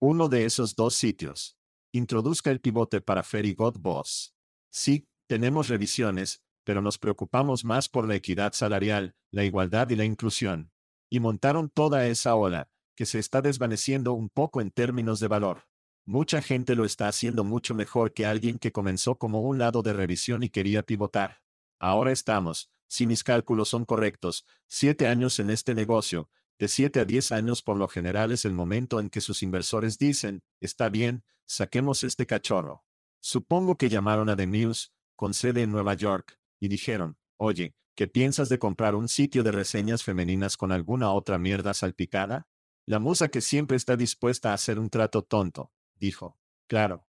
Uno 0.00 0.28
de 0.28 0.44
esos 0.44 0.74
dos 0.74 0.94
sitios. 0.94 1.56
Introduzca 1.92 2.50
el 2.50 2.60
pivote 2.60 3.00
para 3.00 3.22
Ferry 3.22 3.54
God 3.54 3.78
Boss. 3.78 4.34
Sí, 4.70 5.06
tenemos 5.28 5.68
revisiones, 5.68 6.42
pero 6.64 6.80
nos 6.80 6.98
preocupamos 6.98 7.64
más 7.64 7.88
por 7.88 8.06
la 8.06 8.14
equidad 8.14 8.52
salarial, 8.52 9.14
la 9.30 9.44
igualdad 9.44 9.90
y 9.90 9.96
la 9.96 10.04
inclusión. 10.04 10.72
Y 11.10 11.20
montaron 11.20 11.68
toda 11.68 12.06
esa 12.06 12.34
ola, 12.34 12.70
que 12.96 13.06
se 13.06 13.18
está 13.18 13.42
desvaneciendo 13.42 14.12
un 14.12 14.28
poco 14.28 14.60
en 14.60 14.70
términos 14.70 15.20
de 15.20 15.28
valor. 15.28 15.64
Mucha 16.04 16.42
gente 16.42 16.74
lo 16.74 16.84
está 16.84 17.06
haciendo 17.06 17.44
mucho 17.44 17.76
mejor 17.76 18.12
que 18.12 18.26
alguien 18.26 18.58
que 18.58 18.72
comenzó 18.72 19.18
como 19.18 19.40
un 19.42 19.58
lado 19.58 19.82
de 19.82 19.92
revisión 19.92 20.42
y 20.42 20.48
quería 20.48 20.82
pivotar. 20.82 21.42
Ahora 21.78 22.10
estamos, 22.10 22.70
si 22.88 23.06
mis 23.06 23.22
cálculos 23.22 23.68
son 23.68 23.84
correctos, 23.84 24.44
siete 24.66 25.06
años 25.06 25.38
en 25.38 25.48
este 25.48 25.74
negocio, 25.74 26.28
de 26.58 26.66
siete 26.66 26.98
a 26.98 27.04
diez 27.04 27.30
años 27.30 27.62
por 27.62 27.76
lo 27.76 27.86
general 27.86 28.32
es 28.32 28.44
el 28.44 28.52
momento 28.52 28.98
en 28.98 29.10
que 29.10 29.20
sus 29.20 29.44
inversores 29.44 29.96
dicen, 29.96 30.42
está 30.60 30.88
bien, 30.88 31.24
saquemos 31.46 32.02
este 32.02 32.26
cachorro. 32.26 32.84
Supongo 33.20 33.76
que 33.76 33.88
llamaron 33.88 34.28
a 34.28 34.34
The 34.34 34.48
News, 34.48 34.92
con 35.14 35.34
sede 35.34 35.62
en 35.62 35.70
Nueva 35.70 35.94
York, 35.94 36.36
y 36.58 36.66
dijeron, 36.66 37.16
oye, 37.36 37.76
¿qué 37.94 38.08
piensas 38.08 38.48
de 38.48 38.58
comprar 38.58 38.96
un 38.96 39.08
sitio 39.08 39.44
de 39.44 39.52
reseñas 39.52 40.02
femeninas 40.02 40.56
con 40.56 40.72
alguna 40.72 41.12
otra 41.12 41.38
mierda 41.38 41.74
salpicada? 41.74 42.48
La 42.86 42.98
musa 42.98 43.28
que 43.28 43.40
siempre 43.40 43.76
está 43.76 43.96
dispuesta 43.96 44.50
a 44.50 44.54
hacer 44.54 44.80
un 44.80 44.90
trato 44.90 45.22
tonto, 45.22 45.70
dijo. 46.02 46.36
Claro. 46.66 47.06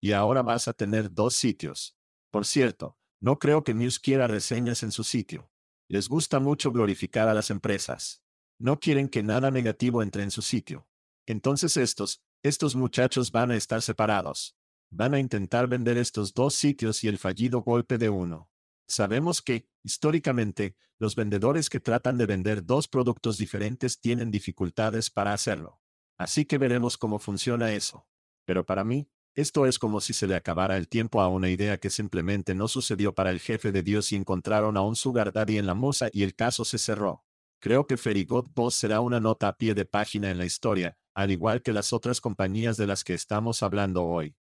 Y 0.00 0.12
ahora 0.12 0.42
vas 0.42 0.68
a 0.68 0.72
tener 0.72 1.12
dos 1.12 1.34
sitios. 1.34 1.96
Por 2.30 2.46
cierto, 2.46 2.96
no 3.20 3.38
creo 3.38 3.64
que 3.64 3.74
News 3.74 3.98
quiera 3.98 4.28
reseñas 4.28 4.84
en 4.84 4.92
su 4.92 5.02
sitio. 5.02 5.50
Les 5.88 6.08
gusta 6.08 6.38
mucho 6.38 6.70
glorificar 6.70 7.28
a 7.28 7.34
las 7.34 7.50
empresas. 7.50 8.22
No 8.58 8.78
quieren 8.78 9.08
que 9.08 9.22
nada 9.24 9.50
negativo 9.50 10.00
entre 10.00 10.22
en 10.22 10.30
su 10.30 10.42
sitio. 10.42 10.86
Entonces 11.26 11.76
estos, 11.76 12.22
estos 12.42 12.76
muchachos 12.76 13.32
van 13.32 13.50
a 13.50 13.56
estar 13.56 13.82
separados. 13.82 14.56
Van 14.90 15.14
a 15.14 15.18
intentar 15.18 15.66
vender 15.66 15.98
estos 15.98 16.34
dos 16.34 16.54
sitios 16.54 17.02
y 17.02 17.08
el 17.08 17.18
fallido 17.18 17.62
golpe 17.62 17.98
de 17.98 18.10
uno. 18.10 18.48
Sabemos 18.86 19.42
que, 19.42 19.68
históricamente, 19.82 20.76
los 20.98 21.16
vendedores 21.16 21.68
que 21.68 21.80
tratan 21.80 22.16
de 22.16 22.26
vender 22.26 22.64
dos 22.64 22.86
productos 22.86 23.38
diferentes 23.38 24.00
tienen 24.00 24.30
dificultades 24.30 25.10
para 25.10 25.32
hacerlo. 25.32 25.80
Así 26.18 26.44
que 26.44 26.58
veremos 26.58 26.96
cómo 26.96 27.18
funciona 27.18 27.72
eso. 27.72 28.06
Pero 28.44 28.64
para 28.64 28.84
mí, 28.84 29.08
esto 29.34 29.66
es 29.66 29.80
como 29.80 30.00
si 30.00 30.12
se 30.12 30.28
le 30.28 30.36
acabara 30.36 30.76
el 30.76 30.88
tiempo 30.88 31.20
a 31.20 31.28
una 31.28 31.50
idea 31.50 31.78
que 31.78 31.90
simplemente 31.90 32.54
no 32.54 32.68
sucedió 32.68 33.14
para 33.14 33.30
el 33.30 33.40
jefe 33.40 33.72
de 33.72 33.82
Dios 33.82 34.12
y 34.12 34.16
encontraron 34.16 34.76
a 34.76 34.82
un 34.82 34.94
sugar 34.94 35.32
daddy 35.32 35.58
en 35.58 35.66
la 35.66 35.74
moza 35.74 36.08
y 36.12 36.22
el 36.22 36.36
caso 36.36 36.64
se 36.64 36.78
cerró. 36.78 37.24
Creo 37.60 37.86
que 37.86 37.96
Ferigot 37.96 38.52
Boss 38.54 38.76
será 38.76 39.00
una 39.00 39.18
nota 39.18 39.48
a 39.48 39.56
pie 39.56 39.74
de 39.74 39.86
página 39.86 40.30
en 40.30 40.38
la 40.38 40.44
historia, 40.44 40.98
al 41.14 41.32
igual 41.32 41.62
que 41.62 41.72
las 41.72 41.92
otras 41.92 42.20
compañías 42.20 42.76
de 42.76 42.86
las 42.86 43.02
que 43.02 43.14
estamos 43.14 43.62
hablando 43.62 44.04
hoy. 44.04 44.36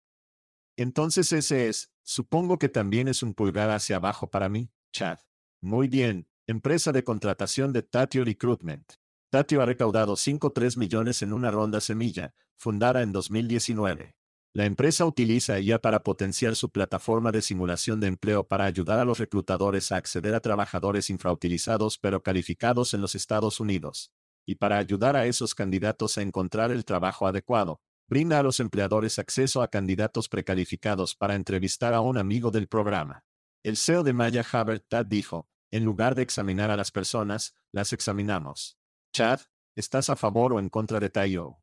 Entonces 0.75 1.31
ese 1.31 1.69
es, 1.69 1.91
supongo 2.03 2.57
que 2.57 2.67
también 2.67 3.07
es 3.07 3.23
un 3.23 3.33
pulgar 3.33 3.69
hacia 3.69 3.97
abajo 3.97 4.29
para 4.29 4.49
mí, 4.49 4.71
Chad. 4.91 5.19
Muy 5.61 5.87
bien, 5.87 6.27
empresa 6.47 6.91
de 6.91 7.03
contratación 7.03 7.71
de 7.71 7.83
Tatio 7.83 8.25
Recruitment. 8.25 9.00
Tatio 9.31 9.61
ha 9.61 9.65
recaudado 9.65 10.17
5.3 10.17 10.75
millones 10.75 11.21
en 11.21 11.31
una 11.31 11.51
ronda 11.51 11.79
semilla, 11.79 12.33
fundada 12.57 13.01
en 13.01 13.13
2019. 13.13 14.13
La 14.53 14.65
empresa 14.65 15.05
utiliza 15.05 15.57
IA 15.57 15.79
para 15.79 16.03
potenciar 16.03 16.57
su 16.57 16.69
plataforma 16.69 17.31
de 17.31 17.41
simulación 17.41 18.01
de 18.01 18.07
empleo 18.07 18.45
para 18.45 18.65
ayudar 18.65 18.99
a 18.99 19.05
los 19.05 19.19
reclutadores 19.19 19.93
a 19.93 19.95
acceder 19.95 20.35
a 20.35 20.41
trabajadores 20.41 21.09
infrautilizados 21.09 21.97
pero 21.97 22.21
calificados 22.21 22.93
en 22.93 22.99
los 22.99 23.15
Estados 23.15 23.61
Unidos. 23.61 24.11
Y 24.45 24.55
para 24.55 24.77
ayudar 24.77 25.15
a 25.15 25.25
esos 25.25 25.55
candidatos 25.55 26.17
a 26.17 26.23
encontrar 26.23 26.69
el 26.69 26.83
trabajo 26.83 27.25
adecuado, 27.25 27.79
brinda 28.09 28.37
a 28.37 28.43
los 28.43 28.59
empleadores 28.59 29.17
acceso 29.17 29.61
a 29.61 29.69
candidatos 29.69 30.27
precalificados 30.27 31.15
para 31.15 31.35
entrevistar 31.35 31.93
a 31.93 32.01
un 32.01 32.17
amigo 32.17 32.51
del 32.51 32.67
programa. 32.67 33.23
El 33.63 33.77
CEO 33.77 34.03
de 34.03 34.11
Maya 34.11 34.45
Habertat 34.51 35.07
dijo, 35.07 35.47
en 35.71 35.85
lugar 35.85 36.15
de 36.15 36.23
examinar 36.23 36.69
a 36.69 36.75
las 36.75 36.91
personas, 36.91 37.55
las 37.71 37.93
examinamos. 37.93 38.80
Chad, 39.13 39.41
¿estás 39.75 40.09
a 40.09 40.15
favor 40.15 40.53
o 40.53 40.59
en 40.59 40.69
contra 40.69 40.99
de 41.01 41.09
Tayo? 41.09 41.57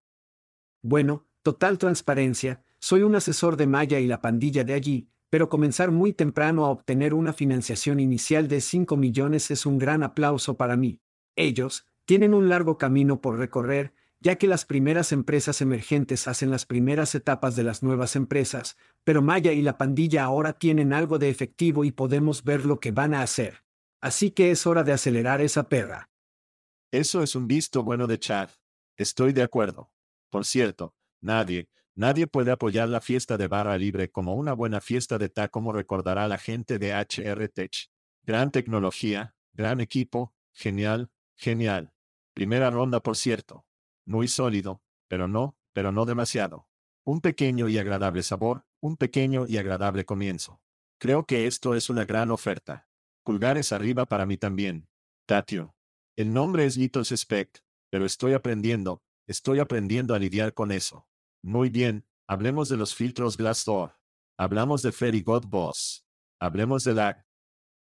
Bueno, 0.82 1.26
total 1.42 1.78
transparencia, 1.78 2.62
soy 2.78 3.03
un 3.03 3.16
asesor 3.16 3.57
de 3.57 3.66
Maya 3.66 3.99
y 4.01 4.07
la 4.07 4.20
pandilla 4.20 4.64
de 4.64 4.74
allí, 4.74 5.09
pero 5.30 5.49
comenzar 5.49 5.90
muy 5.90 6.12
temprano 6.12 6.66
a 6.66 6.70
obtener 6.70 7.14
una 7.14 7.32
financiación 7.32 8.01
inicial 8.01 8.49
de 8.49 8.61
5 8.61 8.99
millones 8.99 9.51
es 9.51 9.64
un 9.64 9.78
gran 9.78 10.03
aplauso 10.03 10.59
para 10.59 10.76
mí. 10.76 11.01
Ellos, 11.36 11.86
tienen 12.05 12.34
un 12.34 12.51
largo 12.51 12.76
camino 12.76 13.22
por 13.22 13.38
recorrer, 13.38 13.94
ya 14.20 14.36
que 14.36 14.46
las 14.46 14.66
primeras 14.66 15.12
empresas 15.12 15.62
emergentes 15.62 16.28
hacen 16.28 16.51
las 16.51 16.66
primeras 16.66 17.14
etapas 17.14 17.57
de 17.57 17.64
las 17.64 17.82
nuevas 17.82 18.14
empresas, 18.14 18.76
pero 19.05 19.22
Maya 19.22 19.53
y 19.53 19.62
la 19.62 19.78
pandilla 19.78 20.24
ahora 20.24 20.53
tienen 20.53 20.92
algo 20.92 21.18
de 21.18 21.30
efectivo 21.30 21.84
y 21.84 21.92
podemos 21.92 22.44
ver 22.44 22.66
lo 22.66 22.78
que 22.78 22.92
van 22.92 23.14
a 23.14 23.22
hacer. 23.22 23.64
Así 24.03 24.32
que 24.32 24.51
es 24.51 24.66
hora 24.66 24.84
de 24.84 24.92
acelerar 24.92 25.40
esa 25.40 25.68
perra. 25.70 26.11
Eso 26.91 27.22
es 27.22 27.34
un 27.34 27.47
visto 27.47 27.82
bueno 27.82 28.07
de 28.07 28.18
Chad. 28.18 28.51
Estoy 28.97 29.32
de 29.32 29.43
acuerdo. 29.43 29.93
Por 30.30 30.45
cierto, 30.45 30.95
nadie, 31.20 31.68
nadie 31.95 32.26
puede 32.26 32.51
apoyar 32.51 32.89
la 32.89 33.01
fiesta 33.01 33.36
de 33.36 33.49
barra 33.49 33.76
libre 33.78 34.11
como 34.11 34.34
una 34.34 34.53
buena 34.53 34.80
fiesta 34.80 35.18
de 35.18 35.28
ta 35.28 35.49
como 35.49 35.72
recordará 35.72 36.28
la 36.28 36.39
gente 36.39 36.78
de 36.78 36.93
HR 36.93 37.49
Tech. 37.49 37.72
Gran 38.22 38.51
tecnología, 38.51 39.34
gran 39.53 39.80
equipo, 39.80 40.34
genial, 40.53 41.11
genial. 41.36 41.93
Primera 42.34 42.70
ronda 42.70 43.01
por 43.01 43.16
cierto 43.16 43.64
muy 44.09 44.26
sólido, 44.26 44.82
pero 45.07 45.28
no, 45.28 45.57
pero 45.72 45.93
no 45.93 46.07
demasiado. 46.07 46.66
Un 47.05 47.20
pequeño 47.20 47.68
y 47.68 47.78
agradable 47.78 48.22
sabor, 48.22 48.64
un 48.80 48.97
pequeño 48.97 49.47
y 49.47 49.59
agradable 49.59 50.05
comienzo. 50.05 50.61
Creo 50.99 51.26
que 51.26 51.47
esto 51.47 51.74
es 51.74 51.91
una 51.91 52.05
gran 52.05 52.30
oferta. 52.30 52.89
Pulgares 53.22 53.72
arriba 53.72 54.07
para 54.07 54.26
mí 54.26 54.39
también. 54.39 54.89
Tatio. 55.26 55.78
El 56.19 56.33
nombre 56.33 56.64
es 56.64 56.77
Little 56.77 57.05
Spect, 57.05 57.59
pero 57.93 58.05
estoy 58.05 58.33
aprendiendo, 58.33 59.05
estoy 59.29 59.61
aprendiendo 59.61 60.16
a 60.16 60.19
lidiar 60.19 60.53
con 60.53 60.73
eso. 60.73 61.07
Muy 61.45 61.69
bien, 61.69 62.09
hablemos 62.27 62.69
de 62.69 62.77
los 62.77 62.93
filtros 62.97 63.37
Glassdoor. 63.37 63.93
Hablamos 64.37 64.83
de 64.83 64.91
Ferry 64.91 65.23
God 65.23 65.47
Boss. 65.47 66.05
Hablemos 66.41 66.83
de 66.83 66.95
la 66.95 67.25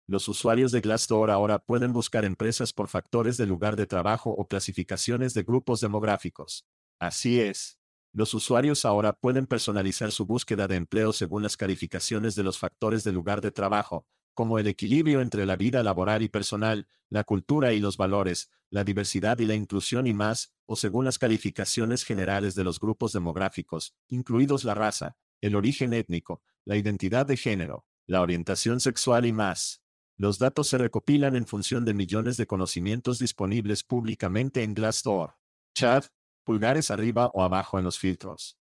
los 0.05 0.27
usuarios 0.27 0.73
de 0.73 0.81
Glassdoor 0.81 1.31
ahora 1.31 1.59
pueden 1.59 1.93
buscar 1.93 2.25
empresas 2.25 2.73
por 2.73 2.89
factores 2.89 3.37
de 3.37 3.45
lugar 3.45 3.77
de 3.77 3.85
trabajo 3.85 4.31
o 4.31 4.49
clasificaciones 4.49 5.33
de 5.33 5.43
grupos 5.43 5.79
demográficos. 5.79 6.67
Así 6.99 7.39
es. 7.39 7.79
Los 8.11 8.33
usuarios 8.33 8.83
ahora 8.83 9.13
pueden 9.13 9.47
personalizar 9.47 10.11
su 10.11 10.25
búsqueda 10.25 10.67
de 10.67 10.75
empleo 10.75 11.13
según 11.13 11.41
las 11.41 11.55
calificaciones 11.55 12.35
de 12.35 12.43
los 12.43 12.59
factores 12.59 13.05
de 13.05 13.13
lugar 13.13 13.39
de 13.39 13.51
trabajo, 13.51 14.05
como 14.39 14.57
el 14.57 14.67
equilibrio 14.67 15.19
entre 15.19 15.45
la 15.45 15.57
vida 15.57 15.83
laboral 15.83 16.21
y 16.21 16.29
personal, 16.29 16.87
la 17.09 17.25
cultura 17.25 17.73
y 17.73 17.81
los 17.81 17.97
valores, 17.97 18.49
la 18.69 18.85
diversidad 18.85 19.37
y 19.39 19.45
la 19.45 19.53
inclusión 19.53 20.07
y 20.07 20.13
más, 20.13 20.53
o 20.65 20.77
según 20.77 21.03
las 21.03 21.19
calificaciones 21.19 22.05
generales 22.05 22.55
de 22.55 22.63
los 22.63 22.79
grupos 22.79 23.11
demográficos, 23.11 23.97
incluidos 24.07 24.63
la 24.63 24.75
raza, 24.75 25.17
el 25.41 25.57
origen 25.57 25.91
étnico, 25.91 26.41
la 26.63 26.77
identidad 26.77 27.25
de 27.25 27.35
género, 27.35 27.85
la 28.07 28.21
orientación 28.21 28.79
sexual 28.79 29.25
y 29.25 29.33
más. 29.33 29.81
Los 30.15 30.39
datos 30.39 30.69
se 30.69 30.77
recopilan 30.77 31.35
en 31.35 31.45
función 31.45 31.83
de 31.83 31.93
millones 31.93 32.37
de 32.37 32.47
conocimientos 32.47 33.19
disponibles 33.19 33.83
públicamente 33.83 34.63
en 34.63 34.73
Glassdoor. 34.73 35.35
Chad, 35.75 36.05
pulgares 36.45 36.91
arriba 36.91 37.29
o 37.33 37.43
abajo 37.43 37.77
en 37.77 37.83
los 37.83 37.99
filtros. 37.99 38.57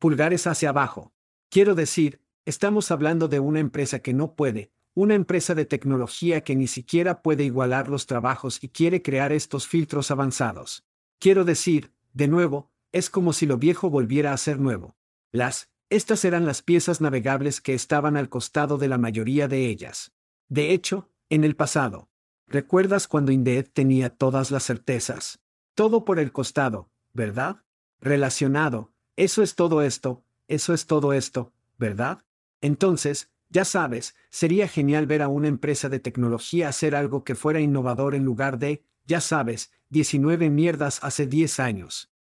Pulgares 0.00 0.48
hacia 0.48 0.70
abajo. 0.70 1.14
Quiero 1.50 1.76
decir, 1.76 2.20
estamos 2.46 2.90
hablando 2.90 3.28
de 3.28 3.38
una 3.38 3.60
empresa 3.60 4.00
que 4.00 4.12
no 4.12 4.34
puede, 4.34 4.72
una 4.98 5.14
empresa 5.14 5.54
de 5.54 5.64
tecnología 5.64 6.40
que 6.40 6.56
ni 6.56 6.66
siquiera 6.66 7.22
puede 7.22 7.44
igualar 7.44 7.88
los 7.88 8.06
trabajos 8.06 8.58
y 8.64 8.68
quiere 8.68 9.00
crear 9.00 9.30
estos 9.30 9.68
filtros 9.68 10.10
avanzados. 10.10 10.84
Quiero 11.20 11.44
decir, 11.44 11.92
de 12.14 12.26
nuevo, 12.26 12.72
es 12.90 13.08
como 13.08 13.32
si 13.32 13.46
lo 13.46 13.58
viejo 13.58 13.90
volviera 13.90 14.32
a 14.32 14.36
ser 14.36 14.58
nuevo. 14.58 14.96
Las, 15.30 15.70
estas 15.88 16.24
eran 16.24 16.46
las 16.46 16.62
piezas 16.62 17.00
navegables 17.00 17.60
que 17.60 17.74
estaban 17.74 18.16
al 18.16 18.28
costado 18.28 18.76
de 18.76 18.88
la 18.88 18.98
mayoría 18.98 19.46
de 19.46 19.66
ellas. 19.66 20.10
De 20.48 20.72
hecho, 20.72 21.08
en 21.28 21.44
el 21.44 21.54
pasado. 21.54 22.08
¿Recuerdas 22.48 23.06
cuando 23.06 23.30
Indeed 23.30 23.68
tenía 23.72 24.10
todas 24.10 24.50
las 24.50 24.64
certezas? 24.64 25.38
Todo 25.76 26.04
por 26.04 26.18
el 26.18 26.32
costado, 26.32 26.90
¿verdad? 27.12 27.62
Relacionado, 28.00 28.90
eso 29.14 29.44
es 29.44 29.54
todo 29.54 29.80
esto, 29.82 30.24
eso 30.48 30.74
es 30.74 30.86
todo 30.86 31.12
esto, 31.12 31.52
¿verdad? 31.76 32.24
Entonces, 32.60 33.30
ya 33.50 33.64
sabes, 33.64 34.14
sería 34.30 34.68
genial 34.68 35.06
ver 35.06 35.22
a 35.22 35.28
una 35.28 35.48
empresa 35.48 35.88
de 35.88 36.00
tecnología 36.00 36.68
hacer 36.68 36.94
algo 36.94 37.24
que 37.24 37.34
fuera 37.34 37.60
innovador 37.60 38.14
en 38.14 38.24
lugar 38.24 38.58
de, 38.58 38.84
ya 39.06 39.20
sabes, 39.20 39.72
19 39.88 40.50
mierdas 40.50 41.00
hace 41.02 41.26
10 41.26 41.60
años. 41.60 42.12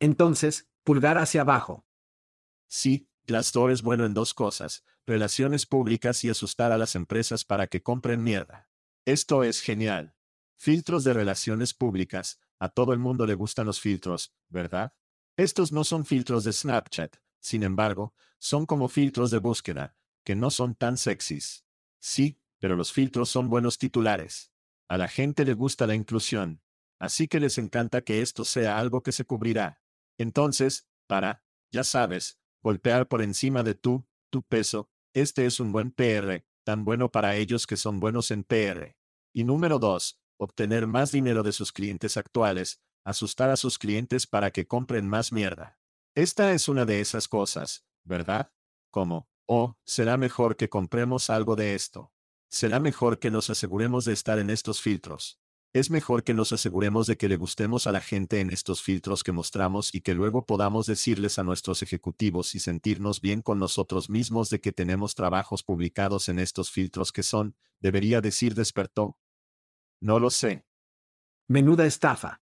Entonces, 0.00 0.68
pulgar 0.82 1.18
hacia 1.18 1.42
abajo. 1.42 1.86
Sí, 2.66 3.08
Glassdoor 3.26 3.70
es 3.70 3.82
bueno 3.82 4.04
en 4.04 4.14
dos 4.14 4.34
cosas, 4.34 4.84
relaciones 5.06 5.66
públicas 5.66 6.24
y 6.24 6.30
asustar 6.30 6.72
a 6.72 6.78
las 6.78 6.94
empresas 6.94 7.44
para 7.44 7.66
que 7.66 7.82
compren 7.82 8.22
mierda. 8.22 8.68
Esto 9.04 9.44
es 9.44 9.60
genial. 9.60 10.14
Filtros 10.56 11.04
de 11.04 11.12
relaciones 11.12 11.72
públicas. 11.72 12.40
A 12.58 12.68
todo 12.68 12.92
el 12.92 12.98
mundo 12.98 13.26
le 13.26 13.34
gustan 13.34 13.66
los 13.66 13.80
filtros, 13.80 14.34
¿verdad? 14.48 14.92
Estos 15.36 15.70
no 15.70 15.84
son 15.84 16.04
filtros 16.04 16.42
de 16.42 16.52
Snapchat, 16.52 17.16
sin 17.38 17.62
embargo, 17.62 18.14
son 18.38 18.66
como 18.66 18.88
filtros 18.88 19.30
de 19.30 19.38
búsqueda, 19.38 19.94
que 20.28 20.36
no 20.36 20.50
son 20.50 20.74
tan 20.74 20.98
sexys. 20.98 21.64
Sí, 21.98 22.38
pero 22.58 22.76
los 22.76 22.92
filtros 22.92 23.30
son 23.30 23.48
buenos 23.48 23.78
titulares. 23.78 24.52
A 24.86 24.98
la 24.98 25.08
gente 25.08 25.46
le 25.46 25.54
gusta 25.54 25.86
la 25.86 25.94
inclusión. 25.94 26.60
Así 26.98 27.28
que 27.28 27.40
les 27.40 27.56
encanta 27.56 28.02
que 28.02 28.20
esto 28.20 28.44
sea 28.44 28.76
algo 28.76 29.02
que 29.02 29.12
se 29.12 29.24
cubrirá. 29.24 29.80
Entonces, 30.18 30.86
para, 31.06 31.46
ya 31.72 31.82
sabes, 31.82 32.38
golpear 32.60 33.08
por 33.08 33.22
encima 33.22 33.62
de 33.62 33.74
tú, 33.74 34.06
tu 34.28 34.42
peso, 34.42 34.90
este 35.14 35.46
es 35.46 35.60
un 35.60 35.72
buen 35.72 35.92
PR, 35.92 36.44
tan 36.62 36.84
bueno 36.84 37.10
para 37.10 37.34
ellos 37.36 37.66
que 37.66 37.78
son 37.78 37.98
buenos 37.98 38.30
en 38.30 38.44
PR. 38.44 38.98
Y 39.32 39.44
número 39.44 39.78
2, 39.78 40.20
obtener 40.36 40.86
más 40.86 41.10
dinero 41.10 41.42
de 41.42 41.52
sus 41.52 41.72
clientes 41.72 42.18
actuales, 42.18 42.82
asustar 43.02 43.48
a 43.48 43.56
sus 43.56 43.78
clientes 43.78 44.26
para 44.26 44.50
que 44.50 44.66
compren 44.66 45.08
más 45.08 45.32
mierda. 45.32 45.78
Esta 46.14 46.52
es 46.52 46.68
una 46.68 46.84
de 46.84 47.00
esas 47.00 47.28
cosas, 47.28 47.86
¿verdad? 48.04 48.52
Como, 48.90 49.27
oh, 49.48 49.76
será 49.84 50.16
mejor 50.16 50.56
que 50.56 50.68
compremos 50.68 51.30
algo 51.30 51.56
de 51.56 51.74
esto. 51.74 52.12
Será 52.50 52.80
mejor 52.80 53.18
que 53.18 53.30
nos 53.30 53.50
aseguremos 53.50 54.04
de 54.04 54.12
estar 54.12 54.38
en 54.38 54.50
estos 54.50 54.80
filtros. 54.80 55.40
Es 55.74 55.90
mejor 55.90 56.22
que 56.22 56.32
nos 56.32 56.52
aseguremos 56.52 57.06
de 57.06 57.16
que 57.16 57.28
le 57.28 57.36
gustemos 57.36 57.86
a 57.86 57.92
la 57.92 58.00
gente 58.00 58.40
en 58.40 58.50
estos 58.50 58.82
filtros 58.82 59.22
que 59.22 59.32
mostramos 59.32 59.94
y 59.94 60.00
que 60.00 60.14
luego 60.14 60.46
podamos 60.46 60.86
decirles 60.86 61.38
a 61.38 61.44
nuestros 61.44 61.82
ejecutivos 61.82 62.54
y 62.54 62.60
sentirnos 62.60 63.20
bien 63.20 63.42
con 63.42 63.58
nosotros 63.58 64.08
mismos 64.08 64.48
de 64.50 64.60
que 64.60 64.72
tenemos 64.72 65.14
trabajos 65.14 65.62
publicados 65.62 66.28
en 66.28 66.38
estos 66.38 66.70
filtros 66.70 67.12
que 67.12 67.22
son, 67.22 67.54
debería 67.80 68.20
decir 68.20 68.54
despertó. 68.54 69.18
No 70.00 70.18
lo 70.18 70.30
sé. 70.30 70.66
Menuda 71.48 71.86
estafa. 71.86 72.42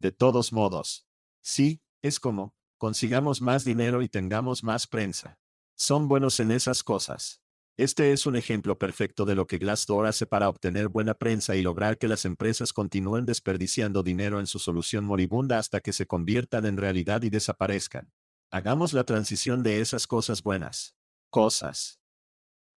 De 0.00 0.12
todos 0.12 0.52
modos. 0.52 1.06
Sí, 1.40 1.82
es 2.02 2.20
como, 2.20 2.54
consigamos 2.78 3.40
más 3.40 3.64
dinero 3.64 4.02
y 4.02 4.08
tengamos 4.08 4.62
más 4.62 4.86
prensa. 4.86 5.38
Son 5.78 6.08
buenos 6.08 6.40
en 6.40 6.52
esas 6.52 6.82
cosas. 6.82 7.42
Este 7.76 8.12
es 8.12 8.24
un 8.24 8.34
ejemplo 8.34 8.78
perfecto 8.78 9.26
de 9.26 9.34
lo 9.34 9.46
que 9.46 9.58
Glassdoor 9.58 10.06
hace 10.06 10.24
para 10.24 10.48
obtener 10.48 10.88
buena 10.88 11.12
prensa 11.12 11.54
y 11.54 11.60
lograr 11.60 11.98
que 11.98 12.08
las 12.08 12.24
empresas 12.24 12.72
continúen 12.72 13.26
desperdiciando 13.26 14.02
dinero 14.02 14.40
en 14.40 14.46
su 14.46 14.58
solución 14.58 15.04
moribunda 15.04 15.58
hasta 15.58 15.80
que 15.80 15.92
se 15.92 16.06
conviertan 16.06 16.64
en 16.64 16.78
realidad 16.78 17.22
y 17.24 17.28
desaparezcan. 17.28 18.10
Hagamos 18.50 18.94
la 18.94 19.04
transición 19.04 19.62
de 19.62 19.82
esas 19.82 20.06
cosas 20.06 20.42
buenas. 20.42 20.96
Cosas. 21.28 22.00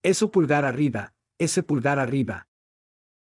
Eso 0.01 0.31
pulgar 0.31 0.65
arriba, 0.65 1.13
ese 1.37 1.61
pulgar 1.61 1.99
arriba. 1.99 2.49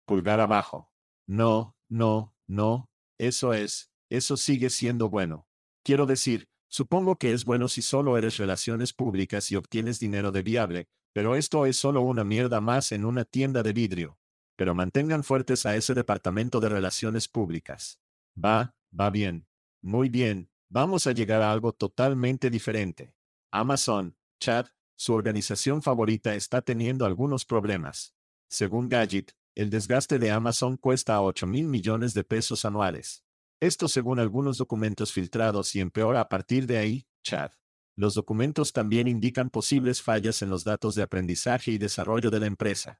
Pulgar 0.05 0.39
abajo. 0.39 0.91
No, 1.25 1.75
no, 1.89 2.35
no, 2.45 2.91
eso 3.17 3.53
es, 3.53 3.91
eso 4.11 4.37
sigue 4.37 4.69
siendo 4.69 5.09
bueno. 5.09 5.47
Quiero 5.83 6.05
decir, 6.05 6.47
supongo 6.73 7.17
que 7.17 7.33
es 7.33 7.45
bueno 7.45 7.67
si 7.67 7.83
solo 7.83 8.17
eres 8.17 8.37
relaciones 8.37 8.93
públicas 8.93 9.51
y 9.51 9.55
obtienes 9.55 9.99
dinero 9.99 10.31
de 10.31 10.41
viable, 10.41 10.87
pero 11.13 11.35
esto 11.35 11.67
es 11.67 11.77
solo 11.77 12.01
una 12.01 12.23
mierda 12.23 12.61
más 12.61 12.91
en 12.91 13.05
una 13.05 13.25
tienda 13.25 13.61
de 13.61 13.73
vidrio. 13.73 14.17
Pero 14.55 14.73
mantengan 14.73 15.23
fuertes 15.23 15.67
a 15.67 15.75
ese 15.75 15.93
departamento 15.93 16.59
de 16.59 16.69
relaciones 16.69 17.27
públicas. 17.27 17.99
Va, 18.43 18.73
va 18.99 19.11
bien. 19.11 19.45
Muy 19.83 20.09
bien, 20.09 20.49
vamos 20.67 21.05
a 21.05 21.11
llegar 21.11 21.43
a 21.43 21.51
algo 21.51 21.73
totalmente 21.73 22.49
diferente. 22.49 23.13
Amazon, 23.51 24.17
Chad, 24.39 24.65
su 24.95 25.13
organización 25.13 25.83
favorita 25.83 26.33
está 26.33 26.63
teniendo 26.63 27.05
algunos 27.05 27.45
problemas. 27.45 28.15
Según 28.49 28.89
Gadget, 28.89 29.35
el 29.53 29.69
desgaste 29.69 30.17
de 30.17 30.31
Amazon 30.31 30.77
cuesta 30.77 31.21
8 31.21 31.45
mil 31.45 31.67
millones 31.67 32.15
de 32.15 32.23
pesos 32.23 32.65
anuales. 32.65 33.22
Esto 33.63 33.87
según 33.87 34.19
algunos 34.19 34.57
documentos 34.57 35.13
filtrados 35.13 35.73
y 35.73 35.79
empeora 35.79 36.19
a 36.19 36.27
partir 36.27 36.67
de 36.67 36.79
ahí, 36.79 37.07
Chad. 37.23 37.51
Los 37.95 38.13
documentos 38.13 38.73
también 38.73 39.07
indican 39.07 39.49
posibles 39.49 40.01
fallas 40.01 40.41
en 40.41 40.49
los 40.49 40.65
datos 40.65 40.95
de 40.95 41.01
aprendizaje 41.01 41.71
y 41.71 41.77
desarrollo 41.77 42.29
de 42.29 42.41
la 42.41 42.47
empresa. 42.47 42.99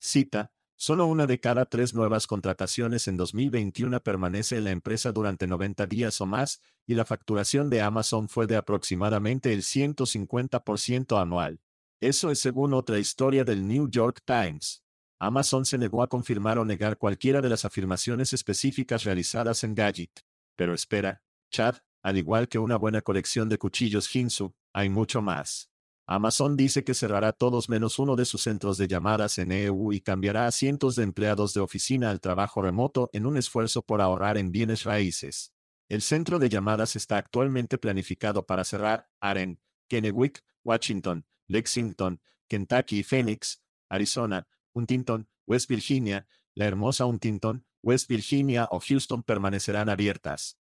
Cita, 0.00 0.50
solo 0.74 1.06
una 1.06 1.28
de 1.28 1.38
cada 1.38 1.64
tres 1.64 1.94
nuevas 1.94 2.26
contrataciones 2.26 3.06
en 3.06 3.16
2021 3.16 4.02
permanece 4.02 4.56
en 4.56 4.64
la 4.64 4.72
empresa 4.72 5.12
durante 5.12 5.46
90 5.46 5.86
días 5.86 6.20
o 6.20 6.26
más, 6.26 6.60
y 6.84 6.94
la 6.94 7.04
facturación 7.04 7.70
de 7.70 7.80
Amazon 7.80 8.28
fue 8.28 8.48
de 8.48 8.56
aproximadamente 8.56 9.52
el 9.52 9.62
150% 9.62 11.22
anual. 11.22 11.60
Eso 12.00 12.32
es 12.32 12.40
según 12.40 12.74
otra 12.74 12.98
historia 12.98 13.44
del 13.44 13.64
New 13.68 13.88
York 13.88 14.22
Times. 14.24 14.82
Amazon 15.20 15.64
se 15.64 15.78
negó 15.78 16.02
a 16.02 16.08
confirmar 16.08 16.58
o 16.58 16.64
negar 16.64 16.96
cualquiera 16.96 17.40
de 17.40 17.48
las 17.48 17.64
afirmaciones 17.64 18.32
específicas 18.32 19.04
realizadas 19.04 19.64
en 19.64 19.74
Gadget. 19.74 20.24
Pero 20.56 20.74
espera, 20.74 21.22
Chad, 21.50 21.76
al 22.02 22.18
igual 22.18 22.48
que 22.48 22.58
una 22.58 22.76
buena 22.76 23.02
colección 23.02 23.48
de 23.48 23.58
cuchillos 23.58 24.14
Hinsu, 24.14 24.54
hay 24.72 24.88
mucho 24.88 25.20
más. 25.20 25.70
Amazon 26.06 26.56
dice 26.56 26.84
que 26.84 26.94
cerrará 26.94 27.32
todos 27.32 27.68
menos 27.68 27.98
uno 27.98 28.16
de 28.16 28.24
sus 28.24 28.42
centros 28.42 28.78
de 28.78 28.88
llamadas 28.88 29.36
en 29.38 29.52
EU 29.52 29.92
y 29.92 30.00
cambiará 30.00 30.46
a 30.46 30.52
cientos 30.52 30.96
de 30.96 31.02
empleados 31.02 31.52
de 31.52 31.60
oficina 31.60 32.10
al 32.10 32.20
trabajo 32.20 32.62
remoto 32.62 33.10
en 33.12 33.26
un 33.26 33.36
esfuerzo 33.36 33.82
por 33.82 34.00
ahorrar 34.00 34.38
en 34.38 34.50
bienes 34.50 34.84
raíces. 34.84 35.52
El 35.88 36.00
centro 36.00 36.38
de 36.38 36.48
llamadas 36.48 36.96
está 36.96 37.18
actualmente 37.18 37.76
planificado 37.76 38.46
para 38.46 38.64
cerrar 38.64 39.10
Aren, 39.20 39.60
Kennewick, 39.88 40.42
Washington, 40.64 41.26
Lexington, 41.46 42.20
Kentucky 42.46 43.00
y 43.00 43.02
Phoenix, 43.02 43.62
Arizona, 43.90 44.46
Huntington, 44.74 45.28
West 45.46 45.68
Virginia, 45.68 46.26
la 46.54 46.66
hermosa 46.66 47.06
Huntington, 47.06 47.64
West 47.82 48.08
Virginia 48.08 48.68
o 48.70 48.80
Houston 48.80 49.22
permanecerán 49.22 49.88
abiertas. 49.88 50.58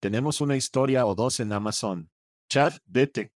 Tenemos 0.00 0.40
una 0.40 0.56
historia 0.56 1.04
o 1.06 1.14
dos 1.14 1.40
en 1.40 1.52
Amazon. 1.52 2.10
Chad, 2.48 2.74
vete. 2.86 3.32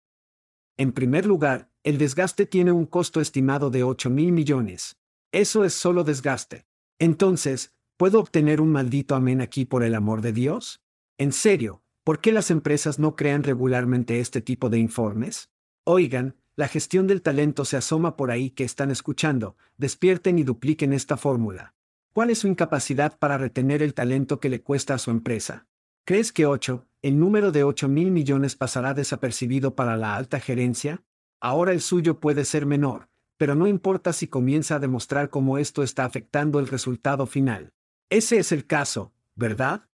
En 0.76 0.92
primer 0.92 1.26
lugar, 1.26 1.70
el 1.84 1.98
desgaste 1.98 2.46
tiene 2.46 2.72
un 2.72 2.86
costo 2.86 3.20
estimado 3.20 3.70
de 3.70 3.84
8 3.84 4.08
mil 4.10 4.32
millones. 4.32 4.96
Eso 5.30 5.64
es 5.64 5.74
solo 5.74 6.04
desgaste. 6.04 6.66
Entonces, 6.98 7.74
¿puedo 7.96 8.18
obtener 8.18 8.60
un 8.60 8.72
maldito 8.72 9.14
amén 9.14 9.40
aquí 9.40 9.64
por 9.66 9.84
el 9.84 9.94
amor 9.94 10.22
de 10.22 10.32
Dios? 10.32 10.80
En 11.18 11.32
serio, 11.32 11.84
¿por 12.02 12.20
qué 12.20 12.32
las 12.32 12.50
empresas 12.50 12.98
no 12.98 13.14
crean 13.14 13.42
regularmente 13.42 14.20
este 14.20 14.40
tipo 14.40 14.70
de 14.70 14.78
informes? 14.78 15.50
Oigan, 15.84 16.36
la 16.56 16.68
gestión 16.68 17.06
del 17.06 17.20
talento 17.20 17.64
se 17.64 17.76
asoma 17.76 18.16
por 18.16 18.30
ahí 18.30 18.50
que 18.50 18.62
están 18.62 18.90
escuchando, 18.90 19.56
despierten 19.76 20.38
y 20.38 20.44
dupliquen 20.44 20.92
esta 20.92 21.16
fórmula. 21.16 21.74
¿Cuál 22.12 22.30
es 22.30 22.38
su 22.38 22.46
incapacidad 22.46 23.18
para 23.18 23.38
retener 23.38 23.82
el 23.82 23.92
talento 23.92 24.38
que 24.38 24.48
le 24.48 24.62
cuesta 24.62 24.94
a 24.94 24.98
su 24.98 25.10
empresa? 25.10 25.66
¿Crees 26.04 26.32
que 26.32 26.46
8, 26.46 26.86
el 27.02 27.18
número 27.18 27.50
de 27.50 27.64
8 27.64 27.88
mil 27.88 28.12
millones 28.12 28.54
pasará 28.54 28.94
desapercibido 28.94 29.74
para 29.74 29.96
la 29.96 30.14
alta 30.14 30.38
gerencia? 30.38 31.02
Ahora 31.40 31.72
el 31.72 31.80
suyo 31.80 32.20
puede 32.20 32.44
ser 32.44 32.66
menor, 32.66 33.08
pero 33.36 33.56
no 33.56 33.66
importa 33.66 34.12
si 34.12 34.28
comienza 34.28 34.76
a 34.76 34.78
demostrar 34.78 35.30
cómo 35.30 35.58
esto 35.58 35.82
está 35.82 36.04
afectando 36.04 36.60
el 36.60 36.68
resultado 36.68 37.26
final. 37.26 37.72
Ese 38.10 38.38
es 38.38 38.52
el 38.52 38.64
caso, 38.64 39.12
¿verdad? 39.34 39.88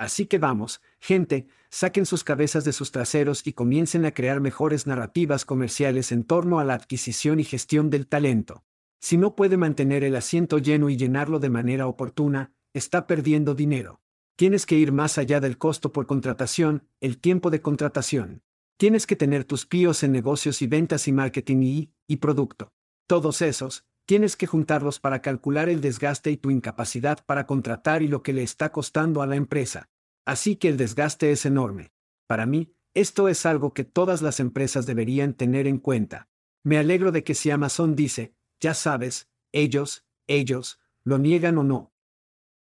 Así 0.00 0.24
que 0.24 0.38
vamos, 0.38 0.80
gente, 0.98 1.46
saquen 1.68 2.06
sus 2.06 2.24
cabezas 2.24 2.64
de 2.64 2.72
sus 2.72 2.90
traseros 2.90 3.46
y 3.46 3.52
comiencen 3.52 4.06
a 4.06 4.14
crear 4.14 4.40
mejores 4.40 4.86
narrativas 4.86 5.44
comerciales 5.44 6.10
en 6.10 6.24
torno 6.24 6.58
a 6.58 6.64
la 6.64 6.72
adquisición 6.72 7.38
y 7.38 7.44
gestión 7.44 7.90
del 7.90 8.06
talento. 8.06 8.64
Si 8.98 9.18
no 9.18 9.36
puede 9.36 9.58
mantener 9.58 10.02
el 10.02 10.16
asiento 10.16 10.56
lleno 10.56 10.88
y 10.88 10.96
llenarlo 10.96 11.38
de 11.38 11.50
manera 11.50 11.86
oportuna, 11.86 12.54
está 12.72 13.06
perdiendo 13.06 13.54
dinero. 13.54 14.00
Tienes 14.36 14.64
que 14.64 14.76
ir 14.76 14.90
más 14.90 15.18
allá 15.18 15.38
del 15.38 15.58
costo 15.58 15.92
por 15.92 16.06
contratación, 16.06 16.88
el 17.02 17.18
tiempo 17.18 17.50
de 17.50 17.60
contratación. 17.60 18.42
Tienes 18.78 19.06
que 19.06 19.16
tener 19.16 19.44
tus 19.44 19.66
píos 19.66 20.02
en 20.02 20.12
negocios 20.12 20.62
y 20.62 20.66
ventas 20.66 21.08
y 21.08 21.12
marketing 21.12 21.62
y, 21.62 21.92
y 22.06 22.16
producto. 22.16 22.72
Todos 23.06 23.42
esos, 23.42 23.84
tienes 24.06 24.36
que 24.36 24.46
juntarlos 24.46 24.98
para 24.98 25.20
calcular 25.22 25.68
el 25.68 25.82
desgaste 25.82 26.30
y 26.30 26.36
tu 26.36 26.50
incapacidad 26.50 27.24
para 27.26 27.46
contratar 27.46 28.02
y 28.02 28.08
lo 28.08 28.22
que 28.22 28.32
le 28.32 28.42
está 28.42 28.72
costando 28.72 29.20
a 29.20 29.26
la 29.26 29.36
empresa. 29.36 29.89
Así 30.24 30.56
que 30.56 30.68
el 30.68 30.76
desgaste 30.76 31.32
es 31.32 31.46
enorme. 31.46 31.92
Para 32.26 32.46
mí, 32.46 32.72
esto 32.94 33.28
es 33.28 33.46
algo 33.46 33.72
que 33.72 33.84
todas 33.84 34.22
las 34.22 34.40
empresas 34.40 34.86
deberían 34.86 35.34
tener 35.34 35.66
en 35.66 35.78
cuenta. 35.78 36.28
Me 36.62 36.78
alegro 36.78 37.12
de 37.12 37.24
que 37.24 37.34
si 37.34 37.50
Amazon 37.50 37.94
dice, 37.94 38.34
ya 38.60 38.74
sabes, 38.74 39.28
ellos, 39.52 40.04
ellos, 40.26 40.80
lo 41.04 41.18
niegan 41.18 41.58
o 41.58 41.64
no. 41.64 41.92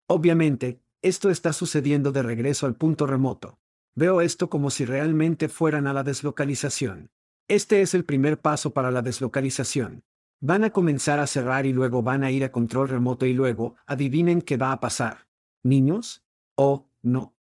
Obviamente, 0.08 0.82
esto 1.02 1.30
está 1.30 1.54
sucediendo 1.54 2.12
de 2.12 2.24
regreso 2.24 2.66
al 2.66 2.76
punto 2.76 3.06
remoto. 3.06 3.60
Veo 3.96 4.22
esto 4.22 4.50
como 4.50 4.72
si 4.72 4.86
realmente 4.86 5.48
fueran 5.50 5.88
a 5.88 5.94
la 5.94 6.04
deslocalización. 6.04 7.12
Este 7.48 7.82
es 7.82 7.94
el 7.94 8.06
primer 8.06 8.42
paso 8.42 8.74
para 8.74 8.92
la 8.92 9.02
deslocalización. 9.02 10.04
Van 10.42 10.64
a 10.64 10.72
comenzar 10.72 11.20
a 11.20 11.28
cerrar 11.28 11.66
y 11.66 11.74
luego 11.74 12.02
van 12.02 12.24
a 12.24 12.32
ir 12.32 12.44
a 12.44 12.52
control 12.52 12.90
remoto 12.90 13.26
y 13.26 13.34
luego, 13.34 13.76
adivinen 13.86 14.42
qué 14.42 14.58
va 14.58 14.72
a 14.72 14.80
pasar. 14.80 15.28
¿Niños? 15.64 16.24
¿O 16.56 16.90
no? 17.02 17.35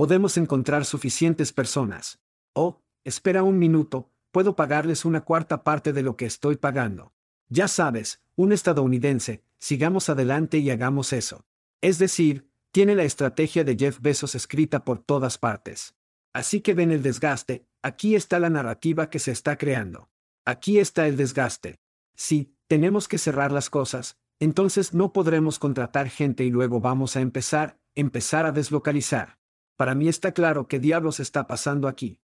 Podemos 0.00 0.38
encontrar 0.38 0.86
suficientes 0.86 1.52
personas. 1.52 2.20
Oh, 2.54 2.80
espera 3.04 3.42
un 3.42 3.58
minuto, 3.58 4.10
puedo 4.32 4.56
pagarles 4.56 5.04
una 5.04 5.20
cuarta 5.20 5.62
parte 5.62 5.92
de 5.92 6.02
lo 6.02 6.16
que 6.16 6.24
estoy 6.24 6.56
pagando. 6.56 7.12
Ya 7.50 7.68
sabes, 7.68 8.22
un 8.34 8.52
estadounidense, 8.52 9.44
sigamos 9.58 10.08
adelante 10.08 10.56
y 10.56 10.70
hagamos 10.70 11.12
eso. 11.12 11.44
Es 11.82 11.98
decir, 11.98 12.48
tiene 12.70 12.94
la 12.94 13.02
estrategia 13.02 13.62
de 13.62 13.76
Jeff 13.76 14.00
Bezos 14.00 14.34
escrita 14.34 14.86
por 14.86 15.00
todas 15.00 15.36
partes. 15.36 15.94
Así 16.32 16.62
que 16.62 16.72
ven 16.72 16.92
el 16.92 17.02
desgaste, 17.02 17.66
aquí 17.82 18.14
está 18.14 18.38
la 18.38 18.48
narrativa 18.48 19.10
que 19.10 19.18
se 19.18 19.32
está 19.32 19.58
creando. 19.58 20.08
Aquí 20.46 20.78
está 20.78 21.08
el 21.08 21.18
desgaste. 21.18 21.78
Si 22.16 22.56
tenemos 22.68 23.06
que 23.06 23.18
cerrar 23.18 23.52
las 23.52 23.68
cosas, 23.68 24.16
entonces 24.38 24.94
no 24.94 25.12
podremos 25.12 25.58
contratar 25.58 26.08
gente 26.08 26.42
y 26.42 26.50
luego 26.50 26.80
vamos 26.80 27.16
a 27.16 27.20
empezar, 27.20 27.78
empezar 27.94 28.46
a 28.46 28.52
deslocalizar. 28.52 29.39
Para 29.80 29.94
mí 29.94 30.08
está 30.08 30.32
claro 30.32 30.68
qué 30.68 30.78
diablos 30.78 31.20
está 31.20 31.46
pasando 31.46 31.88
aquí. 31.88 32.20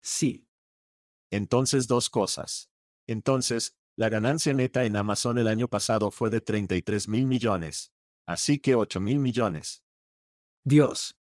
Sí. 0.00 0.48
Entonces 1.28 1.88
dos 1.88 2.08
cosas. 2.08 2.70
Entonces, 3.08 3.76
la 3.96 4.08
ganancia 4.08 4.54
neta 4.54 4.84
en 4.84 4.94
Amazon 4.94 5.38
el 5.38 5.48
año 5.48 5.66
pasado 5.66 6.12
fue 6.12 6.30
de 6.30 6.40
33 6.40 7.08
mil 7.08 7.26
millones. 7.26 7.92
Así 8.26 8.60
que 8.60 8.76
8 8.76 9.00
mil 9.00 9.18
millones. 9.18 9.82
Dios. 10.62 11.18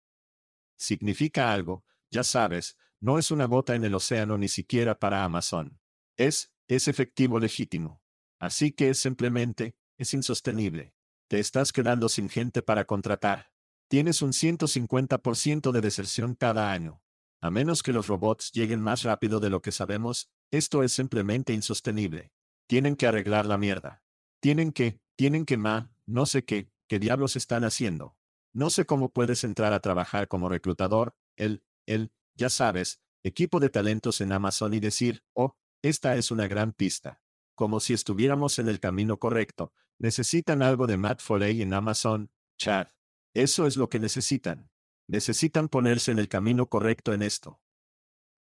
Significa 0.76 1.54
algo, 1.54 1.86
ya 2.12 2.26
sabes, 2.26 2.78
no 3.00 3.18
es 3.18 3.32
una 3.32 3.46
gota 3.46 3.76
en 3.76 3.86
el 3.86 3.96
océano 3.96 4.38
ni 4.38 4.50
siquiera 4.50 5.00
para 5.00 5.24
Amazon. 5.24 5.80
Es, 6.18 6.54
es 6.68 6.90
efectivo 6.90 7.40
legítimo. 7.40 8.02
Así 8.40 8.74
que 8.74 8.90
es 8.90 9.00
simplemente, 9.00 9.78
es 9.98 10.14
insostenible. 10.14 10.94
Te 11.30 11.40
estás 11.40 11.72
quedando 11.72 12.10
sin 12.10 12.28
gente 12.28 12.62
para 12.62 12.84
contratar. 12.84 13.55
Tienes 13.88 14.22
un 14.22 14.32
150% 14.32 15.72
de 15.72 15.82
deserción 15.82 16.36
cada 16.36 16.72
año. 16.72 17.02
A 17.42 17.52
menos 17.52 17.84
que 17.84 17.94
los 17.94 18.08
robots 18.08 18.52
lleguen 18.52 18.82
más 18.82 19.04
rápido 19.04 19.40
de 19.40 19.50
lo 19.50 19.62
que 19.62 19.72
sabemos, 19.72 20.32
esto 20.52 20.82
es 20.82 20.92
simplemente 20.94 21.54
insostenible. 21.54 22.32
Tienen 22.68 22.96
que 22.96 23.06
arreglar 23.06 23.46
la 23.46 23.58
mierda. 23.58 24.04
Tienen 24.40 24.72
que, 24.72 25.00
tienen 25.16 25.46
que 25.46 25.58
ma, 25.58 25.92
no 26.08 26.26
sé 26.26 26.44
qué, 26.44 26.72
qué 26.88 26.98
diablos 26.98 27.36
están 27.36 27.64
haciendo. 27.64 28.18
No 28.54 28.70
sé 28.70 28.86
cómo 28.86 29.10
puedes 29.10 29.44
entrar 29.44 29.74
a 29.74 29.82
trabajar 29.82 30.28
como 30.28 30.50
reclutador, 30.50 31.16
el, 31.36 31.64
el, 31.86 32.12
ya 32.36 32.50
sabes, 32.50 33.02
equipo 33.24 33.60
de 33.60 33.70
talentos 33.70 34.22
en 34.22 34.32
Amazon 34.32 34.74
y 34.74 34.80
decir, 34.80 35.24
oh, 35.34 35.56
esta 35.84 36.16
es 36.16 36.32
una 36.32 36.48
gran 36.48 36.74
pista. 36.74 37.22
Como 37.54 37.80
si 37.80 37.94
estuviéramos 37.94 38.58
en 38.60 38.70
el 38.70 38.80
camino 38.80 39.18
correcto. 39.18 39.74
Necesitan 40.00 40.62
algo 40.62 40.88
de 40.88 40.98
Matt 40.98 41.22
Foley 41.22 41.62
en 41.62 41.74
Amazon, 41.74 42.32
Chad. 42.58 42.88
Eso 43.36 43.68
es 43.68 43.76
lo 43.76 43.90
que 43.90 44.00
necesitan. 44.00 44.70
Necesitan 45.08 45.68
ponerse 45.68 46.12
en 46.12 46.20
el 46.20 46.30
camino 46.30 46.68
correcto 46.68 47.14
en 47.14 47.22
esto. 47.22 47.60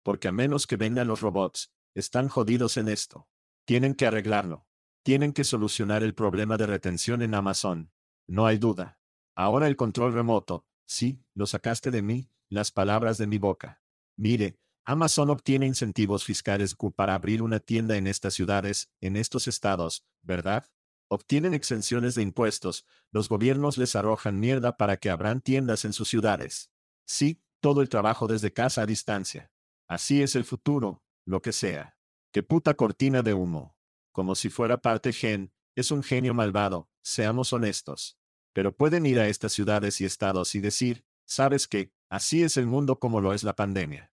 Porque 0.03 0.29
a 0.29 0.31
menos 0.31 0.67
que 0.67 0.77
vengan 0.77 1.07
los 1.07 1.19
robots, 1.19 1.73
están 1.93 2.29
jodidos 2.29 2.77
en 2.77 2.87
esto. 2.87 3.27
Tienen 3.65 3.93
que 3.93 4.07
arreglarlo. 4.07 4.65
Tienen 5.03 5.33
que 5.33 5.43
solucionar 5.43 6.01
el 6.01 6.15
problema 6.15 6.55
de 6.55 6.65
retención 6.65 7.21
en 7.21 7.35
Amazon. 7.35 7.91
No 8.25 8.45
hay 8.45 8.57
duda. 8.57 8.97
Ahora 9.35 9.67
el 9.67 9.75
control 9.75 10.13
remoto. 10.13 10.65
Sí, 10.87 11.21
lo 11.33 11.45
sacaste 11.45 11.91
de 11.91 12.01
mí, 12.01 12.29
las 12.49 12.71
palabras 12.71 13.17
de 13.17 13.27
mi 13.27 13.37
boca. 13.37 13.81
Mire, 14.15 14.57
Amazon 14.85 15.29
obtiene 15.29 15.65
incentivos 15.65 16.23
fiscales 16.23 16.75
para 16.95 17.15
abrir 17.15 17.41
una 17.41 17.59
tienda 17.59 17.97
en 17.97 18.07
estas 18.07 18.33
ciudades, 18.33 18.89
en 19.01 19.17
estos 19.17 19.49
estados, 19.49 20.05
¿verdad? 20.21 20.65
Obtienen 21.07 21.53
exenciones 21.53 22.15
de 22.15 22.23
impuestos, 22.23 22.85
los 23.11 23.29
gobiernos 23.29 23.77
les 23.77 23.95
arrojan 23.95 24.39
mierda 24.39 24.77
para 24.77 24.97
que 24.97 25.09
abran 25.09 25.41
tiendas 25.41 25.85
en 25.85 25.93
sus 25.93 26.09
ciudades. 26.09 26.71
Sí, 27.05 27.43
todo 27.59 27.81
el 27.81 27.89
trabajo 27.89 28.27
desde 28.27 28.53
casa 28.53 28.81
a 28.81 28.85
distancia. 28.85 29.51
Así 29.87 30.23
es 30.23 30.35
el 30.35 30.45
futuro, 30.45 31.03
lo 31.25 31.41
que 31.41 31.51
sea. 31.51 31.97
Qué 32.31 32.41
puta 32.41 32.73
cortina 32.73 33.21
de 33.21 33.33
humo. 33.33 33.77
Como 34.11 34.33
si 34.35 34.49
fuera 34.49 34.81
parte 34.81 35.13
gen, 35.13 35.53
es 35.75 35.91
un 35.91 36.01
genio 36.01 36.33
malvado, 36.33 36.89
seamos 37.01 37.53
honestos. 37.53 38.17
Pero 38.53 38.75
pueden 38.75 39.05
ir 39.05 39.19
a 39.19 39.27
estas 39.27 39.51
ciudades 39.53 40.01
y 40.01 40.05
estados 40.05 40.55
y 40.55 40.59
decir, 40.59 41.05
¿sabes 41.25 41.67
qué? 41.67 41.91
Así 42.09 42.41
es 42.41 42.57
el 42.57 42.65
mundo 42.65 42.99
como 42.99 43.21
lo 43.21 43.33
es 43.33 43.43
la 43.43 43.55
pandemia. 43.55 44.11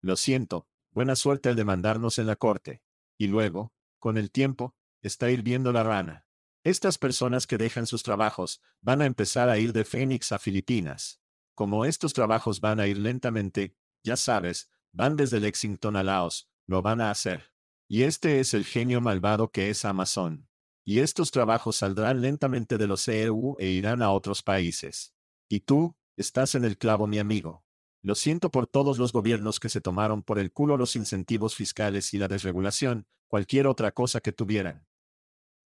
Lo 0.00 0.16
siento, 0.16 0.66
buena 0.90 1.16
suerte 1.16 1.48
al 1.48 1.56
demandarnos 1.56 2.18
en 2.18 2.26
la 2.26 2.36
corte. 2.36 2.82
Y 3.16 3.28
luego, 3.28 3.72
con 3.98 4.18
el 4.18 4.30
tiempo, 4.30 4.74
está 5.02 5.30
hirviendo 5.30 5.72
la 5.72 5.82
rana. 5.82 6.26
Estas 6.64 6.96
personas 6.96 7.48
que 7.48 7.58
dejan 7.58 7.88
sus 7.88 8.04
trabajos 8.04 8.62
van 8.80 9.02
a 9.02 9.06
empezar 9.06 9.48
a 9.48 9.58
ir 9.58 9.72
de 9.72 9.84
Phoenix 9.84 10.30
a 10.30 10.38
Filipinas. 10.38 11.20
Como 11.54 11.84
estos 11.84 12.12
trabajos 12.12 12.60
van 12.60 12.78
a 12.78 12.86
ir 12.86 12.98
lentamente, 12.98 13.76
ya 14.04 14.16
sabes, 14.16 14.70
van 14.92 15.16
desde 15.16 15.40
Lexington 15.40 15.96
a 15.96 16.04
Laos, 16.04 16.48
lo 16.66 16.80
van 16.80 17.00
a 17.00 17.10
hacer. 17.10 17.52
Y 17.88 18.04
este 18.04 18.38
es 18.38 18.54
el 18.54 18.64
genio 18.64 19.00
malvado 19.00 19.50
que 19.50 19.70
es 19.70 19.84
Amazon. 19.84 20.48
Y 20.84 21.00
estos 21.00 21.32
trabajos 21.32 21.76
saldrán 21.76 22.20
lentamente 22.20 22.78
de 22.78 22.86
los 22.86 23.06
EU 23.08 23.56
e 23.58 23.66
irán 23.66 24.00
a 24.00 24.10
otros 24.10 24.42
países. 24.42 25.14
Y 25.48 25.60
tú, 25.60 25.96
estás 26.16 26.54
en 26.54 26.64
el 26.64 26.78
clavo, 26.78 27.08
mi 27.08 27.18
amigo. 27.18 27.64
Lo 28.02 28.14
siento 28.14 28.50
por 28.50 28.66
todos 28.68 28.98
los 28.98 29.12
gobiernos 29.12 29.60
que 29.60 29.68
se 29.68 29.80
tomaron 29.80 30.22
por 30.22 30.38
el 30.38 30.52
culo 30.52 30.76
los 30.76 30.96
incentivos 30.96 31.54
fiscales 31.56 32.14
y 32.14 32.18
la 32.18 32.28
desregulación, 32.28 33.06
cualquier 33.26 33.66
otra 33.66 33.92
cosa 33.92 34.20
que 34.20 34.32
tuvieran 34.32 34.86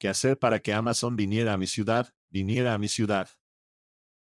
que 0.01 0.09
hacer 0.09 0.39
para 0.39 0.61
que 0.61 0.73
Amazon 0.73 1.15
viniera 1.15 1.53
a 1.53 1.59
mi 1.59 1.69
ciudad, 1.69 2.13
viniera 2.31 2.75
a 2.75 2.79
mi 2.79 2.89
ciudad. 2.89 3.29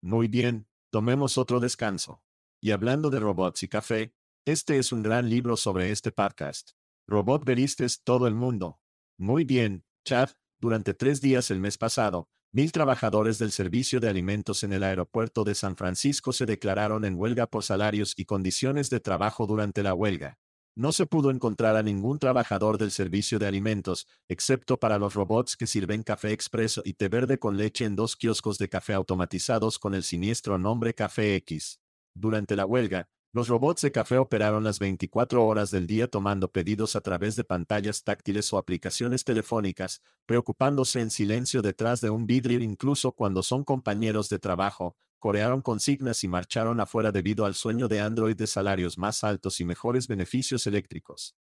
Muy 0.02 0.28
bien, 0.28 0.68
tomemos 0.90 1.38
otro 1.38 1.58
descanso. 1.58 2.22
Y 2.60 2.70
hablando 2.70 3.08
de 3.08 3.18
robots 3.18 3.62
y 3.62 3.68
café, 3.68 4.14
este 4.44 4.78
es 4.78 4.92
un 4.92 5.02
gran 5.02 5.28
libro 5.30 5.56
sobre 5.56 5.90
este 5.90 6.12
podcast. 6.12 6.72
Robot 7.08 7.44
Veristes 7.44 8.02
todo 8.04 8.26
el 8.26 8.34
mundo. 8.34 8.78
Muy 9.18 9.44
bien, 9.44 9.84
Chad, 10.04 10.30
durante 10.60 10.92
tres 10.92 11.22
días 11.22 11.50
el 11.50 11.60
mes 11.60 11.78
pasado, 11.78 12.28
mil 12.52 12.72
trabajadores 12.72 13.38
del 13.38 13.50
servicio 13.50 14.00
de 14.00 14.10
alimentos 14.10 14.62
en 14.62 14.74
el 14.74 14.82
aeropuerto 14.82 15.44
de 15.44 15.54
San 15.54 15.76
Francisco 15.76 16.34
se 16.34 16.44
declararon 16.44 17.06
en 17.06 17.18
huelga 17.18 17.46
por 17.46 17.64
salarios 17.64 18.12
y 18.18 18.26
condiciones 18.26 18.90
de 18.90 19.00
trabajo 19.00 19.46
durante 19.46 19.82
la 19.82 19.94
huelga. 19.94 20.38
No 20.76 20.92
se 20.92 21.04
pudo 21.04 21.30
encontrar 21.30 21.76
a 21.76 21.82
ningún 21.82 22.18
trabajador 22.18 22.78
del 22.78 22.92
servicio 22.92 23.38
de 23.38 23.46
alimentos, 23.46 24.06
excepto 24.28 24.78
para 24.78 24.98
los 24.98 25.14
robots 25.14 25.56
que 25.56 25.66
sirven 25.66 26.04
café 26.04 26.32
expreso 26.32 26.80
y 26.84 26.94
té 26.94 27.08
verde 27.08 27.38
con 27.38 27.56
leche 27.56 27.84
en 27.84 27.96
dos 27.96 28.14
kioscos 28.16 28.56
de 28.56 28.68
café 28.68 28.94
automatizados 28.94 29.78
con 29.78 29.94
el 29.94 30.04
siniestro 30.04 30.58
nombre 30.58 30.94
Café 30.94 31.34
X. 31.34 31.80
Durante 32.14 32.54
la 32.54 32.66
huelga, 32.66 33.08
los 33.32 33.48
robots 33.48 33.82
de 33.82 33.92
café 33.92 34.18
operaron 34.18 34.64
las 34.64 34.78
24 34.78 35.44
horas 35.44 35.70
del 35.70 35.86
día 35.86 36.08
tomando 36.08 36.50
pedidos 36.50 36.96
a 36.96 37.00
través 37.00 37.36
de 37.36 37.44
pantallas 37.44 38.02
táctiles 38.02 38.52
o 38.52 38.58
aplicaciones 38.58 39.24
telefónicas, 39.24 40.02
preocupándose 40.26 41.00
en 41.00 41.10
silencio 41.10 41.62
detrás 41.62 42.00
de 42.00 42.10
un 42.10 42.26
vidrio 42.26 42.60
incluso 42.60 43.12
cuando 43.12 43.42
son 43.42 43.62
compañeros 43.64 44.28
de 44.28 44.40
trabajo, 44.40 44.96
corearon 45.20 45.62
consignas 45.62 46.24
y 46.24 46.28
marcharon 46.28 46.80
afuera 46.80 47.12
debido 47.12 47.44
al 47.44 47.54
sueño 47.54 47.86
de 47.86 48.00
Android 48.00 48.34
de 48.34 48.48
salarios 48.48 48.98
más 48.98 49.22
altos 49.22 49.60
y 49.60 49.64
mejores 49.64 50.08
beneficios 50.08 50.66
eléctricos. 50.66 51.36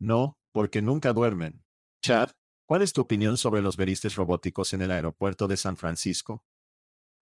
No, 0.00 0.38
porque 0.50 0.82
nunca 0.82 1.12
duermen. 1.12 1.64
Chad, 2.02 2.30
¿cuál 2.66 2.82
es 2.82 2.92
tu 2.92 3.02
opinión 3.02 3.36
sobre 3.36 3.62
los 3.62 3.76
veristes 3.76 4.16
robóticos 4.16 4.72
en 4.72 4.82
el 4.82 4.90
aeropuerto 4.90 5.46
de 5.46 5.56
San 5.56 5.76
Francisco? 5.76 6.44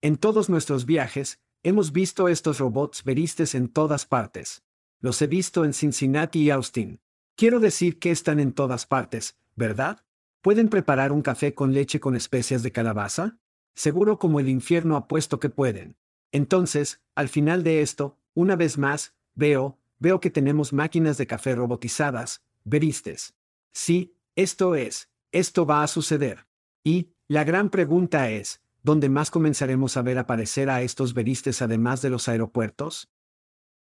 En 0.03 0.16
todos 0.16 0.51
nuestros 0.51 0.85
viajes, 0.85 1.41
hemos 1.62 1.93
visto 1.93 2.29
estos 2.29 2.59
robots 2.59 3.03
veristes 3.05 3.55
en 3.55 3.68
todas 3.68 4.05
partes. 4.05 4.62
Los 5.01 5.22
he 5.22 5.26
visto 5.26 5.64
en 5.64 5.72
Cincinnati 5.72 6.43
y 6.43 6.51
Austin. 6.51 7.01
Quiero 7.37 7.61
decir 7.61 7.99
que 7.99 8.11
están 8.11 8.41
en 8.41 8.53
todas 8.53 8.87
partes, 8.87 9.39
¿verdad? 9.55 10.05
¿Pueden 10.43 10.68
preparar 10.68 11.12
un 11.12 11.22
café 11.22 11.55
con 11.55 11.72
leche 11.72 12.01
con 12.01 12.16
especias 12.16 12.62
de 12.62 12.72
calabaza? 12.72 13.39
Seguro 13.79 14.18
como 14.18 14.41
el 14.41 14.49
infierno 14.49 14.97
apuesto 14.97 15.39
que 15.39 15.51
pueden. 15.51 15.97
Entonces, 16.33 17.01
al 17.14 17.29
final 17.29 17.62
de 17.62 17.81
esto, 17.81 18.18
una 18.35 18.57
vez 18.57 18.76
más, 18.76 19.14
veo, 19.37 19.79
veo 20.01 20.18
que 20.18 20.31
tenemos 20.31 20.72
máquinas 20.72 21.16
de 21.16 21.29
café 21.29 21.55
robotizadas, 21.55 22.43
veristes. 22.64 23.37
Sí, 23.72 24.16
esto 24.35 24.74
es, 24.74 25.11
esto 25.31 25.64
va 25.64 25.85
a 25.85 25.87
suceder. 25.87 26.49
Y, 26.83 27.12
la 27.29 27.45
gran 27.45 27.70
pregunta 27.70 28.31
es, 28.31 28.62
¿dónde 28.83 29.09
más 29.09 29.31
comenzaremos 29.31 29.97
a 29.97 30.03
ver 30.03 30.18
aparecer 30.18 30.70
a 30.70 30.83
estos 30.83 31.14
veristes 31.14 31.62
además 31.62 32.03
de 32.03 32.11
los 32.11 32.29
aeropuertos? 32.29 33.09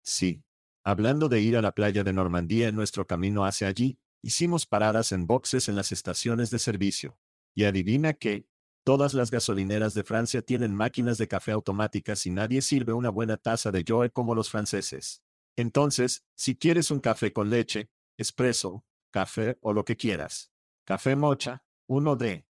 Sí. 0.04 0.42
Hablando 0.86 1.28
de 1.28 1.42
ir 1.42 1.58
a 1.58 1.62
la 1.62 1.74
playa 1.74 2.06
de 2.06 2.14
Normandía 2.14 2.70
en 2.70 2.76
nuestro 2.76 3.08
camino 3.08 3.44
hacia 3.44 3.68
allí, 3.68 4.00
hicimos 4.22 4.66
paradas 4.66 5.12
en 5.12 5.28
boxes 5.28 5.68
en 5.68 5.76
las 5.76 5.92
estaciones 5.92 6.50
de 6.50 6.60
servicio. 6.60 7.18
Y 7.54 7.66
adivina 7.66 8.14
qué, 8.14 8.46
Todas 8.84 9.14
las 9.14 9.30
gasolineras 9.30 9.94
de 9.94 10.04
Francia 10.04 10.42
tienen 10.42 10.74
máquinas 10.74 11.20
de 11.20 11.28
café 11.28 11.52
automáticas 11.52 12.26
y 12.26 12.32
nadie 12.32 12.64
sirve 12.64 12.94
una 12.94 13.12
buena 13.12 13.38
taza 13.38 13.72
de 13.72 13.86
Joe 13.88 14.10
como 14.10 14.34
los 14.34 14.50
franceses. 14.50 15.22
Entonces, 15.56 16.24
si 16.36 16.56
quieres 16.56 16.90
un 16.90 17.00
café 17.00 17.32
con 17.32 17.52
leche, 17.52 17.92
espresso, 18.18 18.84
café 19.12 19.60
o 19.62 19.74
lo 19.74 19.86
que 19.86 19.98
quieras. 19.98 20.52
Café 20.84 21.16
mocha, 21.16 21.64
uno 21.88 22.16
de 22.16 22.48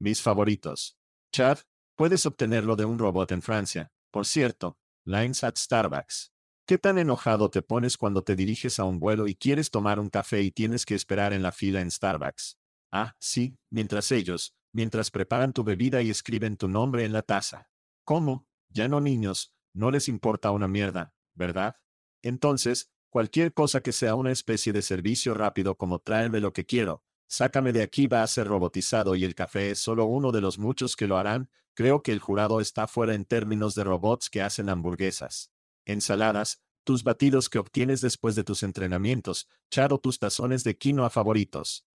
mis 0.00 0.22
favoritos. 0.22 0.96
Chad, 1.32 1.58
puedes 1.96 2.24
obtenerlo 2.24 2.74
de 2.74 2.86
un 2.86 2.98
robot 2.98 3.32
en 3.32 3.42
Francia. 3.42 3.92
Por 4.10 4.24
cierto, 4.24 4.78
lines 5.04 5.44
at 5.44 5.56
Starbucks. 5.56 6.32
¿Qué 6.66 6.78
tan 6.78 6.96
enojado 6.96 7.50
te 7.50 7.60
pones 7.60 7.98
cuando 7.98 8.22
te 8.24 8.36
diriges 8.36 8.78
a 8.80 8.84
un 8.84 8.98
vuelo 8.98 9.28
y 9.28 9.34
quieres 9.34 9.70
tomar 9.70 10.00
un 10.00 10.08
café 10.08 10.40
y 10.40 10.50
tienes 10.50 10.86
que 10.86 10.94
esperar 10.94 11.34
en 11.34 11.42
la 11.42 11.52
fila 11.52 11.82
en 11.82 11.90
Starbucks? 11.90 12.56
Ah, 12.90 13.14
sí, 13.18 13.58
mientras 13.70 14.12
ellos, 14.12 14.54
mientras 14.72 15.10
preparan 15.10 15.52
tu 15.52 15.64
bebida 15.64 16.02
y 16.02 16.10
escriben 16.10 16.56
tu 16.56 16.68
nombre 16.68 17.04
en 17.04 17.12
la 17.12 17.22
taza. 17.22 17.70
¿Cómo? 18.04 18.46
Ya 18.68 18.88
no 18.88 19.00
niños, 19.00 19.52
no 19.74 19.90
les 19.90 20.08
importa 20.08 20.50
una 20.50 20.68
mierda, 20.68 21.14
¿verdad? 21.34 21.76
Entonces, 22.22 22.90
cualquier 23.10 23.52
cosa 23.52 23.82
que 23.82 23.92
sea 23.92 24.14
una 24.14 24.32
especie 24.32 24.72
de 24.72 24.82
servicio 24.82 25.34
rápido 25.34 25.76
como 25.76 25.98
traerme 25.98 26.40
lo 26.40 26.52
que 26.52 26.64
quiero, 26.64 27.04
sácame 27.26 27.72
de 27.72 27.82
aquí 27.82 28.06
va 28.06 28.22
a 28.22 28.26
ser 28.26 28.46
robotizado 28.46 29.14
y 29.14 29.24
el 29.24 29.34
café 29.34 29.70
es 29.70 29.78
solo 29.78 30.06
uno 30.06 30.32
de 30.32 30.40
los 30.40 30.58
muchos 30.58 30.96
que 30.96 31.06
lo 31.06 31.16
harán, 31.16 31.50
creo 31.74 32.02
que 32.02 32.12
el 32.12 32.18
jurado 32.18 32.60
está 32.60 32.86
fuera 32.86 33.14
en 33.14 33.24
términos 33.24 33.74
de 33.74 33.84
robots 33.84 34.30
que 34.30 34.42
hacen 34.42 34.68
hamburguesas. 34.68 35.52
Ensaladas, 35.84 36.62
tus 36.84 37.04
batidos 37.04 37.48
que 37.48 37.58
obtienes 37.58 38.00
después 38.00 38.34
de 38.34 38.44
tus 38.44 38.62
entrenamientos, 38.62 39.48
charo 39.70 39.98
tus 39.98 40.18
tazones 40.18 40.64
de 40.64 40.76
quinoa 40.76 41.10
favoritos. 41.10 41.86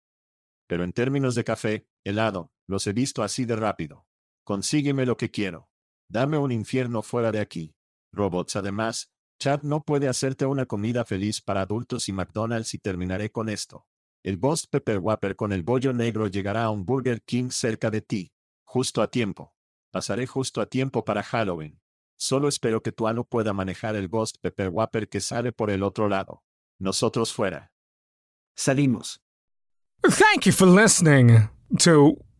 Pero 0.66 0.84
en 0.84 0.92
términos 0.92 1.34
de 1.34 1.44
café, 1.44 1.88
helado, 2.04 2.52
los 2.66 2.86
he 2.86 2.92
visto 2.92 3.22
así 3.22 3.44
de 3.44 3.56
rápido. 3.56 4.06
Consígueme 4.44 5.06
lo 5.06 5.16
que 5.16 5.30
quiero. 5.30 5.68
Dame 6.08 6.38
un 6.38 6.52
infierno 6.52 7.02
fuera 7.02 7.32
de 7.32 7.40
aquí. 7.40 7.74
Robots 8.12 8.56
además, 8.56 9.10
Chad 9.38 9.62
no 9.62 9.82
puede 9.82 10.08
hacerte 10.08 10.46
una 10.46 10.66
comida 10.66 11.04
feliz 11.04 11.42
para 11.42 11.62
adultos 11.62 12.08
y 12.08 12.12
McDonald's 12.12 12.74
y 12.74 12.78
terminaré 12.78 13.30
con 13.30 13.48
esto. 13.48 13.86
El 14.22 14.38
Boss 14.38 14.66
Pepper 14.66 14.98
Whopper 14.98 15.36
con 15.36 15.52
el 15.52 15.62
bollo 15.62 15.92
negro 15.92 16.26
llegará 16.26 16.64
a 16.64 16.70
un 16.70 16.84
Burger 16.84 17.22
King 17.22 17.50
cerca 17.50 17.90
de 17.90 18.00
ti. 18.00 18.32
Justo 18.64 19.02
a 19.02 19.10
tiempo. 19.10 19.54
Pasaré 19.92 20.26
justo 20.26 20.60
a 20.60 20.66
tiempo 20.66 21.04
para 21.04 21.22
Halloween. 21.22 21.80
Solo 22.16 22.48
espero 22.48 22.82
que 22.82 22.92
tu 22.92 23.06
ano 23.06 23.24
pueda 23.24 23.52
manejar 23.52 23.94
el 23.94 24.08
Ghost 24.08 24.36
Pepper 24.40 24.70
Whopper 24.70 25.08
que 25.08 25.20
sale 25.20 25.52
por 25.52 25.70
el 25.70 25.82
otro 25.82 26.08
lado. 26.08 26.42
Nosotros 26.78 27.32
fuera. 27.32 27.72
Salimos. 28.56 29.20
Thank 30.02 30.46
you 30.46 30.52
for 30.52 30.66
listening 30.66 31.48
to 31.78 32.25